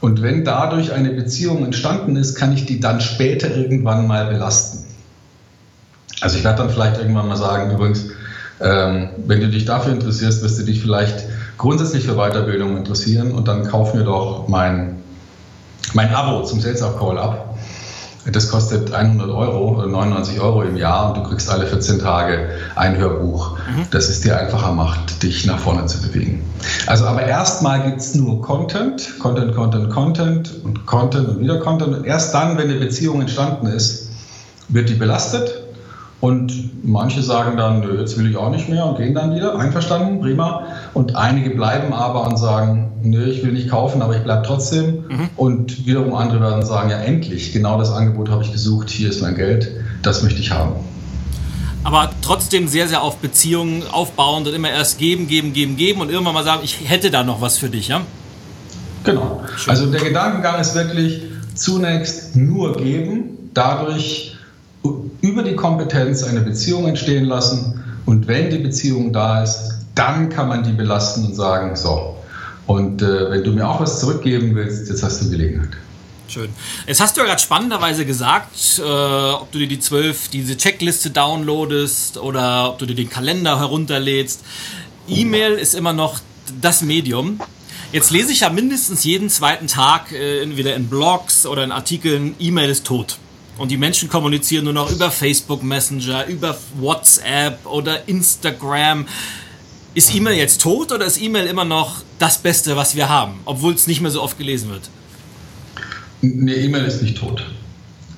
Und 0.00 0.22
wenn 0.22 0.44
dadurch 0.44 0.92
eine 0.92 1.10
Beziehung 1.10 1.64
entstanden 1.64 2.16
ist, 2.16 2.34
kann 2.34 2.52
ich 2.52 2.64
die 2.64 2.80
dann 2.80 3.00
später 3.00 3.54
irgendwann 3.54 4.06
mal 4.06 4.26
belasten. 4.26 4.86
Also 6.20 6.38
ich 6.38 6.44
werde 6.44 6.58
dann 6.58 6.70
vielleicht 6.70 6.98
irgendwann 6.98 7.28
mal 7.28 7.36
sagen, 7.36 7.72
übrigens, 7.72 8.06
ähm, 8.60 9.10
wenn 9.26 9.40
du 9.40 9.48
dich 9.48 9.64
dafür 9.64 9.92
interessierst, 9.92 10.42
wirst 10.42 10.58
du 10.58 10.64
dich 10.64 10.80
vielleicht 10.80 11.24
grundsätzlich 11.58 12.04
für 12.04 12.14
Weiterbildung 12.14 12.76
interessieren 12.76 13.32
und 13.32 13.48
dann 13.48 13.66
kauf 13.66 13.94
mir 13.94 14.04
doch 14.04 14.48
mein, 14.48 14.98
mein 15.92 16.14
Abo 16.14 16.44
zum 16.44 16.60
Sales 16.60 16.82
Up 16.82 16.98
Call 16.98 17.18
ab. 17.18 17.49
Das 18.26 18.50
kostet 18.50 18.92
100 18.92 19.30
Euro 19.30 19.76
oder 19.76 19.86
99 19.86 20.40
Euro 20.40 20.62
im 20.62 20.76
Jahr 20.76 21.08
und 21.08 21.16
du 21.16 21.28
kriegst 21.28 21.48
alle 21.48 21.66
14 21.66 22.00
Tage 22.00 22.50
ein 22.76 22.96
Hörbuch, 22.98 23.56
mhm. 23.56 23.86
das 23.90 24.08
es 24.08 24.20
dir 24.20 24.38
einfacher 24.38 24.72
macht, 24.72 25.22
dich 25.22 25.46
nach 25.46 25.58
vorne 25.58 25.86
zu 25.86 26.02
bewegen. 26.02 26.42
Also 26.86 27.06
aber 27.06 27.22
erstmal 27.22 27.82
gibt 27.82 28.00
es 28.00 28.14
nur 28.14 28.42
Content, 28.42 29.18
Content, 29.18 29.54
Content, 29.54 29.90
Content 29.90 30.50
und 30.64 30.84
Content 30.84 31.28
und 31.28 31.40
wieder 31.40 31.60
Content. 31.60 31.96
Und 31.96 32.04
erst 32.04 32.34
dann, 32.34 32.58
wenn 32.58 32.68
eine 32.68 32.78
Beziehung 32.78 33.22
entstanden 33.22 33.66
ist, 33.66 34.10
wird 34.68 34.88
die 34.90 34.94
belastet 34.94 35.59
und 36.20 36.86
manche 36.86 37.22
sagen 37.22 37.56
dann, 37.56 37.80
nö, 37.80 37.98
jetzt 37.98 38.18
will 38.18 38.28
ich 38.30 38.36
auch 38.36 38.50
nicht 38.50 38.68
mehr 38.68 38.84
und 38.84 38.98
gehen 38.98 39.14
dann 39.14 39.34
wieder. 39.34 39.58
Einverstanden, 39.58 40.20
prima. 40.20 40.66
Und 40.92 41.16
einige 41.16 41.50
bleiben 41.50 41.94
aber 41.94 42.26
und 42.26 42.36
sagen, 42.36 42.92
nö, 43.02 43.24
ich 43.24 43.42
will 43.42 43.52
nicht 43.52 43.70
kaufen, 43.70 44.02
aber 44.02 44.16
ich 44.16 44.22
bleibe 44.22 44.42
trotzdem. 44.46 45.04
Mhm. 45.08 45.30
Und 45.36 45.86
wiederum 45.86 46.14
andere 46.14 46.42
werden 46.42 46.64
sagen, 46.64 46.90
ja 46.90 46.98
endlich, 46.98 47.52
genau 47.52 47.78
das 47.78 47.90
Angebot 47.90 48.28
habe 48.28 48.42
ich 48.42 48.52
gesucht, 48.52 48.90
hier 48.90 49.08
ist 49.08 49.22
mein 49.22 49.34
Geld, 49.34 49.70
das 50.02 50.22
möchte 50.22 50.40
ich 50.40 50.50
haben. 50.50 50.74
Aber 51.84 52.10
trotzdem 52.20 52.68
sehr, 52.68 52.86
sehr 52.86 53.02
auf 53.02 53.16
Beziehungen 53.16 53.82
aufbauend 53.90 54.46
und 54.46 54.52
immer 54.52 54.68
erst 54.68 54.98
geben, 54.98 55.26
geben, 55.26 55.54
geben, 55.54 55.78
geben 55.78 56.02
und 56.02 56.10
irgendwann 56.10 56.34
mal 56.34 56.44
sagen, 56.44 56.60
ich 56.62 56.78
hätte 56.84 57.10
da 57.10 57.24
noch 57.24 57.40
was 57.40 57.56
für 57.56 57.70
dich, 57.70 57.88
ja? 57.88 58.02
Genau. 59.04 59.40
Schön. 59.56 59.70
Also 59.70 59.86
der 59.86 60.00
Gedankengang 60.00 60.60
ist 60.60 60.74
wirklich 60.74 61.22
zunächst 61.54 62.36
nur 62.36 62.76
geben, 62.76 63.50
dadurch 63.54 64.36
über 65.20 65.42
die 65.42 65.56
Kompetenz 65.56 66.22
eine 66.22 66.40
Beziehung 66.40 66.86
entstehen 66.86 67.24
lassen 67.24 67.82
und 68.06 68.26
wenn 68.26 68.50
die 68.50 68.58
Beziehung 68.58 69.12
da 69.12 69.42
ist, 69.42 69.74
dann 69.94 70.28
kann 70.28 70.48
man 70.48 70.64
die 70.64 70.72
belasten 70.72 71.26
und 71.26 71.34
sagen, 71.34 71.76
so, 71.76 72.16
und 72.66 73.02
äh, 73.02 73.30
wenn 73.30 73.44
du 73.44 73.52
mir 73.52 73.68
auch 73.68 73.80
was 73.80 74.00
zurückgeben 74.00 74.54
willst, 74.54 74.88
jetzt 74.88 75.02
hast 75.02 75.22
du 75.22 75.30
Gelegenheit. 75.30 75.70
Schön. 76.28 76.48
Jetzt 76.86 77.00
hast 77.00 77.16
du 77.16 77.22
ja 77.22 77.26
gerade 77.26 77.42
spannenderweise 77.42 78.06
gesagt, 78.06 78.78
äh, 78.78 78.82
ob 78.82 79.50
du 79.50 79.58
dir 79.58 79.66
die 79.66 79.80
zwölf, 79.80 80.28
diese 80.28 80.56
Checkliste 80.56 81.10
downloadest 81.10 82.18
oder 82.18 82.70
ob 82.70 82.78
du 82.78 82.86
dir 82.86 82.94
den 82.94 83.10
Kalender 83.10 83.58
herunterlädst. 83.58 84.42
E-Mail 85.08 85.54
ist 85.54 85.74
immer 85.74 85.92
noch 85.92 86.20
das 86.60 86.82
Medium. 86.82 87.40
Jetzt 87.90 88.12
lese 88.12 88.30
ich 88.30 88.40
ja 88.40 88.50
mindestens 88.50 89.02
jeden 89.02 89.28
zweiten 89.28 89.66
Tag, 89.66 90.12
äh, 90.12 90.40
entweder 90.42 90.76
in 90.76 90.86
Blogs 90.86 91.46
oder 91.46 91.64
in 91.64 91.72
Artikeln, 91.72 92.36
E-Mail 92.38 92.70
ist 92.70 92.86
tot. 92.86 93.18
Und 93.60 93.70
die 93.70 93.76
Menschen 93.76 94.08
kommunizieren 94.08 94.64
nur 94.64 94.72
noch 94.72 94.90
über 94.90 95.10
Facebook 95.10 95.62
Messenger, 95.62 96.26
über 96.28 96.56
WhatsApp 96.78 97.66
oder 97.66 98.08
Instagram. 98.08 99.04
Ist 99.92 100.14
E-Mail 100.14 100.38
jetzt 100.38 100.62
tot 100.62 100.92
oder 100.92 101.04
ist 101.04 101.20
E-Mail 101.20 101.46
immer 101.46 101.66
noch 101.66 101.96
das 102.18 102.38
Beste, 102.38 102.74
was 102.76 102.96
wir 102.96 103.10
haben, 103.10 103.34
obwohl 103.44 103.74
es 103.74 103.86
nicht 103.86 104.00
mehr 104.00 104.10
so 104.10 104.22
oft 104.22 104.38
gelesen 104.38 104.70
wird? 104.70 104.88
Nee, 106.22 106.54
E-Mail 106.54 106.86
ist 106.86 107.02
nicht 107.02 107.18
tot. 107.18 107.44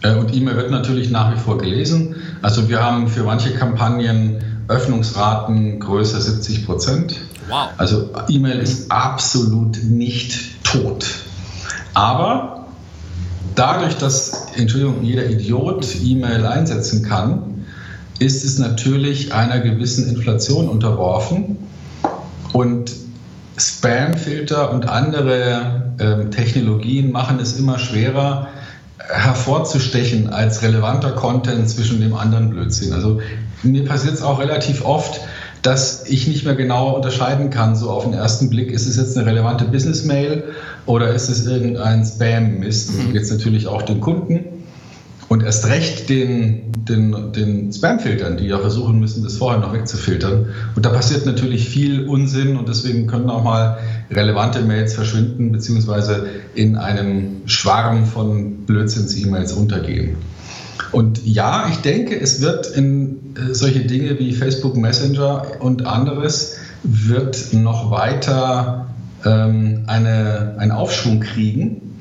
Äh, 0.03 0.15
und 0.15 0.33
E-Mail 0.33 0.55
wird 0.55 0.71
natürlich 0.71 1.11
nach 1.11 1.35
wie 1.35 1.41
vor 1.41 1.59
gelesen. 1.59 2.15
Also 2.41 2.69
wir 2.69 2.81
haben 2.81 3.09
für 3.09 3.25
manche 3.25 3.53
Kampagnen 3.53 4.65
Öffnungsraten 4.69 5.81
größer 5.81 6.21
70 6.21 6.67
Prozent. 6.67 7.17
Wow. 7.49 7.71
Also 7.79 8.11
E-Mail 8.29 8.61
ist 8.61 8.93
absolut 8.93 9.83
nicht 9.83 10.63
tot. 10.63 11.05
Aber 11.95 12.62
dadurch, 13.55 13.97
dass, 13.97 14.47
Entschuldigung, 14.57 15.03
jeder 15.03 15.29
Idiot 15.29 15.87
E-Mail 16.03 16.47
einsetzen 16.47 17.03
kann, 17.03 17.65
ist 18.19 18.45
es 18.45 18.59
natürlich 18.59 19.35
einer 19.35 19.61
gewissen 19.61 20.09
Inflation 20.09 20.69
unterworfen. 20.69 21.59
Und 22.53 22.93
Spamfilter 23.57 24.73
und 24.73 24.89
andere 24.89 25.95
äh, 25.99 26.31
Technologien 26.31 27.13
machen 27.13 27.39
es 27.41 27.59
immer 27.59 27.79
schwerer, 27.79 28.49
hervorzustechen 28.99 30.31
als 30.31 30.63
relevanter 30.63 31.13
Content 31.13 31.69
zwischen 31.69 32.01
dem 32.01 32.15
anderen 32.15 32.51
Blödsinn. 32.51 32.93
Also 32.93 33.21
mir 33.63 33.85
passiert 33.85 34.15
es 34.15 34.23
auch 34.23 34.41
relativ 34.41 34.85
oft, 34.85 35.21
dass 35.63 36.05
ich 36.09 36.27
nicht 36.27 36.45
mehr 36.45 36.57
genau 36.57 36.97
unterscheiden 36.97 37.51
kann, 37.51 37.77
so 37.77 37.91
auf 37.91 38.05
den 38.05 38.15
ersten 38.15 38.51
Blick, 38.51 38.71
ist 38.73 38.87
es 38.87 38.97
jetzt 38.97 39.17
eine 39.17 39.27
relevante 39.27 39.65
Business-Mail 39.65 40.45
oder 40.87 41.15
ist 41.15 41.29
es 41.29 41.47
irgendein 41.47 42.05
Spam-Mist? 42.05 43.09
Mhm. 43.09 43.15
Jetzt 43.15 43.31
natürlich 43.31 43.69
auch 43.69 43.83
den 43.83 44.01
Kunden 44.01 44.41
und 45.29 45.43
erst 45.43 45.67
recht 45.69 46.11
den, 46.11 46.73
den, 46.77 47.33
den 47.33 47.73
Spam-Filtern, 47.73 48.37
die 48.37 48.49
ja 48.49 48.59
versuchen 48.59 49.01
müssen, 49.01 49.23
das 49.23 49.37
vorher 49.37 49.61
noch 49.61 49.73
wegzufiltern. 49.73 50.47
Und 50.75 50.85
da 50.85 50.91
passiert 50.91 51.25
natürlich 51.25 51.69
viel 51.69 52.07
Unsinn 52.07 52.57
und 52.57 52.69
deswegen 52.69 53.07
können 53.07 53.31
auch 53.31 53.43
mal 53.43 53.79
relevante 54.11 54.61
Mails 54.61 54.95
verschwinden, 54.95 55.53
beziehungsweise 55.53 56.27
in 56.55 56.77
einem 56.77 57.43
Schwarm 57.47 58.05
von 58.05 58.67
Blödsinns-E-Mails 58.67 59.53
untergehen. 59.53 60.17
Und 60.91 61.25
ja, 61.27 61.69
ich 61.71 61.79
denke, 61.79 62.19
es 62.19 62.41
wird 62.41 62.67
in 62.67 63.35
äh, 63.37 63.55
solche 63.55 63.81
Dinge 63.81 64.19
wie 64.19 64.33
Facebook 64.33 64.77
Messenger 64.77 65.45
und 65.61 65.87
anderes 65.87 66.57
wird 66.83 67.53
noch 67.53 67.91
weiter 67.91 68.87
ähm, 69.25 69.85
eine, 69.87 70.55
einen 70.59 70.73
Aufschwung 70.73 71.21
kriegen. 71.21 72.01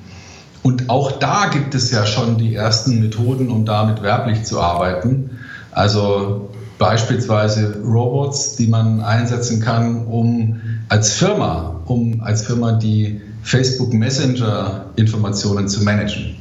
Und 0.63 0.89
auch 0.89 1.13
da 1.13 1.47
gibt 1.47 1.73
es 1.73 1.91
ja 1.91 2.05
schon 2.05 2.37
die 2.37 2.55
ersten 2.55 2.99
Methoden, 2.99 3.49
um 3.49 3.65
damit 3.65 4.03
werblich 4.03 4.43
zu 4.43 4.59
arbeiten. 4.59 5.31
Also 5.71 6.49
beispielsweise 6.77 7.77
Robots, 7.83 8.55
die 8.55 8.67
man 8.67 9.01
einsetzen 9.01 9.61
kann, 9.61 10.05
um 10.05 10.59
als 10.89 11.13
Firma, 11.13 11.81
um 11.85 12.21
als 12.21 12.43
Firma 12.43 12.73
die 12.73 13.21
Facebook 13.43 13.93
Messenger 13.93 14.85
Informationen 14.95 15.67
zu 15.67 15.83
managen. 15.83 16.35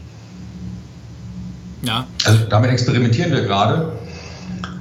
Ja. 1.83 2.07
Also 2.25 2.41
damit 2.49 2.71
experimentieren 2.71 3.33
wir 3.33 3.43
gerade. 3.43 3.93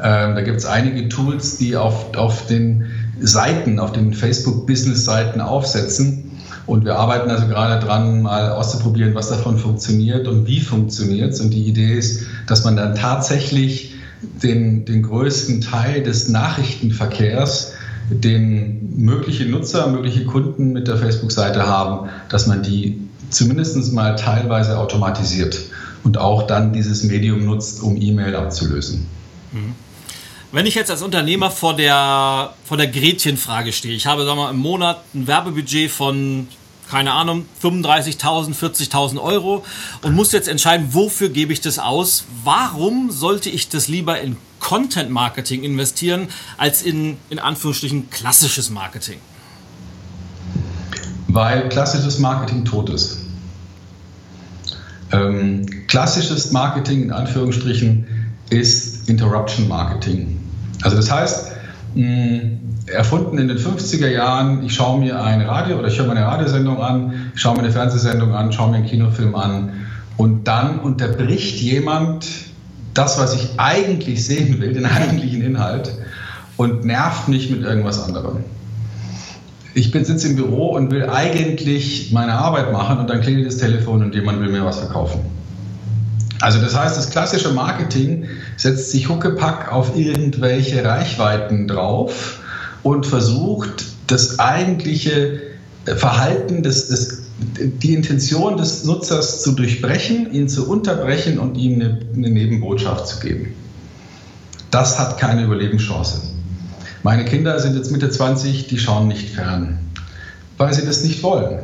Ähm, 0.01 0.35
da 0.35 0.41
gibt 0.41 0.57
es 0.57 0.65
einige 0.65 1.09
Tools, 1.09 1.57
die 1.57 1.75
auf, 1.75 2.15
auf 2.15 2.47
den 2.47 2.85
Seiten, 3.19 3.79
auf 3.79 3.91
den 3.91 4.13
Facebook-Business-Seiten 4.13 5.41
aufsetzen. 5.41 6.31
Und 6.65 6.85
wir 6.85 6.97
arbeiten 6.97 7.29
also 7.29 7.47
gerade 7.47 7.83
dran, 7.83 8.21
mal 8.21 8.51
auszuprobieren, 8.51 9.15
was 9.15 9.29
davon 9.29 9.57
funktioniert 9.57 10.27
und 10.27 10.45
wie 10.45 10.61
funktioniert 10.61 11.33
es. 11.33 11.41
Und 11.41 11.49
die 11.49 11.63
Idee 11.63 11.97
ist, 11.97 12.27
dass 12.47 12.63
man 12.63 12.75
dann 12.75 12.95
tatsächlich 12.95 13.95
den, 14.21 14.85
den 14.85 15.03
größten 15.03 15.61
Teil 15.61 16.03
des 16.03 16.29
Nachrichtenverkehrs, 16.29 17.73
den 18.09 18.93
mögliche 18.97 19.45
Nutzer, 19.45 19.87
mögliche 19.87 20.25
Kunden 20.25 20.71
mit 20.71 20.87
der 20.87 20.97
Facebook-Seite 20.97 21.67
haben, 21.67 22.09
dass 22.29 22.47
man 22.47 22.63
die 22.63 23.01
zumindest 23.29 23.93
mal 23.93 24.15
teilweise 24.15 24.77
automatisiert 24.77 25.59
und 26.03 26.17
auch 26.17 26.43
dann 26.43 26.73
dieses 26.73 27.03
Medium 27.03 27.45
nutzt, 27.45 27.81
um 27.81 27.99
E-Mail 28.01 28.35
abzulösen. 28.35 29.07
Mhm. 29.51 29.75
Wenn 30.51 30.65
ich 30.65 30.73
jetzt 30.73 30.89
als 30.89 31.03
Unternehmer 31.03 31.51
vor 31.51 31.75
der, 31.75 32.53
vor 32.63 32.77
der 32.77 32.87
Gretchenfrage 32.87 33.71
stehe, 33.71 33.93
ich 33.93 34.07
habe 34.07 34.25
sagen 34.25 34.39
wir, 34.39 34.49
im 34.49 34.57
Monat 34.57 34.99
ein 35.13 35.27
Werbebudget 35.27 35.91
von, 35.91 36.47
keine 36.89 37.11
Ahnung, 37.11 37.45
35.000, 37.61 38.55
40.000 38.55 39.21
Euro 39.21 39.63
und 40.01 40.15
muss 40.15 40.31
jetzt 40.31 40.47
entscheiden, 40.47 40.87
wofür 40.91 41.29
gebe 41.29 41.53
ich 41.53 41.61
das 41.61 41.77
aus? 41.77 42.25
Warum 42.43 43.11
sollte 43.11 43.51
ich 43.51 43.69
das 43.69 43.87
lieber 43.87 44.19
in 44.19 44.37
Content 44.59 45.11
Marketing 45.11 45.63
investieren, 45.63 46.29
als 46.57 46.81
in, 46.81 47.17
in 47.29 47.37
Anführungsstrichen, 47.37 48.09
klassisches 48.09 48.71
Marketing? 48.71 49.19
Weil 51.27 51.69
klassisches 51.69 52.17
Marketing 52.17 52.65
tot 52.65 52.89
ist. 52.89 53.19
Ähm, 55.11 55.65
klassisches 55.87 56.51
Marketing 56.51 57.03
in 57.03 57.11
Anführungsstrichen 57.11 58.05
ist 58.49 59.09
Interruption 59.09 59.67
Marketing. 59.67 60.39
Also 60.81 60.97
das 60.97 61.11
heißt, 61.11 61.51
mh, 61.95 62.41
erfunden 62.87 63.37
in 63.37 63.47
den 63.47 63.57
50er 63.57 64.07
Jahren, 64.07 64.63
ich 64.63 64.73
schaue 64.75 64.99
mir 64.99 65.21
ein 65.21 65.41
Radio 65.41 65.77
oder 65.77 65.87
ich 65.87 65.97
höre 65.97 66.05
mir 66.05 66.11
eine 66.13 66.25
Radiosendung 66.25 66.81
an, 66.81 67.31
ich 67.33 67.41
schaue 67.41 67.55
mir 67.55 67.63
eine 67.63 67.71
Fernsehsendung 67.71 68.33
an, 68.33 68.51
schaue 68.51 68.71
mir 68.71 68.77
einen 68.77 68.85
Kinofilm 68.85 69.35
an 69.35 69.71
und 70.17 70.47
dann 70.47 70.79
unterbricht 70.79 71.59
jemand 71.61 72.27
das, 72.93 73.19
was 73.19 73.35
ich 73.35 73.49
eigentlich 73.57 74.25
sehen 74.25 74.59
will, 74.59 74.73
den 74.73 74.85
eigentlichen 74.85 75.41
Inhalt 75.41 75.91
und 76.57 76.85
nervt 76.85 77.27
mich 77.27 77.49
mit 77.49 77.61
irgendwas 77.61 78.03
anderem. 78.03 78.43
Ich 79.79 79.91
bin 79.91 80.03
sitze 80.03 80.27
im 80.27 80.35
Büro 80.35 80.71
und 80.75 80.91
will 80.91 81.09
eigentlich 81.09 82.11
meine 82.11 82.33
Arbeit 82.33 82.73
machen 82.73 82.99
und 82.99 83.09
dann 83.09 83.21
klingelt 83.21 83.47
das 83.47 83.59
Telefon 83.59 84.03
und 84.03 84.13
jemand 84.13 84.41
will 84.41 84.49
mir 84.49 84.65
was 84.65 84.79
verkaufen. 84.79 85.21
Also 86.41 86.59
das 86.59 86.77
heißt, 86.77 86.97
das 86.97 87.09
klassische 87.09 87.53
Marketing 87.53 88.25
setzt 88.57 88.91
sich 88.91 89.07
huckepack 89.07 89.71
auf 89.71 89.95
irgendwelche 89.95 90.83
Reichweiten 90.83 91.69
drauf 91.69 92.41
und 92.83 93.05
versucht 93.05 93.85
das 94.07 94.37
eigentliche 94.37 95.43
Verhalten, 95.85 96.61
des, 96.61 96.89
des, 96.89 97.21
die 97.57 97.93
Intention 97.93 98.57
des 98.57 98.83
Nutzers 98.83 99.41
zu 99.43 99.53
durchbrechen, 99.53 100.33
ihn 100.33 100.49
zu 100.49 100.69
unterbrechen 100.69 101.39
und 101.39 101.55
ihm 101.55 101.75
eine, 101.75 101.99
eine 102.17 102.29
Nebenbotschaft 102.29 103.07
zu 103.07 103.21
geben. 103.21 103.53
Das 104.71 104.99
hat 104.99 105.17
keine 105.19 105.45
Überlebenschance. 105.45 106.38
Meine 107.09 107.25
Kinder 107.25 107.57
sind 107.59 107.75
jetzt 107.75 107.91
Mitte 107.91 108.11
20, 108.11 108.67
die 108.67 108.77
schauen 108.77 109.07
nicht 109.07 109.31
fern, 109.31 109.79
weil 110.57 110.73
sie 110.73 110.85
das 110.85 111.03
nicht 111.03 111.23
wollen. 111.23 111.57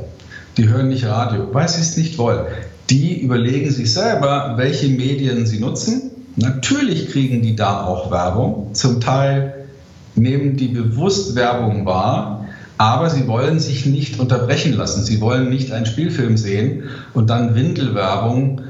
Die 0.58 0.70
hören 0.70 0.90
nicht 0.90 1.06
Radio, 1.06 1.54
weil 1.54 1.70
sie 1.70 1.82
es 1.82 1.98
nicht 1.98 2.18
wollen 2.18 2.48
die 2.90 3.22
überlegen 3.22 3.72
sich 3.72 3.94
selber, 3.94 4.54
welche 4.58 4.88
Medien 4.88 5.46
sie 5.46 5.60
nutzen. 5.60 6.12
Natürlich 6.36 7.10
kriegen 7.10 7.42
die 7.42 7.56
da 7.56 7.86
auch 7.86 8.12
Werbung. 8.12 8.74
Zum 8.74 9.00
Teil 9.02 9.68
nehmen 10.16 10.58
die 10.58 10.68
bewusst 10.68 11.36
Werbung 11.36 11.86
wahr, 11.86 12.48
aber 12.78 13.10
sie 13.10 13.28
wollen 13.28 13.60
sich 13.60 13.86
nicht 13.86 14.20
unterbrechen 14.20 14.74
lassen. 14.74 15.04
Sie 15.04 15.22
wollen 15.22 15.50
nicht 15.50 15.72
einen 15.72 15.86
Spielfilm 15.86 16.38
sehen 16.38 16.84
und 17.14 17.30
dann 17.30 17.56
Windelwerbung 17.56 18.62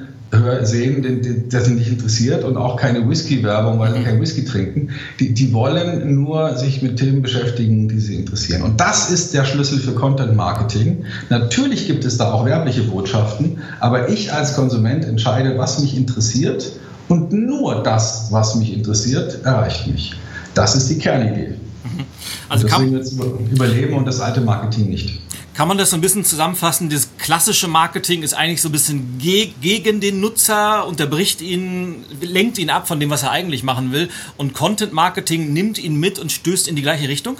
sehen, 0.63 1.01
den, 1.01 1.21
den, 1.21 1.49
der 1.49 1.61
sie 1.61 1.73
nicht 1.73 1.89
interessiert 1.89 2.43
und 2.43 2.57
auch 2.57 2.75
keine 2.77 3.07
Whisky-Werbung, 3.07 3.79
weil 3.79 3.93
sie 3.93 4.03
kein 4.03 4.19
Whisky 4.19 4.43
trinken. 4.43 4.89
Die, 5.19 5.33
die 5.33 5.53
wollen 5.53 6.15
nur 6.15 6.57
sich 6.57 6.81
mit 6.81 6.97
Themen 6.97 7.21
beschäftigen, 7.21 7.87
die 7.87 7.99
sie 7.99 8.15
interessieren. 8.15 8.63
Und 8.63 8.79
das 8.79 9.11
ist 9.11 9.33
der 9.33 9.45
Schlüssel 9.45 9.79
für 9.79 9.93
Content 9.93 10.35
Marketing. 10.35 11.05
Natürlich 11.29 11.87
gibt 11.87 12.05
es 12.05 12.17
da 12.17 12.31
auch 12.31 12.45
werbliche 12.45 12.83
Botschaften, 12.83 13.59
aber 13.79 14.09
ich 14.09 14.33
als 14.33 14.55
Konsument 14.55 15.05
entscheide, 15.05 15.57
was 15.57 15.79
mich 15.79 15.95
interessiert 15.95 16.71
und 17.07 17.31
nur 17.31 17.83
das, 17.83 18.27
was 18.31 18.55
mich 18.55 18.73
interessiert, 18.73 19.45
erreicht 19.45 19.87
mich. 19.87 20.13
Das 20.53 20.75
ist 20.75 20.89
die 20.89 20.97
Kernidee. 20.97 21.55
Mhm. 21.83 22.05
Also 22.49 22.65
und 22.65 22.71
deswegen 22.71 22.93
wird 22.93 23.03
es 23.03 23.13
überleben 23.51 23.93
und 23.95 24.05
das 24.05 24.19
alte 24.19 24.41
Marketing 24.41 24.89
nicht. 24.89 25.21
Kann 25.55 25.69
man 25.69 25.77
das 25.77 25.91
so 25.91 25.95
ein 25.95 26.01
bisschen 26.01 26.25
zusammenfassen? 26.25 26.89
Das 26.89 27.07
klassische 27.17 27.69
Marketing 27.69 28.23
ist 28.23 28.33
eigentlich 28.33 28.61
so 28.61 28.67
ein 28.67 28.73
bisschen 28.73 29.17
ge 29.19 29.51
gegen 29.61 30.01
den 30.01 30.19
Nutzer, 30.19 30.85
unterbricht 30.85 31.41
ihn, 31.41 32.03
lenkt 32.19 32.57
ihn 32.57 32.69
ab 32.69 32.89
von 32.89 32.99
dem, 32.99 33.09
was 33.09 33.23
er 33.23 33.31
eigentlich 33.31 33.63
machen 33.63 33.93
will. 33.93 34.09
Und 34.35 34.53
Content 34.53 34.91
Marketing 34.91 35.53
nimmt 35.53 35.81
ihn 35.81 35.95
mit 35.95 36.19
und 36.19 36.33
stößt 36.33 36.67
in 36.67 36.75
die 36.75 36.81
gleiche 36.81 37.07
Richtung? 37.07 37.37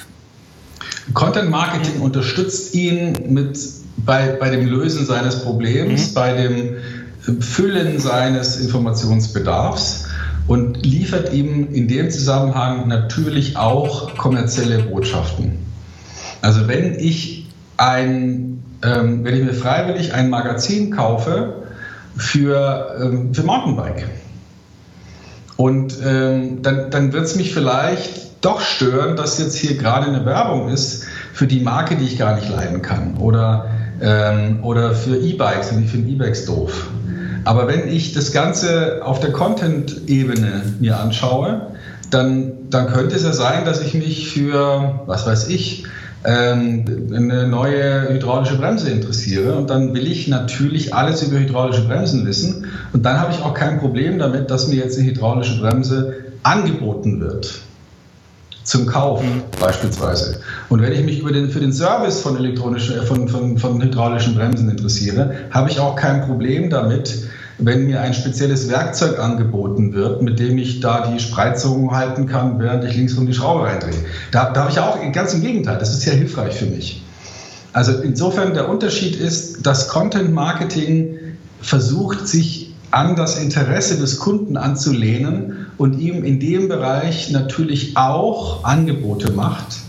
Content 1.13 1.49
Marketing 1.49 1.99
unterstützt 1.99 2.73
ihn 2.73 3.33
mit 3.33 3.59
bei, 3.97 4.27
bei 4.39 4.49
dem 4.49 4.65
Lösen 4.65 5.05
seines 5.05 5.43
Problems, 5.43 6.11
mhm. 6.11 6.13
bei 6.13 6.33
dem 6.33 7.41
Füllen 7.41 7.99
seines 7.99 8.57
Informationsbedarfs 8.61 10.05
und 10.47 10.85
liefert 10.85 11.33
ihm 11.33 11.73
in 11.73 11.89
dem 11.89 12.09
Zusammenhang 12.09 12.87
natürlich 12.87 13.57
auch 13.57 14.15
kommerzielle 14.15 14.83
Botschaften. 14.83 15.57
Also 16.41 16.69
wenn 16.69 16.97
ich 16.97 17.44
ein, 17.77 18.63
ähm, 18.83 19.23
wenn 19.23 19.35
ich 19.35 19.43
mir 19.43 19.53
freiwillig 19.53 20.13
ein 20.13 20.29
Magazin 20.29 20.91
kaufe 20.91 21.63
für, 22.17 22.95
ähm, 23.01 23.33
für 23.33 23.43
Mountainbike. 23.43 24.05
Und 25.57 25.95
ähm, 26.05 26.61
dann, 26.61 26.89
dann 26.91 27.13
wird 27.13 27.25
es 27.25 27.35
mich 27.35 27.53
vielleicht 27.53 28.43
doch 28.45 28.61
stören, 28.61 29.15
dass 29.15 29.39
jetzt 29.39 29.55
hier 29.55 29.77
gerade 29.77 30.07
eine 30.07 30.25
Werbung 30.25 30.69
ist 30.69 31.05
für 31.33 31.47
die 31.47 31.61
Marke, 31.61 31.95
die 31.95 32.05
ich 32.05 32.17
gar 32.17 32.35
nicht 32.35 32.49
leiden 32.49 32.81
kann. 32.81 33.17
Oder, 33.17 33.67
ähm, 34.01 34.59
oder 34.63 34.93
für 34.93 35.17
E-Bikes 35.17 35.71
und 35.71 35.83
ich 35.83 35.91
finde 35.91 36.11
E-Bikes 36.11 36.45
doof. 36.45 36.89
Aber 37.45 37.67
wenn 37.67 37.87
ich 37.87 38.13
das 38.13 38.31
Ganze 38.31 39.01
auf 39.03 39.19
der 39.19 39.31
Content-Ebene 39.31 40.73
mir 40.79 40.99
anschaue, 40.99 41.67
dann, 42.09 42.53
dann 42.69 42.87
könnte 42.87 43.15
es 43.15 43.23
ja 43.23 43.33
sein, 43.33 43.65
dass 43.65 43.81
ich 43.81 43.93
mich 43.93 44.29
für, 44.29 45.01
was 45.05 45.25
weiß 45.25 45.49
ich, 45.49 45.85
eine 46.27 47.47
neue 47.47 48.09
hydraulische 48.09 48.57
Bremse 48.57 48.89
interessiere. 48.89 49.55
Und 49.55 49.69
dann 49.69 49.93
will 49.93 50.07
ich 50.07 50.27
natürlich 50.27 50.93
alles 50.93 51.23
über 51.23 51.39
hydraulische 51.39 51.85
Bremsen 51.85 52.25
wissen. 52.25 52.67
Und 52.93 53.05
dann 53.05 53.19
habe 53.19 53.31
ich 53.31 53.41
auch 53.41 53.53
kein 53.53 53.79
Problem 53.79 54.19
damit, 54.19 54.49
dass 54.49 54.67
mir 54.67 54.77
jetzt 54.77 54.97
eine 54.97 55.07
hydraulische 55.07 55.59
Bremse 55.59 56.15
angeboten 56.43 57.19
wird. 57.21 57.59
Zum 58.63 58.87
Kauf 58.87 59.21
mhm. 59.21 59.43
beispielsweise. 59.59 60.39
Und 60.69 60.81
wenn 60.81 60.91
ich 60.91 61.03
mich 61.03 61.19
über 61.19 61.31
den, 61.31 61.49
für 61.49 61.59
den 61.59 61.71
Service 61.71 62.21
von, 62.21 62.35
elektronischen, 62.35 63.03
von, 63.03 63.27
von, 63.27 63.57
von 63.59 63.81
hydraulischen 63.81 64.33
Bremsen 64.33 64.69
interessiere, 64.69 65.35
habe 65.51 65.69
ich 65.69 65.79
auch 65.79 65.95
kein 65.95 66.25
Problem 66.25 66.71
damit, 66.71 67.27
wenn 67.57 67.85
mir 67.85 68.01
ein 68.01 68.13
spezielles 68.13 68.69
Werkzeug 68.69 69.19
angeboten 69.19 69.93
wird, 69.93 70.21
mit 70.21 70.39
dem 70.39 70.57
ich 70.57 70.81
da 70.81 71.11
die 71.11 71.19
Spreizung 71.19 71.91
halten 71.91 72.25
kann, 72.25 72.59
während 72.59 72.83
ich 72.83 72.95
linksrum 72.95 73.27
die 73.27 73.33
Schraube 73.33 73.63
reindrehe. 73.63 73.93
Da, 74.31 74.51
da 74.51 74.61
habe 74.61 74.71
ich 74.71 74.79
auch 74.79 74.97
ganz 75.13 75.33
im 75.33 75.41
Gegenteil, 75.41 75.77
das 75.77 75.91
ist 75.91 76.01
sehr 76.01 76.15
hilfreich 76.15 76.55
für 76.55 76.65
mich. 76.65 77.01
Also 77.71 77.93
insofern 78.01 78.53
der 78.53 78.69
Unterschied 78.69 79.15
ist, 79.15 79.65
dass 79.65 79.87
Content 79.87 80.33
Marketing 80.33 81.17
versucht, 81.61 82.27
sich 82.27 82.73
an 82.91 83.15
das 83.15 83.37
Interesse 83.37 83.97
des 83.97 84.19
Kunden 84.19 84.55
anzulehnen 84.55 85.67
und 85.77 85.99
ihm 85.99 86.23
in 86.23 86.39
dem 86.39 86.69
Bereich 86.69 87.31
natürlich 87.31 87.97
auch 87.97 88.63
Angebote 88.63 89.31
macht. 89.33 89.79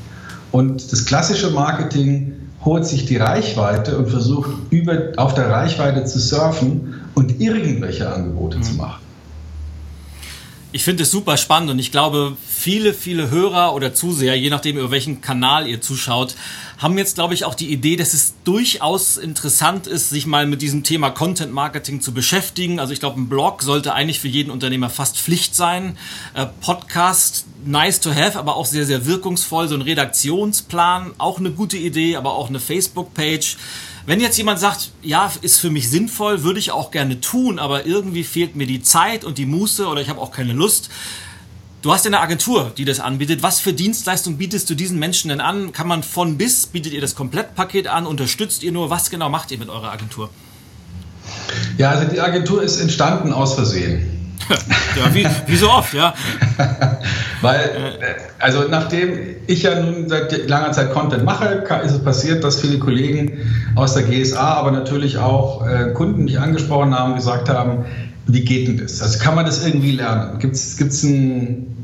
Und 0.50 0.90
das 0.90 1.04
klassische 1.04 1.50
Marketing 1.50 2.32
holt 2.64 2.84
sich 2.84 3.04
die 3.04 3.16
Reichweite 3.16 3.96
und 3.96 4.08
versucht 4.08 4.50
über, 4.70 5.12
auf 5.16 5.34
der 5.34 5.50
Reichweite 5.50 6.04
zu 6.04 6.18
surfen 6.18 6.94
und 7.16 7.40
irgendwelche 7.40 8.08
Angebote 8.08 8.58
mhm. 8.58 8.62
zu 8.62 8.74
machen. 8.74 9.02
Ich 10.72 10.84
finde 10.84 11.04
es 11.04 11.10
super 11.10 11.38
spannend 11.38 11.70
und 11.70 11.78
ich 11.78 11.90
glaube, 11.90 12.36
viele, 12.46 12.92
viele 12.92 13.30
Hörer 13.30 13.74
oder 13.74 13.94
Zuseher, 13.94 14.34
je 14.34 14.50
nachdem, 14.50 14.76
über 14.76 14.90
welchen 14.90 15.22
Kanal 15.22 15.66
ihr 15.66 15.80
zuschaut, 15.80 16.34
haben 16.76 16.98
jetzt, 16.98 17.14
glaube 17.14 17.32
ich, 17.32 17.46
auch 17.46 17.54
die 17.54 17.72
Idee, 17.72 17.96
dass 17.96 18.12
es 18.12 18.34
durchaus 18.44 19.16
interessant 19.16 19.86
ist, 19.86 20.10
sich 20.10 20.26
mal 20.26 20.46
mit 20.46 20.60
diesem 20.60 20.82
Thema 20.82 21.08
Content 21.08 21.50
Marketing 21.54 22.02
zu 22.02 22.12
beschäftigen. 22.12 22.78
Also 22.78 22.92
ich 22.92 23.00
glaube, 23.00 23.18
ein 23.18 23.30
Blog 23.30 23.62
sollte 23.62 23.94
eigentlich 23.94 24.20
für 24.20 24.28
jeden 24.28 24.50
Unternehmer 24.50 24.90
fast 24.90 25.16
Pflicht 25.16 25.54
sein. 25.54 25.96
Äh, 26.34 26.44
Podcast, 26.60 27.46
nice 27.64 28.00
to 28.00 28.14
have, 28.14 28.38
aber 28.38 28.56
auch 28.56 28.66
sehr, 28.66 28.84
sehr 28.84 29.06
wirkungsvoll. 29.06 29.68
So 29.68 29.76
ein 29.76 29.82
Redaktionsplan, 29.82 31.12
auch 31.16 31.38
eine 31.38 31.52
gute 31.52 31.78
Idee, 31.78 32.16
aber 32.16 32.34
auch 32.34 32.50
eine 32.50 32.60
Facebook-Page 32.60 33.56
Wenn 34.06 34.20
jetzt 34.20 34.38
jemand 34.38 34.60
sagt, 34.60 34.92
ja, 35.02 35.32
ist 35.42 35.60
für 35.60 35.70
mich 35.70 35.90
sinnvoll, 35.90 36.44
würde 36.44 36.60
ich 36.60 36.70
auch 36.70 36.92
gerne 36.92 37.20
tun, 37.20 37.58
aber 37.58 37.86
irgendwie 37.86 38.22
fehlt 38.22 38.54
mir 38.54 38.66
die 38.66 38.80
Zeit 38.80 39.24
und 39.24 39.36
die 39.36 39.46
Muße 39.46 39.86
oder 39.88 40.00
ich 40.00 40.08
habe 40.08 40.20
auch 40.20 40.30
keine 40.30 40.52
Lust. 40.52 40.90
Du 41.82 41.92
hast 41.92 42.04
ja 42.04 42.10
eine 42.10 42.20
Agentur, 42.20 42.72
die 42.76 42.84
das 42.84 43.00
anbietet. 43.00 43.42
Was 43.42 43.58
für 43.58 43.72
Dienstleistungen 43.72 44.38
bietest 44.38 44.70
du 44.70 44.76
diesen 44.76 45.00
Menschen 45.00 45.28
denn 45.28 45.40
an? 45.40 45.72
Kann 45.72 45.88
man 45.88 46.04
von 46.04 46.38
bis, 46.38 46.66
bietet 46.66 46.92
ihr 46.92 47.00
das 47.00 47.16
Komplettpaket 47.16 47.88
an? 47.88 48.06
Unterstützt 48.06 48.62
ihr 48.62 48.70
nur? 48.70 48.90
Was 48.90 49.10
genau 49.10 49.28
macht 49.28 49.50
ihr 49.50 49.58
mit 49.58 49.68
eurer 49.68 49.90
Agentur? 49.90 50.30
Ja, 51.76 51.90
also 51.90 52.08
die 52.08 52.20
Agentur 52.20 52.62
ist 52.62 52.78
entstanden 52.78 53.32
aus 53.32 53.54
Versehen. 53.54 54.15
Ja, 54.48 55.14
wie, 55.14 55.26
wie, 55.46 55.56
so 55.56 55.70
oft, 55.70 55.94
ja. 55.94 56.14
Weil, 57.42 57.60
äh, 57.60 58.14
also 58.38 58.64
nachdem 58.68 59.18
ich 59.46 59.62
ja 59.62 59.80
nun 59.80 60.08
seit 60.08 60.48
langer 60.48 60.72
Zeit 60.72 60.92
Content 60.92 61.24
mache, 61.24 61.64
ist 61.84 61.92
es 61.92 62.04
passiert, 62.04 62.44
dass 62.44 62.60
viele 62.60 62.78
Kollegen 62.78 63.38
aus 63.74 63.94
der 63.94 64.04
GSA, 64.04 64.54
aber 64.54 64.70
natürlich 64.70 65.18
auch 65.18 65.66
äh, 65.66 65.92
Kunden 65.92 66.24
mich 66.24 66.38
angesprochen 66.38 66.94
haben, 66.98 67.14
gesagt 67.14 67.48
haben, 67.48 67.84
wie 68.26 68.44
geht 68.44 68.68
denn 68.68 68.78
das? 68.78 69.02
Also 69.02 69.18
kann 69.18 69.34
man 69.34 69.46
das 69.46 69.64
irgendwie 69.64 69.92
lernen? 69.92 70.38
Gibt 70.38 70.54
es 70.56 71.02
ein 71.02 71.76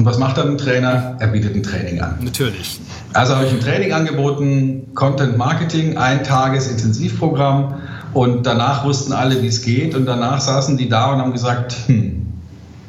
und 0.00 0.06
was 0.06 0.18
macht 0.18 0.38
dann 0.38 0.52
ein 0.52 0.58
Trainer? 0.58 1.16
Er 1.18 1.26
bietet 1.26 1.54
ein 1.54 1.62
Training 1.62 2.00
an. 2.00 2.14
Natürlich. 2.22 2.80
Also 3.12 3.34
habe 3.34 3.44
ich 3.44 3.52
ein 3.52 3.60
Training 3.60 3.92
angeboten, 3.92 4.86
Content 4.94 5.36
Marketing, 5.36 5.98
ein 5.98 6.24
Tages 6.24 6.68
Intensivprogramm 6.68 7.74
und 8.12 8.44
danach 8.44 8.84
wussten 8.84 9.12
alle, 9.12 9.42
wie 9.42 9.46
es 9.46 9.62
geht. 9.62 9.94
Und 9.94 10.06
danach 10.06 10.40
saßen 10.40 10.76
die 10.76 10.88
da 10.88 11.12
und 11.12 11.18
haben 11.20 11.32
gesagt, 11.32 11.74
hm. 11.86 12.26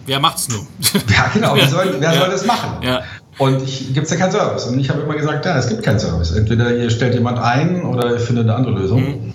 Wer 0.05 0.19
macht's 0.19 0.49
nun? 0.49 0.67
Ja, 1.09 1.30
genau. 1.34 1.55
Wer, 1.55 1.67
soll, 1.67 1.95
wer 1.99 2.13
ja. 2.13 2.19
soll 2.19 2.30
das 2.30 2.45
machen? 2.45 2.69
Ja. 2.82 3.01
Und 3.38 3.61
gibt 3.93 4.05
es 4.05 4.11
ja 4.11 4.17
keinen 4.17 4.32
Service. 4.32 4.65
Und 4.65 4.80
ich 4.80 4.89
habe 4.89 5.01
immer 5.01 5.15
gesagt, 5.15 5.45
ja, 5.45 5.57
es 5.57 5.67
gibt 5.67 5.84
keinen 5.84 5.99
Service. 5.99 6.32
Entweder 6.32 6.76
ihr 6.76 6.89
stellt 6.89 7.13
jemand 7.13 7.39
ein 7.39 7.84
oder 7.84 8.11
ihr 8.11 8.19
findet 8.19 8.45
eine 8.45 8.55
andere 8.55 8.74
Lösung. 8.74 9.01
Mhm. 9.01 9.34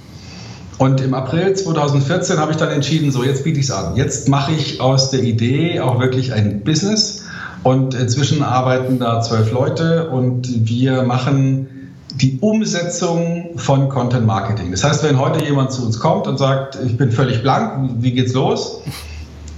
Und 0.78 1.00
im 1.00 1.14
April 1.14 1.54
2014 1.54 2.38
habe 2.38 2.52
ich 2.52 2.58
dann 2.58 2.70
entschieden, 2.70 3.10
so 3.10 3.24
jetzt 3.24 3.44
biete 3.44 3.58
ich 3.58 3.66
es 3.66 3.70
an. 3.70 3.96
Jetzt 3.96 4.28
mache 4.28 4.52
ich 4.52 4.80
aus 4.80 5.10
der 5.10 5.22
Idee 5.22 5.80
auch 5.80 6.00
wirklich 6.00 6.32
ein 6.32 6.62
Business. 6.62 7.24
Und 7.62 7.94
inzwischen 7.94 8.42
arbeiten 8.42 8.98
da 8.98 9.20
zwölf 9.22 9.50
Leute 9.50 10.10
und 10.10 10.68
wir 10.68 11.02
machen 11.02 11.75
die 12.20 12.38
Umsetzung 12.40 13.50
von 13.56 13.88
Content 13.88 14.26
Marketing. 14.26 14.70
Das 14.70 14.84
heißt, 14.84 15.04
wenn 15.04 15.18
heute 15.18 15.44
jemand 15.44 15.72
zu 15.72 15.84
uns 15.84 15.98
kommt 15.98 16.26
und 16.26 16.38
sagt, 16.38 16.78
ich 16.84 16.96
bin 16.96 17.10
völlig 17.10 17.42
blank, 17.42 17.90
wie 17.98 18.12
geht's 18.12 18.32
los? 18.32 18.80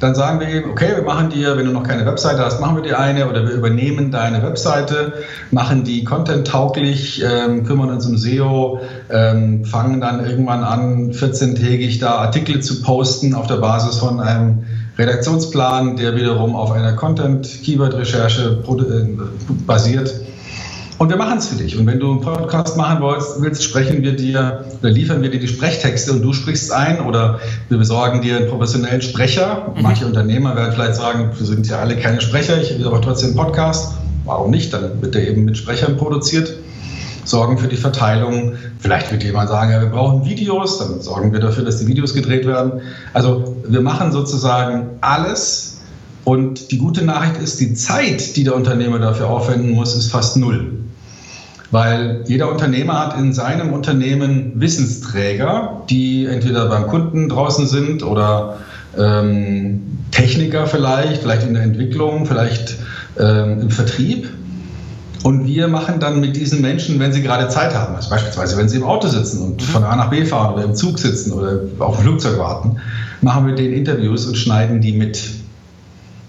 Dann 0.00 0.14
sagen 0.14 0.38
wir 0.38 0.48
ihm, 0.48 0.70
okay, 0.70 0.92
wir 0.94 1.02
machen 1.02 1.30
dir, 1.30 1.56
wenn 1.56 1.66
du 1.66 1.72
noch 1.72 1.82
keine 1.82 2.06
Webseite 2.06 2.44
hast, 2.44 2.60
machen 2.60 2.76
wir 2.76 2.82
dir 2.82 3.00
eine 3.00 3.28
oder 3.28 3.44
wir 3.44 3.52
übernehmen 3.52 4.12
deine 4.12 4.42
Webseite, 4.44 5.12
machen 5.50 5.82
die 5.82 6.04
content-tauglich, 6.04 7.22
ähm, 7.24 7.64
kümmern 7.64 7.90
uns 7.90 8.06
um 8.06 8.16
SEO, 8.16 8.80
ähm, 9.10 9.64
fangen 9.64 10.00
dann 10.00 10.24
irgendwann 10.24 10.62
an, 10.62 11.12
14-tägig 11.12 11.98
da 11.98 12.18
Artikel 12.18 12.60
zu 12.60 12.80
posten 12.82 13.34
auf 13.34 13.48
der 13.48 13.56
Basis 13.56 13.96
von 13.96 14.20
einem 14.20 14.64
Redaktionsplan, 14.98 15.96
der 15.96 16.14
wiederum 16.14 16.54
auf 16.54 16.70
einer 16.70 16.92
Content-Keyword-Recherche 16.92 18.62
äh, 18.68 19.06
basiert. 19.66 20.14
Und 20.98 21.10
wir 21.10 21.16
machen 21.16 21.38
es 21.38 21.46
für 21.46 21.54
dich. 21.54 21.78
Und 21.78 21.86
wenn 21.86 22.00
du 22.00 22.10
einen 22.10 22.20
Podcast 22.20 22.76
machen 22.76 23.00
willst, 23.00 23.40
willst, 23.40 23.62
sprechen 23.62 24.02
wir 24.02 24.16
dir 24.16 24.64
oder 24.80 24.90
liefern 24.90 25.22
wir 25.22 25.30
dir 25.30 25.38
die 25.38 25.46
Sprechtexte 25.46 26.12
und 26.12 26.22
du 26.22 26.32
sprichst 26.32 26.72
ein 26.72 27.06
oder 27.06 27.38
wir 27.68 27.78
besorgen 27.78 28.20
dir 28.20 28.38
einen 28.38 28.48
professionellen 28.48 29.00
Sprecher. 29.00 29.74
Mhm. 29.76 29.82
Manche 29.82 30.06
Unternehmer 30.06 30.56
werden 30.56 30.72
vielleicht 30.72 30.96
sagen, 30.96 31.30
wir 31.38 31.46
sind 31.46 31.68
ja 31.68 31.78
alle 31.78 31.96
keine 31.96 32.20
Sprecher, 32.20 32.60
ich 32.60 32.76
will 32.76 32.84
aber 32.84 33.00
trotzdem 33.00 33.28
einen 33.28 33.36
Podcast. 33.36 33.94
Warum 34.24 34.50
nicht? 34.50 34.72
Dann 34.72 35.00
wird 35.00 35.14
der 35.14 35.28
eben 35.28 35.44
mit 35.44 35.56
Sprechern 35.56 35.96
produziert. 35.96 36.52
Sorgen 37.24 37.58
für 37.58 37.68
die 37.68 37.76
Verteilung. 37.76 38.54
Vielleicht 38.80 39.12
wird 39.12 39.22
jemand 39.22 39.50
sagen, 39.50 39.70
ja, 39.70 39.80
wir 39.80 39.90
brauchen 39.90 40.24
Videos, 40.24 40.78
dann 40.78 41.00
sorgen 41.00 41.32
wir 41.32 41.38
dafür, 41.38 41.64
dass 41.64 41.78
die 41.78 41.86
Videos 41.86 42.12
gedreht 42.12 42.44
werden. 42.44 42.80
Also 43.12 43.56
wir 43.68 43.82
machen 43.82 44.10
sozusagen 44.10 44.88
alles. 45.00 45.78
Und 46.24 46.72
die 46.72 46.78
gute 46.78 47.04
Nachricht 47.04 47.40
ist, 47.40 47.60
die 47.60 47.74
Zeit, 47.74 48.34
die 48.36 48.44
der 48.44 48.56
Unternehmer 48.56 48.98
dafür 48.98 49.28
aufwenden 49.28 49.70
muss, 49.70 49.94
ist 49.94 50.10
fast 50.10 50.36
null. 50.36 50.72
Weil 51.70 52.22
jeder 52.26 52.50
Unternehmer 52.50 52.98
hat 52.98 53.18
in 53.18 53.32
seinem 53.32 53.72
Unternehmen 53.72 54.52
Wissensträger, 54.54 55.82
die 55.90 56.24
entweder 56.24 56.66
beim 56.68 56.86
Kunden 56.86 57.28
draußen 57.28 57.66
sind 57.66 58.02
oder 58.02 58.58
ähm, 58.96 59.98
Techniker 60.10 60.66
vielleicht, 60.66 61.22
vielleicht 61.22 61.46
in 61.46 61.54
der 61.54 61.62
Entwicklung, 61.62 62.24
vielleicht 62.24 62.76
ähm, 63.18 63.60
im 63.60 63.70
Vertrieb. 63.70 64.30
Und 65.24 65.46
wir 65.46 65.68
machen 65.68 66.00
dann 66.00 66.20
mit 66.20 66.36
diesen 66.36 66.62
Menschen, 66.62 67.00
wenn 67.00 67.12
sie 67.12 67.22
gerade 67.22 67.48
Zeit 67.48 67.74
haben, 67.74 67.96
also 67.96 68.08
beispielsweise 68.08 68.56
wenn 68.56 68.68
sie 68.68 68.76
im 68.76 68.84
Auto 68.84 69.08
sitzen 69.08 69.42
und 69.42 69.62
von 69.62 69.82
A 69.82 69.96
nach 69.96 70.10
B 70.10 70.24
fahren 70.24 70.54
oder 70.54 70.64
im 70.64 70.74
Zug 70.74 70.98
sitzen 70.98 71.32
oder 71.32 71.60
auf 71.80 71.96
dem 71.96 72.04
Flugzeug 72.04 72.38
warten, 72.38 72.76
machen 73.20 73.46
wir 73.46 73.54
den 73.54 73.72
Interviews 73.72 74.26
und 74.26 74.36
schneiden 74.36 74.80
die 74.80 74.92
mit. 74.92 75.18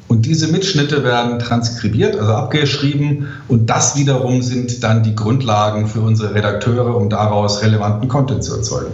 Und 0.10 0.26
diese 0.26 0.48
Mitschnitte 0.48 1.04
werden 1.04 1.38
transkribiert, 1.38 2.18
also 2.18 2.34
abgeschrieben. 2.34 3.28
Und 3.48 3.70
das 3.70 3.96
wiederum 3.96 4.42
sind 4.42 4.84
dann 4.84 5.04
die 5.04 5.14
Grundlagen 5.14 5.88
für 5.88 6.02
unsere 6.02 6.34
Redakteure, 6.34 6.96
um 6.98 7.10
daraus 7.10 7.62
relevanten 7.62 8.10
Content 8.10 8.44
zu 8.44 8.56
erzeugen. 8.56 8.92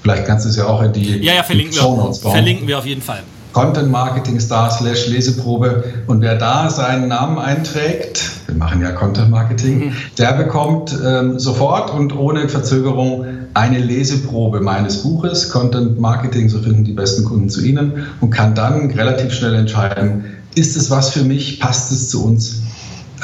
vielleicht 0.01 0.25
kannst 0.25 0.45
du 0.45 0.49
es 0.49 0.55
ja 0.55 0.67
auch 0.67 0.81
in 0.81 0.93
die, 0.93 1.17
ja, 1.17 1.35
ja, 1.35 1.43
verlinken, 1.43 1.73
Show 1.73 1.95
Notes 1.95 2.19
bauen. 2.19 2.33
Verlinken 2.33 2.67
wir 2.67 2.77
auf 2.77 2.85
jeden 2.85 3.01
Fall. 3.01 3.23
Content 3.53 3.91
Marketing 3.91 4.39
Star 4.39 4.69
slash 4.71 5.07
Leseprobe. 5.07 5.83
Und 6.07 6.21
wer 6.21 6.35
da 6.35 6.69
seinen 6.69 7.07
Namen 7.07 7.37
einträgt, 7.37 8.29
wir 8.47 8.55
machen 8.55 8.81
ja 8.81 8.91
Content 8.91 9.29
Marketing, 9.29 9.87
mhm. 9.87 9.95
der 10.17 10.33
bekommt 10.33 10.95
ähm, 11.05 11.39
sofort 11.39 11.91
und 11.91 12.15
ohne 12.15 12.47
Verzögerung 12.49 13.25
eine 13.53 13.79
Leseprobe 13.79 14.61
meines 14.61 15.03
Buches, 15.03 15.49
Content 15.49 15.99
Marketing, 15.99 16.49
so 16.49 16.59
finden 16.59 16.83
die 16.83 16.93
besten 16.93 17.25
Kunden 17.25 17.49
zu 17.49 17.61
Ihnen 17.61 18.05
und 18.21 18.29
kann 18.29 18.53
dann 18.55 18.91
relativ 18.91 19.33
schnell 19.33 19.55
entscheiden, 19.55 20.25
ist 20.55 20.77
es 20.77 20.91
was 20.91 21.09
für 21.09 21.23
mich, 21.23 21.59
passt 21.59 21.91
es 21.91 22.09
zu 22.09 22.25
uns 22.25 22.61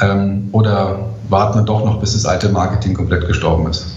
ähm, 0.00 0.48
oder 0.52 1.10
warten 1.28 1.60
wir 1.60 1.64
doch 1.64 1.84
noch, 1.84 2.00
bis 2.00 2.12
das 2.12 2.26
alte 2.26 2.48
Marketing 2.48 2.94
komplett 2.94 3.26
gestorben 3.26 3.68
ist 3.68 3.95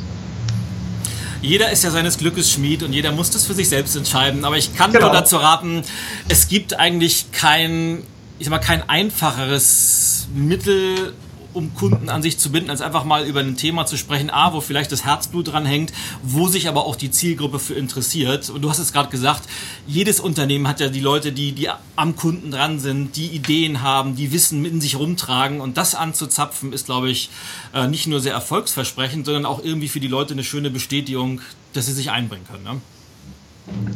jeder 1.42 1.72
ist 1.72 1.84
ja 1.84 1.92
seines 1.92 2.18
Glückes 2.18 2.52
Schmied 2.52 2.84
und 2.84 2.94
jeder 2.94 3.12
muss 3.12 3.32
das 3.32 3.46
für 3.46 3.54
sich 3.54 3.70
selbst 3.70 3.96
entscheiden. 3.96 4.46
Aber 4.46 4.58
ich 4.58 4.76
kann 4.76 4.92
genau. 4.92 5.06
nur 5.08 5.14
dazu 5.14 5.38
raten, 5.38 5.84
es 6.28 6.48
gibt 6.48 6.78
eigentlich 6.78 7.32
kein, 7.32 8.04
ich 8.40 8.46
sag 8.46 8.52
mal, 8.52 8.60
kein 8.60 8.88
einfacheres 8.88 10.28
Mittel, 10.34 11.14
um 11.60 11.76
Kunden 11.76 12.10
an 12.10 12.24
sich 12.24 12.40
zu 12.40 12.52
binden, 12.52 12.70
als 12.70 12.82
einfach 12.82 13.04
mal 13.04 13.26
über 13.26 13.42
ein 13.42 13.58
Thema 13.58 13.86
zu 13.86 13.98
sprechen, 13.98 14.30
A, 14.30 14.54
wo 14.54 14.62
vielleicht 14.62 14.92
das 14.92 15.04
Herzblut 15.04 15.50
dran 15.50 15.66
hängt, 15.66 15.92
wo 16.24 16.48
sich 16.48 16.68
aber 16.70 16.86
auch 16.86 16.96
die 16.96 17.12
Zielgruppe 17.12 17.60
für 17.60 17.74
interessiert. 17.74 18.50
Und 18.50 18.62
du 18.62 18.70
hast 18.70 18.80
es 18.80 18.94
gerade 18.94 19.10
gesagt, 19.10 19.44
jedes 19.86 20.20
Unternehmen 20.20 20.68
hat 20.68 20.80
ja 20.80 20.88
die 20.88 21.02
Leute, 21.02 21.32
die, 21.32 21.52
die 21.52 21.70
am 21.96 22.16
Kunden 22.16 22.52
dran 22.52 22.80
sind, 22.80 23.18
die 23.18 23.28
Ideen 23.28 23.82
haben, 23.82 24.16
die 24.16 24.32
Wissen 24.32 24.64
in 24.66 24.80
sich 24.80 24.98
rumtragen. 24.98 25.60
Und 25.60 25.78
das 25.78 25.96
anzuzapfen, 25.96 26.72
ist, 26.72 26.86
glaube 26.86 27.10
ich, 27.10 27.30
äh, 27.74 27.88
nicht 27.88 28.08
nur 28.08 28.22
sehr 28.22 28.34
erfolgsversprechend, 28.34 29.26
sondern 29.26 29.46
auch 29.46 29.62
irgendwie 29.64 29.90
für 29.90 30.00
die 30.00 30.08
Leute 30.08 30.34
eine 30.34 30.44
schöne 30.44 30.70
Bestätigung, 30.70 31.42
dass 31.74 31.88
sie 31.88 31.94
sich 31.94 32.10
einbringen 32.10 32.46
können. 32.50 32.64
Ne? 32.64 32.82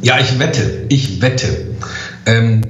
Ja, 0.02 0.20
ich 0.20 0.38
wette, 0.38 0.84
ich 0.90 1.22
wette. 1.22 1.74
Ähm, 2.26 2.62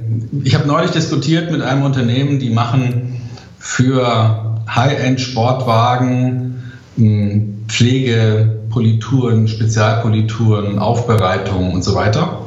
ich 0.43 0.55
habe 0.55 0.65
neulich 0.65 0.91
diskutiert 0.91 1.51
mit 1.51 1.61
einem 1.61 1.83
Unternehmen, 1.83 2.39
die 2.39 2.49
machen 2.49 3.21
für 3.59 4.54
High-End-Sportwagen, 4.67 6.63
hm, 6.97 7.65
Pflege, 7.67 8.59
Polituren, 8.69 9.47
Spezialpolituren, 9.47 10.79
Aufbereitungen 10.79 11.73
und 11.73 11.83
so 11.83 11.95
weiter. 11.95 12.41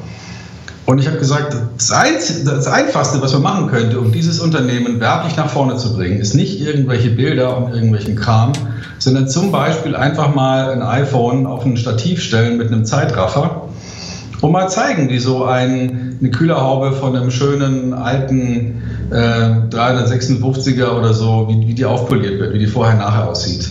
Und 0.89 0.99
ich 0.99 1.07
habe 1.07 1.19
gesagt, 1.19 1.55
das, 1.77 1.91
Einz 1.91 2.45
das 2.45 2.67
Einfachste, 2.67 3.21
was 3.21 3.35
man 3.35 3.43
machen 3.43 3.67
könnte, 3.67 4.01
um 4.01 4.11
dieses 4.11 4.41
Unternehmen 4.41 5.01
werblich 5.01 5.37
nach 5.37 5.51
vorne 5.51 5.77
zu 5.77 5.95
bringen, 5.95 6.19
ist 6.19 6.35
nicht 6.35 6.61
irgendwelche 6.61 7.11
Bilder 7.11 7.59
und 7.59 7.75
irgendwelchen 7.75 8.17
Kram, 8.17 8.53
sondern 8.99 9.29
zum 9.29 9.53
Beispiel 9.53 9.95
einfach 9.95 10.35
mal 10.35 10.71
ein 10.71 10.81
iPhone 10.81 11.47
auf 11.47 11.67
ein 11.67 11.77
Stativ 11.77 12.23
stellen 12.23 12.57
mit 12.57 12.69
einem 12.69 12.87
Zeitraffer 12.87 13.68
und 14.41 14.53
mal 14.53 14.69
zeigen, 14.69 15.09
wie 15.09 15.19
so 15.19 15.45
ein, 15.45 16.17
eine 16.21 16.31
Kühlerhaube 16.31 16.93
von 16.93 17.17
einem 17.17 17.31
schönen 17.31 17.93
alten 17.93 18.83
äh, 19.11 19.15
356er 19.71 20.91
oder 20.91 21.13
so, 21.13 21.49
wie, 21.49 21.69
wie 21.69 21.75
die 21.75 21.85
aufpoliert 21.85 22.39
wird, 22.41 22.55
wie 22.55 22.59
die 22.59 22.67
vorher 22.67 22.97
nachher 22.97 23.29
aussieht. 23.29 23.69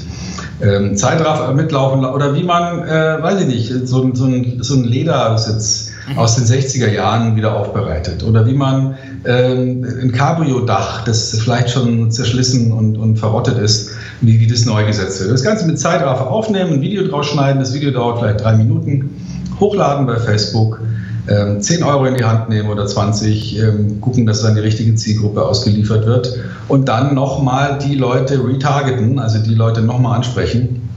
Ähm, 0.60 0.98
Zeitraffer 0.98 1.54
mitlaufen 1.54 2.04
oder 2.04 2.36
wie 2.36 2.44
man, 2.44 2.82
äh, 2.88 3.22
weiß 3.22 3.42
ich 3.42 3.48
nicht, 3.48 3.88
so, 3.88 4.10
so, 4.14 4.26
ein, 4.26 4.58
so 4.62 4.74
ein 4.74 4.86
Ledersitz 4.86 5.92
mhm. 6.10 6.18
aus 6.18 6.36
den 6.36 6.46
60er 6.46 6.92
Jahren 6.92 7.36
wieder 7.36 7.56
aufbereitet. 7.56 8.24
Oder 8.24 8.48
wie 8.48 8.56
man 8.56 8.96
ähm, 9.26 9.86
ein 10.02 10.12
Cabrio-Dach, 10.12 11.06
das 11.06 11.38
vielleicht 11.40 11.70
schon 11.70 12.10
zerschlissen 12.12 12.72
und, 12.72 12.98
und 12.98 13.18
verrottet 13.18 13.60
ist, 13.60 13.92
wie, 14.22 14.40
wie 14.40 14.48
das 14.48 14.66
neu 14.66 14.84
gesetzt 14.86 15.22
wird. 15.22 15.32
Das 15.32 15.44
Ganze 15.44 15.68
mit 15.68 15.80
Zeitraffer 15.80 16.30
aufnehmen, 16.30 16.74
ein 16.74 16.82
Video 16.82 17.08
draus 17.08 17.28
schneiden, 17.28 17.60
das 17.60 17.74
Video 17.74 17.92
dauert 17.92 18.20
vielleicht 18.20 18.42
drei 18.42 18.56
Minuten, 18.56 19.12
hochladen 19.60 20.06
bei 20.06 20.18
Facebook, 20.18 20.80
ähm, 21.28 21.62
10 21.62 21.84
Euro 21.84 22.06
in 22.06 22.16
die 22.16 22.24
Hand 22.24 22.50
nehmen 22.50 22.70
oder 22.70 22.86
20, 22.86 23.60
ähm, 23.60 24.02
gucken, 24.02 24.26
dass 24.26 24.42
dann 24.42 24.56
die 24.56 24.62
richtige 24.62 24.96
Zielgruppe 24.96 25.46
ausgeliefert 25.46 26.06
wird 26.06 26.38
und 26.68 26.88
dann 26.88 27.16
nochmal 27.16 27.80
die 27.80 27.96
Leute 27.96 28.46
retargeten, 28.46 29.20
also 29.20 29.40
die 29.40 29.56
Leute 29.56 29.82
nochmal 29.82 30.16
ansprechen, 30.16 30.90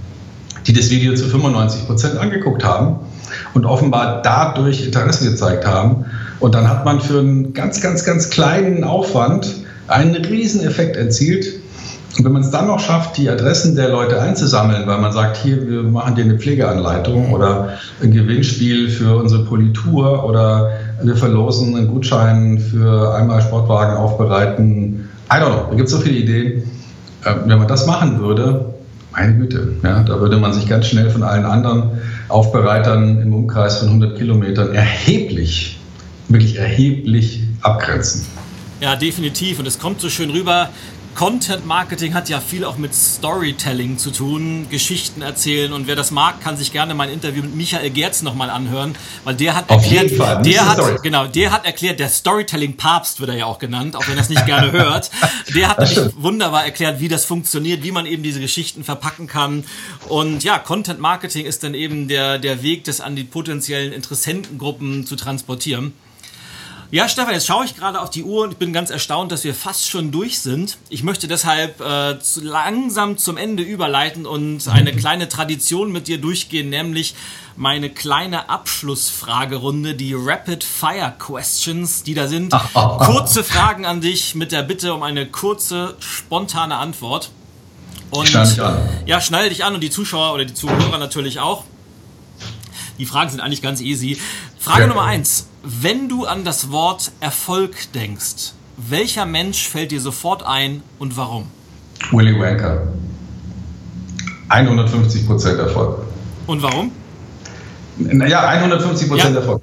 die 0.66 0.72
das 0.72 0.90
Video 0.90 1.14
zu 1.14 1.24
95 1.24 1.86
Prozent 1.86 2.18
angeguckt 2.18 2.64
haben 2.64 2.96
und 3.54 3.66
offenbar 3.66 4.22
dadurch 4.22 4.84
Interesse 4.84 5.28
gezeigt 5.28 5.66
haben. 5.66 6.04
Und 6.38 6.54
dann 6.54 6.68
hat 6.68 6.84
man 6.84 7.00
für 7.00 7.18
einen 7.18 7.52
ganz, 7.52 7.80
ganz, 7.80 8.04
ganz 8.04 8.30
kleinen 8.30 8.84
Aufwand 8.84 9.46
einen 9.88 10.24
Rieseneffekt 10.24 10.96
erzielt, 10.96 11.59
und 12.16 12.24
wenn 12.24 12.32
man 12.32 12.42
es 12.42 12.50
dann 12.50 12.66
noch 12.66 12.80
schafft, 12.80 13.16
die 13.16 13.28
Adressen 13.30 13.76
der 13.76 13.88
Leute 13.88 14.20
einzusammeln, 14.20 14.86
weil 14.86 14.98
man 14.98 15.12
sagt, 15.12 15.36
hier, 15.36 15.68
wir 15.68 15.82
machen 15.84 16.16
dir 16.16 16.24
eine 16.24 16.38
Pflegeanleitung 16.38 17.32
oder 17.32 17.78
ein 18.02 18.10
Gewinnspiel 18.10 18.90
für 18.90 19.16
unsere 19.16 19.44
Politur 19.44 20.24
oder 20.24 20.72
wir 21.02 21.16
verlosen 21.16 21.76
einen 21.76 21.88
Gutschein 21.88 22.58
für 22.58 23.14
einmal 23.14 23.40
Sportwagen 23.40 23.96
aufbereiten. 23.96 25.08
I 25.32 25.36
don't 25.36 25.46
know, 25.46 25.66
da 25.70 25.76
gibt 25.76 25.88
es 25.88 25.94
so 25.94 26.00
viele 26.00 26.16
Ideen. 26.16 26.64
Äh, 27.24 27.34
wenn 27.46 27.58
man 27.58 27.68
das 27.68 27.86
machen 27.86 28.18
würde, 28.18 28.74
meine 29.12 29.36
Güte, 29.36 29.74
ja, 29.82 30.02
da 30.02 30.20
würde 30.20 30.36
man 30.36 30.52
sich 30.52 30.66
ganz 30.68 30.86
schnell 30.86 31.10
von 31.10 31.22
allen 31.22 31.44
anderen 31.44 31.90
Aufbereitern 32.28 33.20
im 33.20 33.32
Umkreis 33.32 33.78
von 33.78 33.88
100 33.88 34.16
Kilometern 34.16 34.72
erheblich, 34.74 35.78
wirklich 36.28 36.58
erheblich 36.58 37.42
abgrenzen. 37.62 38.26
Ja, 38.80 38.96
definitiv. 38.96 39.58
Und 39.58 39.66
es 39.66 39.78
kommt 39.78 40.00
so 40.00 40.08
schön 40.08 40.30
rüber, 40.30 40.70
Content 41.14 41.66
Marketing 41.66 42.14
hat 42.14 42.28
ja 42.28 42.40
viel 42.40 42.64
auch 42.64 42.78
mit 42.78 42.94
Storytelling 42.94 43.98
zu 43.98 44.10
tun, 44.10 44.68
Geschichten 44.70 45.22
erzählen 45.22 45.72
und 45.72 45.86
wer 45.86 45.96
das 45.96 46.10
mag, 46.10 46.40
kann 46.40 46.56
sich 46.56 46.72
gerne 46.72 46.94
mein 46.94 47.10
Interview 47.10 47.42
mit 47.42 47.54
Michael 47.54 47.90
Gerz 47.90 48.22
nochmal 48.22 48.48
anhören, 48.48 48.94
weil 49.24 49.34
der 49.34 49.54
hat 49.54 49.68
Auf 49.68 49.82
erklärt, 49.82 50.12
Fall, 50.12 50.42
der 50.42 50.66
hat, 50.66 50.78
Story. 50.78 50.96
genau, 51.02 51.26
der 51.26 51.52
hat 51.52 51.66
erklärt, 51.66 52.00
der 52.00 52.08
Storytelling 52.08 52.76
Papst 52.76 53.20
wird 53.20 53.30
er 53.30 53.36
ja 53.36 53.46
auch 53.46 53.58
genannt, 53.58 53.96
auch 53.96 54.08
wenn 54.08 54.16
er 54.16 54.22
es 54.22 54.28
nicht 54.30 54.46
gerne 54.46 54.72
hört. 54.72 55.10
Der 55.54 55.68
hat 55.68 55.78
nämlich 55.80 56.14
wunderbar 56.16 56.64
erklärt, 56.64 57.00
wie 57.00 57.08
das 57.08 57.24
funktioniert, 57.24 57.82
wie 57.82 57.92
man 57.92 58.06
eben 58.06 58.22
diese 58.22 58.40
Geschichten 58.40 58.84
verpacken 58.84 59.26
kann 59.26 59.64
und 60.08 60.44
ja, 60.44 60.58
Content 60.58 61.00
Marketing 61.00 61.44
ist 61.44 61.64
dann 61.64 61.74
eben 61.74 62.08
der, 62.08 62.38
der 62.38 62.62
Weg, 62.62 62.84
das 62.84 63.00
an 63.00 63.16
die 63.16 63.24
potenziellen 63.24 63.92
Interessentengruppen 63.92 65.06
zu 65.06 65.16
transportieren. 65.16 65.92
Ja, 66.92 67.08
Stefan, 67.08 67.34
jetzt 67.34 67.46
schaue 67.46 67.64
ich 67.64 67.76
gerade 67.76 68.00
auf 68.00 68.10
die 68.10 68.24
Uhr 68.24 68.42
und 68.42 68.52
ich 68.52 68.56
bin 68.56 68.72
ganz 68.72 68.90
erstaunt, 68.90 69.30
dass 69.30 69.44
wir 69.44 69.54
fast 69.54 69.88
schon 69.88 70.10
durch 70.10 70.40
sind. 70.40 70.76
Ich 70.88 71.04
möchte 71.04 71.28
deshalb 71.28 71.80
äh, 71.80 72.18
zu 72.18 72.40
langsam 72.40 73.16
zum 73.16 73.36
Ende 73.36 73.62
überleiten 73.62 74.26
und 74.26 74.66
eine 74.66 74.92
kleine 74.92 75.28
Tradition 75.28 75.92
mit 75.92 76.08
dir 76.08 76.18
durchgehen, 76.18 76.68
nämlich 76.68 77.14
meine 77.54 77.90
kleine 77.90 78.48
Abschlussfragerunde, 78.48 79.94
die 79.94 80.14
Rapid 80.14 80.64
Fire 80.64 81.14
Questions, 81.16 82.02
die 82.02 82.14
da 82.14 82.26
sind. 82.26 82.52
Kurze 82.72 83.44
Fragen 83.44 83.86
an 83.86 84.00
dich 84.00 84.34
mit 84.34 84.50
der 84.50 84.64
Bitte 84.64 84.92
um 84.92 85.04
eine 85.04 85.26
kurze, 85.26 85.94
spontane 86.00 86.76
Antwort. 86.76 87.30
Und 88.10 88.26
dich 88.26 88.60
an. 88.60 88.78
Ja, 89.06 89.20
schnall 89.20 89.48
dich 89.48 89.64
an 89.64 89.74
und 89.74 89.80
die 89.80 89.90
Zuschauer 89.90 90.34
oder 90.34 90.44
die 90.44 90.54
Zuhörer 90.54 90.98
natürlich 90.98 91.38
auch. 91.38 91.62
Die 92.98 93.06
Fragen 93.06 93.30
sind 93.30 93.38
eigentlich 93.38 93.62
ganz 93.62 93.80
easy. 93.80 94.20
Frage 94.58 94.82
ja. 94.82 94.86
Nummer 94.88 95.04
eins. 95.04 95.46
Wenn 95.62 96.08
du 96.08 96.24
an 96.24 96.44
das 96.44 96.70
Wort 96.70 97.12
Erfolg 97.20 97.92
denkst, 97.92 98.54
welcher 98.78 99.26
Mensch 99.26 99.68
fällt 99.68 99.90
dir 99.90 100.00
sofort 100.00 100.42
ein 100.42 100.82
und 100.98 101.18
warum? 101.18 101.48
Willy 102.12 102.38
Wanker. 102.38 102.88
150% 104.48 105.56
Erfolg. 105.58 105.98
Und 106.46 106.62
warum? 106.62 106.90
Naja, 107.98 108.48
150% 108.48 109.16
ja. 109.16 109.24
Erfolg. 109.34 109.62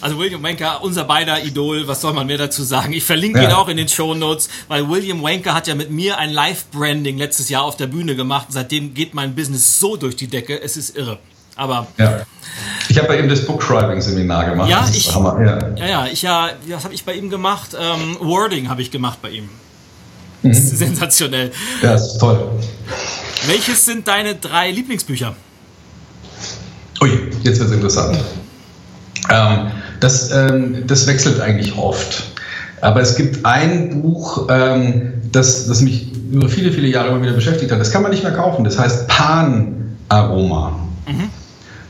Also 0.00 0.18
William 0.18 0.42
Wanker, 0.42 0.82
unser 0.82 1.04
beider 1.04 1.44
Idol, 1.44 1.86
was 1.88 2.00
soll 2.00 2.12
man 2.12 2.26
mehr 2.26 2.38
dazu 2.38 2.62
sagen? 2.62 2.92
Ich 2.92 3.04
verlinke 3.04 3.42
ja. 3.42 3.48
ihn 3.48 3.52
auch 3.52 3.68
in 3.68 3.76
den 3.76 3.88
Show 3.88 4.14
Notes, 4.14 4.48
weil 4.68 4.88
William 4.88 5.22
Wanker 5.22 5.54
hat 5.54 5.66
ja 5.66 5.74
mit 5.74 5.90
mir 5.90 6.18
ein 6.18 6.30
Live-Branding 6.30 7.18
letztes 7.18 7.48
Jahr 7.48 7.64
auf 7.64 7.76
der 7.76 7.88
Bühne 7.88 8.14
gemacht. 8.14 8.46
Seitdem 8.50 8.94
geht 8.94 9.12
mein 9.12 9.34
Business 9.34 9.80
so 9.80 9.96
durch 9.96 10.16
die 10.16 10.28
Decke, 10.28 10.62
es 10.62 10.76
ist 10.76 10.96
irre. 10.96 11.18
Aber 11.58 11.88
ja. 11.98 12.20
Ich 12.88 12.96
habe 12.96 13.08
bei 13.08 13.18
ihm 13.18 13.28
das 13.28 13.44
Bookshiving-Seminar 13.44 14.50
gemacht. 14.50 14.70
Ja, 14.70 14.88
ich, 14.90 15.06
ja. 15.12 15.76
ja, 15.76 15.86
ja, 15.86 16.06
ich 16.06 16.22
ja, 16.22 16.50
was 16.68 16.84
habe 16.84 16.94
ich 16.94 17.04
bei 17.04 17.14
ihm 17.14 17.28
gemacht? 17.28 17.76
Ähm, 17.78 18.16
Wording 18.20 18.68
habe 18.68 18.80
ich 18.80 18.90
gemacht 18.90 19.18
bei 19.20 19.30
ihm. 19.30 19.48
Mhm. 20.42 20.54
sensationell. 20.54 21.50
Ja, 21.82 21.94
das 21.94 22.12
ist 22.12 22.18
toll. 22.18 22.48
Welches 23.46 23.84
sind 23.84 24.06
deine 24.06 24.36
drei 24.36 24.70
Lieblingsbücher? 24.70 25.34
Ui, 27.02 27.10
jetzt 27.42 27.58
wird 27.58 27.70
es 27.70 27.74
interessant. 27.74 28.18
Ähm, 29.30 29.72
das, 29.98 30.30
ähm, 30.30 30.86
das 30.86 31.08
wechselt 31.08 31.40
eigentlich 31.40 31.76
oft. 31.76 32.22
Aber 32.80 33.00
es 33.00 33.16
gibt 33.16 33.44
ein 33.44 34.00
Buch, 34.00 34.46
ähm, 34.48 35.14
das, 35.32 35.66
das 35.66 35.80
mich 35.80 36.12
über 36.30 36.48
viele, 36.48 36.70
viele 36.70 36.86
Jahre 36.86 37.08
immer 37.08 37.22
wieder 37.22 37.32
beschäftigt 37.32 37.72
hat. 37.72 37.80
Das 37.80 37.90
kann 37.90 38.02
man 38.02 38.12
nicht 38.12 38.22
mehr 38.22 38.32
kaufen. 38.32 38.64
Das 38.64 38.78
heißt 38.78 39.08
Pan 39.08 39.96
Aroma. 40.08 40.78
Mhm 41.06 41.30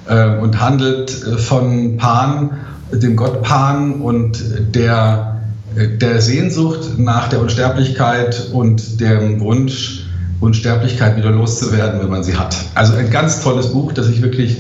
äh, 0.08 0.38
und 0.38 0.60
handelt 0.60 1.22
äh, 1.24 1.38
von 1.38 1.96
Pan, 1.96 2.50
dem 2.92 3.16
Gott 3.16 3.42
Pan 3.42 4.00
und 4.00 4.42
der, 4.74 5.40
äh, 5.76 5.88
der 5.98 6.20
Sehnsucht 6.20 6.98
nach 6.98 7.28
der 7.28 7.40
Unsterblichkeit 7.40 8.50
und 8.52 9.00
dem 9.00 9.40
Wunsch, 9.40 10.04
Unsterblichkeit 10.40 11.16
wieder 11.16 11.30
loszuwerden, 11.30 12.00
wenn 12.00 12.10
man 12.10 12.22
sie 12.22 12.36
hat. 12.36 12.56
Also 12.74 12.94
ein 12.94 13.10
ganz 13.10 13.42
tolles 13.42 13.72
Buch, 13.72 13.92
das 13.92 14.08
ich 14.08 14.22
wirklich 14.22 14.58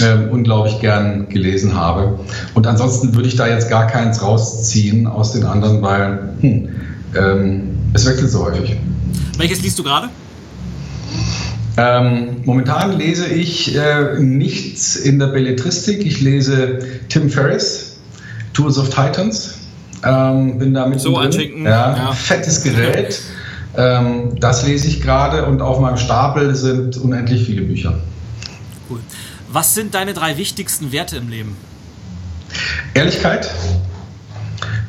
äh, 0.00 0.28
unglaublich 0.30 0.80
gern 0.80 1.28
gelesen 1.28 1.74
habe. 1.74 2.18
Und 2.54 2.66
ansonsten 2.66 3.14
würde 3.14 3.28
ich 3.28 3.36
da 3.36 3.46
jetzt 3.46 3.68
gar 3.68 3.86
keins 3.86 4.22
rausziehen 4.22 5.06
aus 5.06 5.32
den 5.32 5.44
anderen, 5.44 5.82
weil 5.82 6.34
hm, 6.40 6.68
ähm, 7.16 7.62
es 7.92 8.06
wechselt 8.06 8.30
so 8.30 8.44
häufig. 8.44 8.76
Welches 9.36 9.62
liest 9.62 9.78
du 9.78 9.82
gerade? 9.82 10.08
Ähm, 11.76 12.42
momentan 12.44 12.98
lese 12.98 13.26
ich 13.26 13.76
äh, 13.76 14.20
nichts 14.20 14.96
in 14.96 15.18
der 15.18 15.28
Belletristik. 15.28 16.06
Ich 16.06 16.20
lese 16.20 16.80
Tim 17.08 17.28
Ferriss, 17.28 17.96
Tools 18.52 18.78
of 18.78 18.90
Titans. 18.90 19.58
Ähm, 20.04 20.58
bin 20.58 20.74
da 20.74 20.86
mit 20.86 21.00
so 21.00 21.16
anschicken. 21.16 21.64
Ja, 21.64 21.96
ja. 21.96 22.12
Fettes 22.12 22.62
Gerät. 22.62 23.20
Ähm, 23.76 24.38
das 24.38 24.64
lese 24.64 24.86
ich 24.86 25.00
gerade 25.00 25.46
und 25.46 25.60
auf 25.60 25.80
meinem 25.80 25.96
Stapel 25.96 26.54
sind 26.54 26.96
unendlich 26.96 27.46
viele 27.46 27.62
Bücher. 27.62 27.98
Cool. 28.88 29.00
Was 29.50 29.74
sind 29.74 29.94
deine 29.94 30.14
drei 30.14 30.36
wichtigsten 30.36 30.92
Werte 30.92 31.16
im 31.16 31.28
Leben? 31.28 31.56
Ehrlichkeit, 32.92 33.50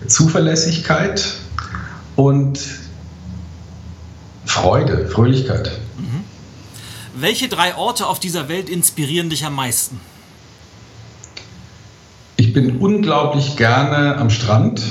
Zuverlässigkeit 0.05 1.23
und 2.15 2.59
Freude, 4.45 5.07
Fröhlichkeit. 5.07 5.71
Welche 7.17 7.47
drei 7.47 7.75
Orte 7.75 8.07
auf 8.07 8.19
dieser 8.19 8.49
Welt 8.49 8.69
inspirieren 8.69 9.29
dich 9.29 9.45
am 9.45 9.55
meisten? 9.55 10.01
Ich 12.35 12.51
bin 12.51 12.77
unglaublich 12.79 13.55
gerne 13.55 14.17
am 14.17 14.29
Strand 14.29 14.81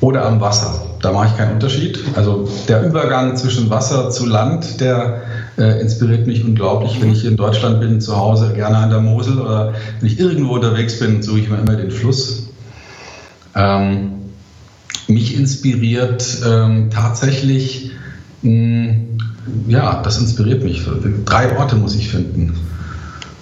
oder 0.00 0.24
am 0.24 0.40
Wasser. 0.40 0.96
Da 1.02 1.12
mache 1.12 1.28
ich 1.28 1.36
keinen 1.36 1.52
Unterschied. 1.52 1.98
Also 2.14 2.48
der 2.68 2.84
Übergang 2.84 3.36
zwischen 3.36 3.68
Wasser 3.68 4.10
zu 4.10 4.24
Land, 4.24 4.80
der 4.80 5.22
äh, 5.58 5.78
inspiriert 5.82 6.26
mich 6.26 6.42
unglaublich. 6.42 7.02
Wenn 7.02 7.12
ich 7.12 7.26
in 7.26 7.36
Deutschland 7.36 7.80
bin, 7.80 8.00
zu 8.00 8.16
Hause 8.16 8.54
gerne 8.54 8.78
an 8.78 8.88
der 8.88 9.00
Mosel 9.00 9.38
oder 9.38 9.74
wenn 10.00 10.08
ich 10.08 10.18
irgendwo 10.18 10.54
unterwegs 10.54 10.98
bin, 10.98 11.22
suche 11.22 11.40
ich 11.40 11.50
mir 11.50 11.58
immer 11.58 11.76
den 11.76 11.90
Fluss. 11.90 12.48
Ähm, 13.54 14.12
mich 15.06 15.36
inspiriert 15.36 16.38
ähm, 16.46 16.90
tatsächlich 16.90 17.90
mh, 18.40 18.94
ja, 19.66 20.02
das 20.02 20.18
inspiriert 20.18 20.62
mich. 20.62 20.84
Drei 21.24 21.56
Orte 21.56 21.76
muss 21.76 21.94
ich 21.94 22.08
finden. 22.08 22.58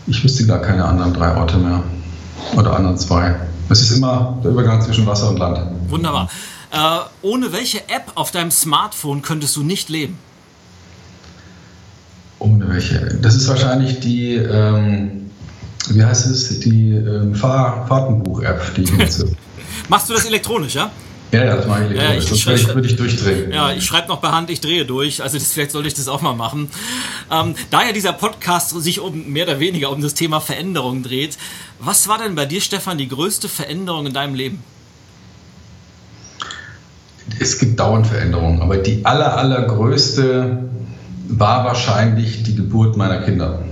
Ich 0.07 0.23
wüsste 0.23 0.47
gar 0.47 0.61
keine 0.61 0.85
anderen 0.85 1.15
drei 1.15 1.37
Orte 1.37 1.57
mehr. 1.57 1.83
Oder 2.57 2.77
anderen 2.77 2.99
zwei. 2.99 3.37
Es 3.69 3.81
ist 3.81 3.97
immer 3.97 4.39
der 4.45 4.51
Übergang 4.51 4.83
zwischen 4.83 5.07
Wasser 5.07 5.31
und 5.31 5.39
Land. 5.39 5.61
Wunderbar. 5.89 6.29
Äh, 6.71 6.77
ohne 7.23 7.53
welche 7.53 7.89
App 7.89 8.13
auf 8.15 8.31
deinem 8.31 8.51
Smartphone 8.51 9.23
könntest 9.23 9.57
du 9.57 9.63
nicht 9.63 9.89
leben? 9.89 10.19
Ohne 12.39 12.69
welche? 12.69 13.19
Das 13.23 13.35
ist 13.35 13.49
wahrscheinlich 13.49 14.01
die, 14.01 14.35
ähm, 14.35 15.31
wie 15.89 16.05
heißt 16.05 16.27
es, 16.27 16.61
die 16.61 16.93
äh, 16.93 17.35
Fahr 17.35 17.87
Fahrtenbuch-App, 17.87 18.75
die 18.75 18.83
ich 18.83 18.93
nutze. 18.93 19.35
Machst 19.89 20.11
du 20.11 20.15
das 20.15 20.27
elektronisch, 20.27 20.75
ja? 20.75 20.91
Ja, 21.35 21.45
ja, 21.47 21.57
das 21.57 21.66
mache 21.66 21.89
ich. 21.91 22.01
Ja, 22.01 22.14
ich, 22.14 22.24
Sonst 22.26 22.47
würde 22.47 22.61
ich, 22.61 22.74
würd 22.74 22.87
ich 22.87 22.97
durchdrehen. 22.97 23.51
Ja, 23.51 23.72
ich 23.72 23.85
schreibe 23.85 24.07
noch 24.07 24.20
per 24.20 24.30
Hand, 24.30 24.51
ich 24.51 24.61
drehe 24.61 24.87
durch. 24.87 25.20
Also 25.20 25.37
das, 25.37 25.53
vielleicht 25.53 25.72
sollte 25.72 25.89
ich 25.89 25.95
das 25.95 26.07
auch 26.07 26.22
mal 26.22 26.35
machen. 26.35 26.68
Ähm, 27.28 27.57
da 27.72 27.82
ja 27.82 27.93
dieser 27.93 28.12
Podcast 28.12 28.70
sich 28.70 29.01
um 29.01 29.32
mehr 29.32 29.45
oder 29.45 29.59
weniger 29.59 29.91
um 29.91 30.01
das 30.01 30.14
Thema 30.14 30.41
Veränderung 30.41 31.03
dreht, 31.03 31.37
was 31.80 32.07
war 32.07 32.18
denn 32.18 32.37
bei 32.37 32.47
dir, 32.47 32.61
Stefan, 32.61 32.99
die 32.99 33.09
größte 33.09 33.49
Veränderung 33.49 34.07
in 34.07 34.12
deinem 34.12 34.37
Leben? 34.37 34.62
Es 37.41 37.59
gibt 37.59 37.80
dauernd 37.80 38.07
Veränderungen, 38.07 38.62
aber 38.62 38.76
die 38.76 39.05
aller, 39.05 39.37
allergrößte 39.37 40.68
war 41.26 41.64
wahrscheinlich 41.64 42.45
die 42.45 42.55
Geburt 42.55 42.97
meiner 42.97 43.22
Kinder. 43.22 43.64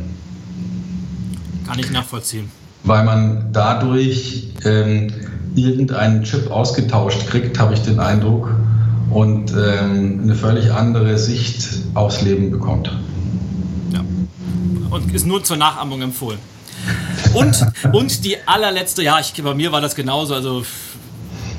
Kann 1.64 1.78
ich 1.78 1.92
nachvollziehen. 1.92 2.50
Weil 2.82 3.04
man 3.04 3.52
dadurch 3.52 4.48
ähm, 4.64 5.12
irgendeinen 5.54 6.22
Chip 6.24 6.50
ausgetauscht 6.50 7.26
kriegt, 7.28 7.58
habe 7.58 7.74
ich 7.74 7.82
den 7.82 8.00
Eindruck, 8.00 8.54
und 9.12 9.52
ähm, 9.52 10.20
eine 10.22 10.34
völlig 10.34 10.72
andere 10.72 11.18
Sicht 11.18 11.68
aufs 11.94 12.22
Leben 12.22 12.50
bekommt. 12.50 12.90
Ja. 13.92 14.04
Und 14.90 15.14
ist 15.14 15.26
nur 15.26 15.44
zur 15.44 15.56
Nachahmung 15.56 16.02
empfohlen. 16.02 16.38
Und, 17.34 17.66
und 17.92 18.24
die 18.24 18.36
allerletzte, 18.46 19.02
ja, 19.02 19.20
ich, 19.20 19.34
bei 19.42 19.54
mir 19.54 19.70
war 19.72 19.80
das 19.80 19.94
genauso, 19.94 20.34
also 20.34 20.64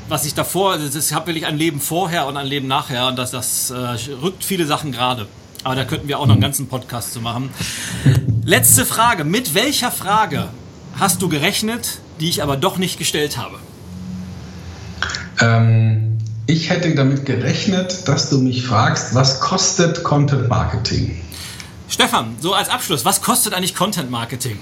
was 0.08 0.26
ich 0.26 0.34
davor, 0.34 0.76
ich 0.78 1.12
habe 1.14 1.28
wirklich 1.28 1.46
ein 1.46 1.56
Leben 1.56 1.80
vorher 1.80 2.26
und 2.26 2.36
ein 2.36 2.46
Leben 2.46 2.66
nachher 2.66 3.08
und 3.08 3.16
das, 3.16 3.30
das 3.30 3.70
äh, 3.70 3.76
rückt 4.22 4.44
viele 4.44 4.66
Sachen 4.66 4.92
gerade. 4.92 5.26
Aber 5.62 5.76
da 5.76 5.84
könnten 5.84 6.08
wir 6.08 6.18
auch 6.18 6.26
noch 6.26 6.34
einen 6.34 6.42
ganzen 6.42 6.66
Podcast 6.68 7.14
zu 7.14 7.22
machen. 7.22 7.48
Letzte 8.44 8.84
Frage. 8.84 9.24
Mit 9.24 9.54
welcher 9.54 9.90
Frage 9.90 10.48
hast 10.98 11.22
du 11.22 11.28
gerechnet, 11.30 12.00
die 12.20 12.28
ich 12.28 12.42
aber 12.42 12.58
doch 12.58 12.76
nicht 12.76 12.98
gestellt 12.98 13.38
habe? 13.38 13.58
Ähm, 15.40 16.18
ich 16.46 16.70
hätte 16.70 16.94
damit 16.94 17.24
gerechnet, 17.26 18.06
dass 18.08 18.30
du 18.30 18.38
mich 18.38 18.66
fragst, 18.66 19.14
was 19.14 19.40
kostet 19.40 20.02
Content 20.04 20.48
Marketing? 20.48 21.20
Stefan, 21.88 22.36
so 22.40 22.54
als 22.54 22.68
Abschluss, 22.68 23.04
was 23.04 23.22
kostet 23.22 23.54
eigentlich 23.54 23.74
Content 23.74 24.10
Marketing? 24.10 24.58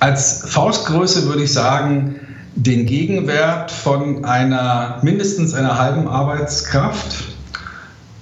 Als 0.00 0.44
Faustgröße 0.46 1.26
würde 1.26 1.42
ich 1.42 1.52
sagen, 1.52 2.20
den 2.54 2.86
Gegenwert 2.86 3.70
von 3.70 4.24
einer 4.24 4.98
mindestens 5.02 5.54
einer 5.54 5.78
halben 5.78 6.08
Arbeitskraft 6.08 7.24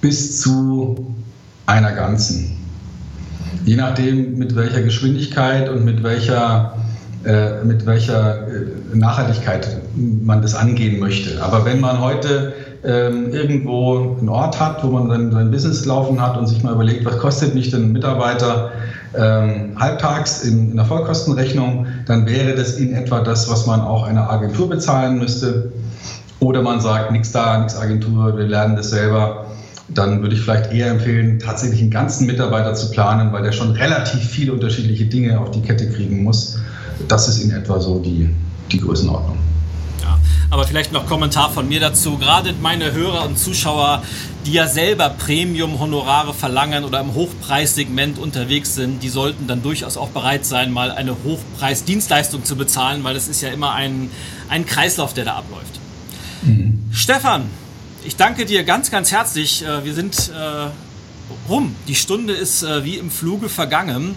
bis 0.01 0.41
zu 0.41 1.15
einer 1.65 1.93
ganzen. 1.93 2.57
Je 3.65 3.75
nachdem, 3.75 4.37
mit 4.37 4.55
welcher 4.55 4.81
Geschwindigkeit 4.81 5.69
und 5.69 5.85
mit 5.85 6.03
welcher, 6.03 6.76
mit 7.63 7.85
welcher 7.85 8.47
äh, 8.47 8.95
Nachhaltigkeit 8.95 9.81
man 9.95 10.41
das 10.41 10.55
angehen 10.55 10.99
möchte. 10.99 11.43
Aber 11.43 11.65
wenn 11.65 11.79
man 11.79 11.99
heute 11.99 12.53
ähm, 12.83 13.33
irgendwo 13.33 14.17
einen 14.19 14.29
Ort 14.29 14.59
hat, 14.59 14.83
wo 14.83 14.87
man 14.87 15.09
dann 15.09 15.31
sein 15.31 15.51
Business 15.51 15.85
laufen 15.85 16.21
hat 16.21 16.37
und 16.37 16.47
sich 16.47 16.63
mal 16.63 16.73
überlegt, 16.73 17.05
was 17.05 17.17
kostet 17.17 17.55
mich 17.55 17.71
denn 17.71 17.85
ein 17.85 17.91
Mitarbeiter 17.91 18.71
ähm, 19.17 19.71
halbtags 19.77 20.43
in, 20.43 20.71
in 20.71 20.75
der 20.75 20.85
Vollkostenrechnung, 20.85 21.87
dann 22.05 22.27
wäre 22.27 22.55
das 22.55 22.77
in 22.77 22.93
etwa 22.93 23.21
das, 23.21 23.49
was 23.49 23.65
man 23.65 23.81
auch 23.81 24.03
einer 24.03 24.29
Agentur 24.29 24.69
bezahlen 24.69 25.17
müsste. 25.17 25.71
Oder 26.39 26.61
man 26.61 26.79
sagt, 26.79 27.11
nichts 27.11 27.31
da, 27.31 27.57
nichts 27.57 27.75
Agentur, 27.75 28.37
wir 28.37 28.45
lernen 28.45 28.75
das 28.75 28.91
selber 28.91 29.47
dann 29.89 30.21
würde 30.21 30.35
ich 30.35 30.41
vielleicht 30.41 30.73
eher 30.73 30.91
empfehlen, 30.91 31.39
tatsächlich 31.39 31.81
einen 31.81 31.91
ganzen 31.91 32.27
Mitarbeiter 32.27 32.73
zu 32.73 32.91
planen, 32.91 33.31
weil 33.31 33.43
der 33.43 33.51
schon 33.51 33.71
relativ 33.71 34.21
viele 34.21 34.53
unterschiedliche 34.53 35.05
Dinge 35.05 35.39
auf 35.39 35.51
die 35.51 35.61
Kette 35.61 35.89
kriegen 35.89 36.23
muss. 36.23 36.59
Das 37.07 37.27
ist 37.27 37.39
in 37.39 37.51
etwa 37.51 37.79
so 37.79 37.99
die, 37.99 38.29
die 38.71 38.79
Größenordnung. 38.79 39.37
Ja, 40.01 40.19
aber 40.49 40.65
vielleicht 40.65 40.91
noch 40.91 41.07
Kommentar 41.07 41.51
von 41.51 41.67
mir 41.67 41.79
dazu. 41.79 42.17
Gerade 42.17 42.53
meine 42.61 42.93
Hörer 42.93 43.25
und 43.25 43.37
Zuschauer, 43.37 44.03
die 44.45 44.53
ja 44.53 44.67
selber 44.67 45.09
Premium-Honorare 45.09 46.33
verlangen 46.33 46.83
oder 46.83 46.99
im 46.99 47.13
Hochpreissegment 47.13 48.19
unterwegs 48.19 48.75
sind, 48.75 49.03
die 49.03 49.09
sollten 49.09 49.47
dann 49.47 49.61
durchaus 49.61 49.97
auch 49.97 50.09
bereit 50.09 50.45
sein, 50.45 50.71
mal 50.71 50.91
eine 50.91 51.15
Hochpreis-Dienstleistung 51.23 52.45
zu 52.45 52.55
bezahlen, 52.55 53.03
weil 53.03 53.15
es 53.15 53.27
ist 53.27 53.41
ja 53.41 53.49
immer 53.49 53.73
ein, 53.73 54.09
ein 54.49 54.65
Kreislauf, 54.65 55.13
der 55.13 55.25
da 55.25 55.35
abläuft. 55.35 55.79
Mhm. 56.43 56.85
Stefan, 56.91 57.43
ich 58.05 58.15
danke 58.15 58.45
dir 58.45 58.63
ganz, 58.63 58.89
ganz 58.89 59.11
herzlich. 59.11 59.65
Äh, 59.65 59.83
wir 59.83 59.93
sind 59.93 60.29
äh, 60.29 60.69
rum. 61.49 61.75
Die 61.87 61.95
Stunde 61.95 62.33
ist 62.33 62.63
äh, 62.63 62.85
wie 62.85 62.95
im 62.95 63.11
Fluge 63.11 63.49
vergangen. 63.49 64.15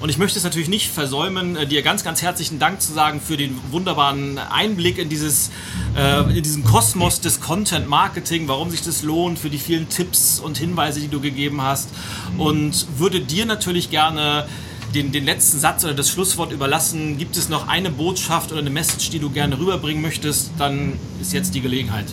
Und 0.00 0.08
ich 0.08 0.16
möchte 0.16 0.38
es 0.38 0.44
natürlich 0.44 0.70
nicht 0.70 0.90
versäumen, 0.90 1.56
äh, 1.56 1.66
dir 1.66 1.82
ganz, 1.82 2.02
ganz 2.02 2.22
herzlichen 2.22 2.58
Dank 2.58 2.80
zu 2.80 2.92
sagen 2.92 3.20
für 3.20 3.36
den 3.36 3.58
wunderbaren 3.70 4.38
Einblick 4.38 4.98
in, 4.98 5.10
dieses, 5.10 5.50
äh, 5.94 6.22
in 6.36 6.42
diesen 6.42 6.64
Kosmos 6.64 7.20
des 7.20 7.40
Content 7.40 7.86
Marketing, 7.86 8.48
warum 8.48 8.70
sich 8.70 8.82
das 8.82 9.02
lohnt, 9.02 9.38
für 9.38 9.50
die 9.50 9.58
vielen 9.58 9.90
Tipps 9.90 10.40
und 10.40 10.56
Hinweise, 10.56 11.00
die 11.00 11.08
du 11.08 11.20
gegeben 11.20 11.60
hast. 11.60 11.90
Und 12.38 12.86
würde 12.98 13.20
dir 13.20 13.44
natürlich 13.44 13.90
gerne 13.90 14.46
den, 14.94 15.12
den 15.12 15.24
letzten 15.24 15.58
Satz 15.58 15.84
oder 15.84 15.94
das 15.94 16.08
Schlusswort 16.08 16.50
überlassen. 16.50 17.18
Gibt 17.18 17.36
es 17.36 17.50
noch 17.50 17.68
eine 17.68 17.90
Botschaft 17.90 18.52
oder 18.52 18.60
eine 18.60 18.70
Message, 18.70 19.10
die 19.10 19.18
du 19.18 19.28
gerne 19.28 19.58
rüberbringen 19.58 20.02
möchtest, 20.02 20.50
dann 20.58 20.94
ist 21.20 21.34
jetzt 21.34 21.54
die 21.54 21.60
Gelegenheit. 21.60 22.06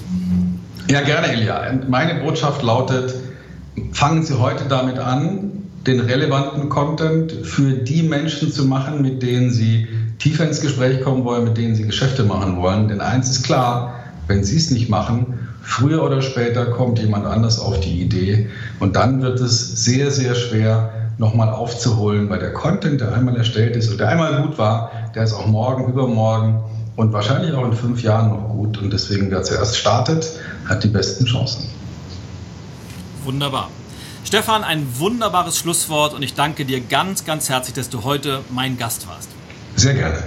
Ja, 0.90 1.02
gerne, 1.02 1.28
Elia. 1.28 1.80
Meine 1.88 2.22
Botschaft 2.22 2.62
lautet, 2.64 3.16
fangen 3.94 4.24
Sie 4.24 4.38
heute 4.38 4.66
damit 4.66 5.00
an, 5.00 5.57
den 5.88 6.02
relevanten 6.02 6.68
Content 6.68 7.32
für 7.32 7.72
die 7.72 8.04
Menschen 8.04 8.52
zu 8.52 8.66
machen, 8.66 9.02
mit 9.02 9.24
denen 9.24 9.52
Sie 9.52 9.88
tiefer 10.20 10.46
ins 10.46 10.60
Gespräch 10.60 11.02
kommen 11.02 11.24
wollen, 11.24 11.46
mit 11.46 11.58
denen 11.58 11.76
Sie 11.76 11.86
Geschäfte 11.86 12.24
machen 12.24 12.58
wollen. 12.58 12.90
Denn 12.90 13.00
eins 13.00 13.30
ist 13.30 13.44
klar, 13.44 13.96
wenn 14.28 14.44
Sie 14.44 14.58
es 14.58 14.70
nicht 14.70 14.90
machen, 14.90 15.40
früher 15.62 16.04
oder 16.04 16.22
später 16.22 16.66
kommt 16.66 17.00
jemand 17.00 17.26
anders 17.26 17.60
auf 17.60 17.80
die 17.80 18.02
Idee 18.02 18.50
und 18.80 18.96
dann 18.96 19.22
wird 19.22 19.40
es 19.40 19.86
sehr, 19.86 20.12
sehr 20.12 20.36
schwer, 20.36 20.92
nochmal 21.18 21.50
aufzuholen, 21.50 22.30
weil 22.30 22.40
der 22.40 22.54
Content, 22.54 23.02
der 23.02 23.14
einmal 23.14 23.36
erstellt 23.36 23.76
ist 23.76 23.90
und 23.90 24.00
der 24.00 24.10
einmal 24.10 24.44
gut 24.44 24.58
war, 24.58 24.92
der 25.16 25.24
ist 25.24 25.34
auch 25.34 25.48
morgen, 25.48 25.92
übermorgen 25.92 26.62
und 26.96 27.12
wahrscheinlich 27.12 27.54
auch 27.54 27.66
in 27.66 27.74
fünf 27.74 28.04
Jahren 28.04 28.30
noch 28.30 28.50
gut. 28.50 28.78
Und 28.78 28.94
deswegen, 28.94 29.32
wer 29.32 29.42
zuerst 29.44 29.78
startet, 29.78 30.30
hat 30.66 30.84
die 30.84 30.90
besten 30.90 31.26
Chancen. 31.26 31.70
Wunderbar. 33.24 33.70
Stefan, 34.28 34.66
ein 34.66 35.00
wunderbares 35.00 35.58
Schlusswort 35.58 36.14
und 36.14 36.22
ich 36.22 36.34
danke 36.34 36.66
dir 36.66 36.82
ganz, 36.82 37.24
ganz 37.24 37.48
herzlich, 37.48 37.76
dass 37.76 37.90
du 37.90 38.04
heute 38.04 38.44
mein 38.50 38.78
Gast 38.78 39.08
warst. 39.08 39.30
Sehr 39.78 39.94
gerne. 39.94 40.22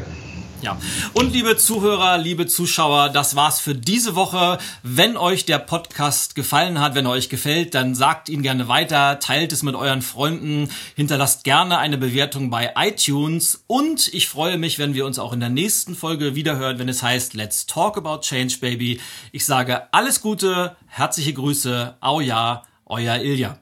Ja. 0.63 0.79
Und 1.13 1.35
liebe 1.35 1.59
Zuhörer, 1.59 2.17
liebe 2.17 2.47
Zuschauer, 2.47 3.11
das 3.11 3.37
war's 3.37 3.61
für 3.61 3.75
diese 3.75 4.15
Woche. 4.15 4.57
Wenn 4.83 5.19
euch 5.19 5.45
der 5.45 5.59
Podcast 5.59 6.35
gefallen 6.35 6.81
hat, 6.81 6.95
wenn 6.95 7.05
er 7.05 7.11
euch 7.11 7.29
gefällt, 7.29 7.75
dann 7.75 7.95
sagt 7.95 8.31
ihn 8.31 8.41
gerne 8.41 8.69
weiter, 8.69 9.21
teilt 9.21 9.53
es 9.53 9.63
mit 9.63 9.75
euren 9.75 10.01
Freunden, 10.01 10.71
hinterlasst 10.97 11.45
gerne 11.45 11.77
eine 11.77 11.99
Bewertung 11.99 12.49
bei 12.49 12.73
iTunes 12.77 13.65
und 13.67 14.09
ich 14.15 14.31
freue 14.31 14.57
mich, 14.57 14.79
wenn 14.79 14.95
wir 14.95 15.05
uns 15.05 15.19
auch 15.19 15.35
in 15.35 15.41
der 15.41 15.51
nächsten 15.51 15.95
Folge 15.95 16.35
wiederhören, 16.35 16.79
wenn 16.79 16.89
es 16.89 17.03
heißt 17.03 17.35
Let's 17.35 17.67
Talk 17.67 17.99
About 17.99 18.23
Change 18.23 18.61
Baby. 18.63 18.99
Ich 19.31 19.45
sage 19.45 19.93
alles 19.93 20.23
Gute, 20.23 20.75
herzliche 20.87 21.35
Grüße, 21.35 21.97
au 22.01 22.23
ja, 22.23 22.63
euer 22.87 23.17
Ilja. 23.17 23.59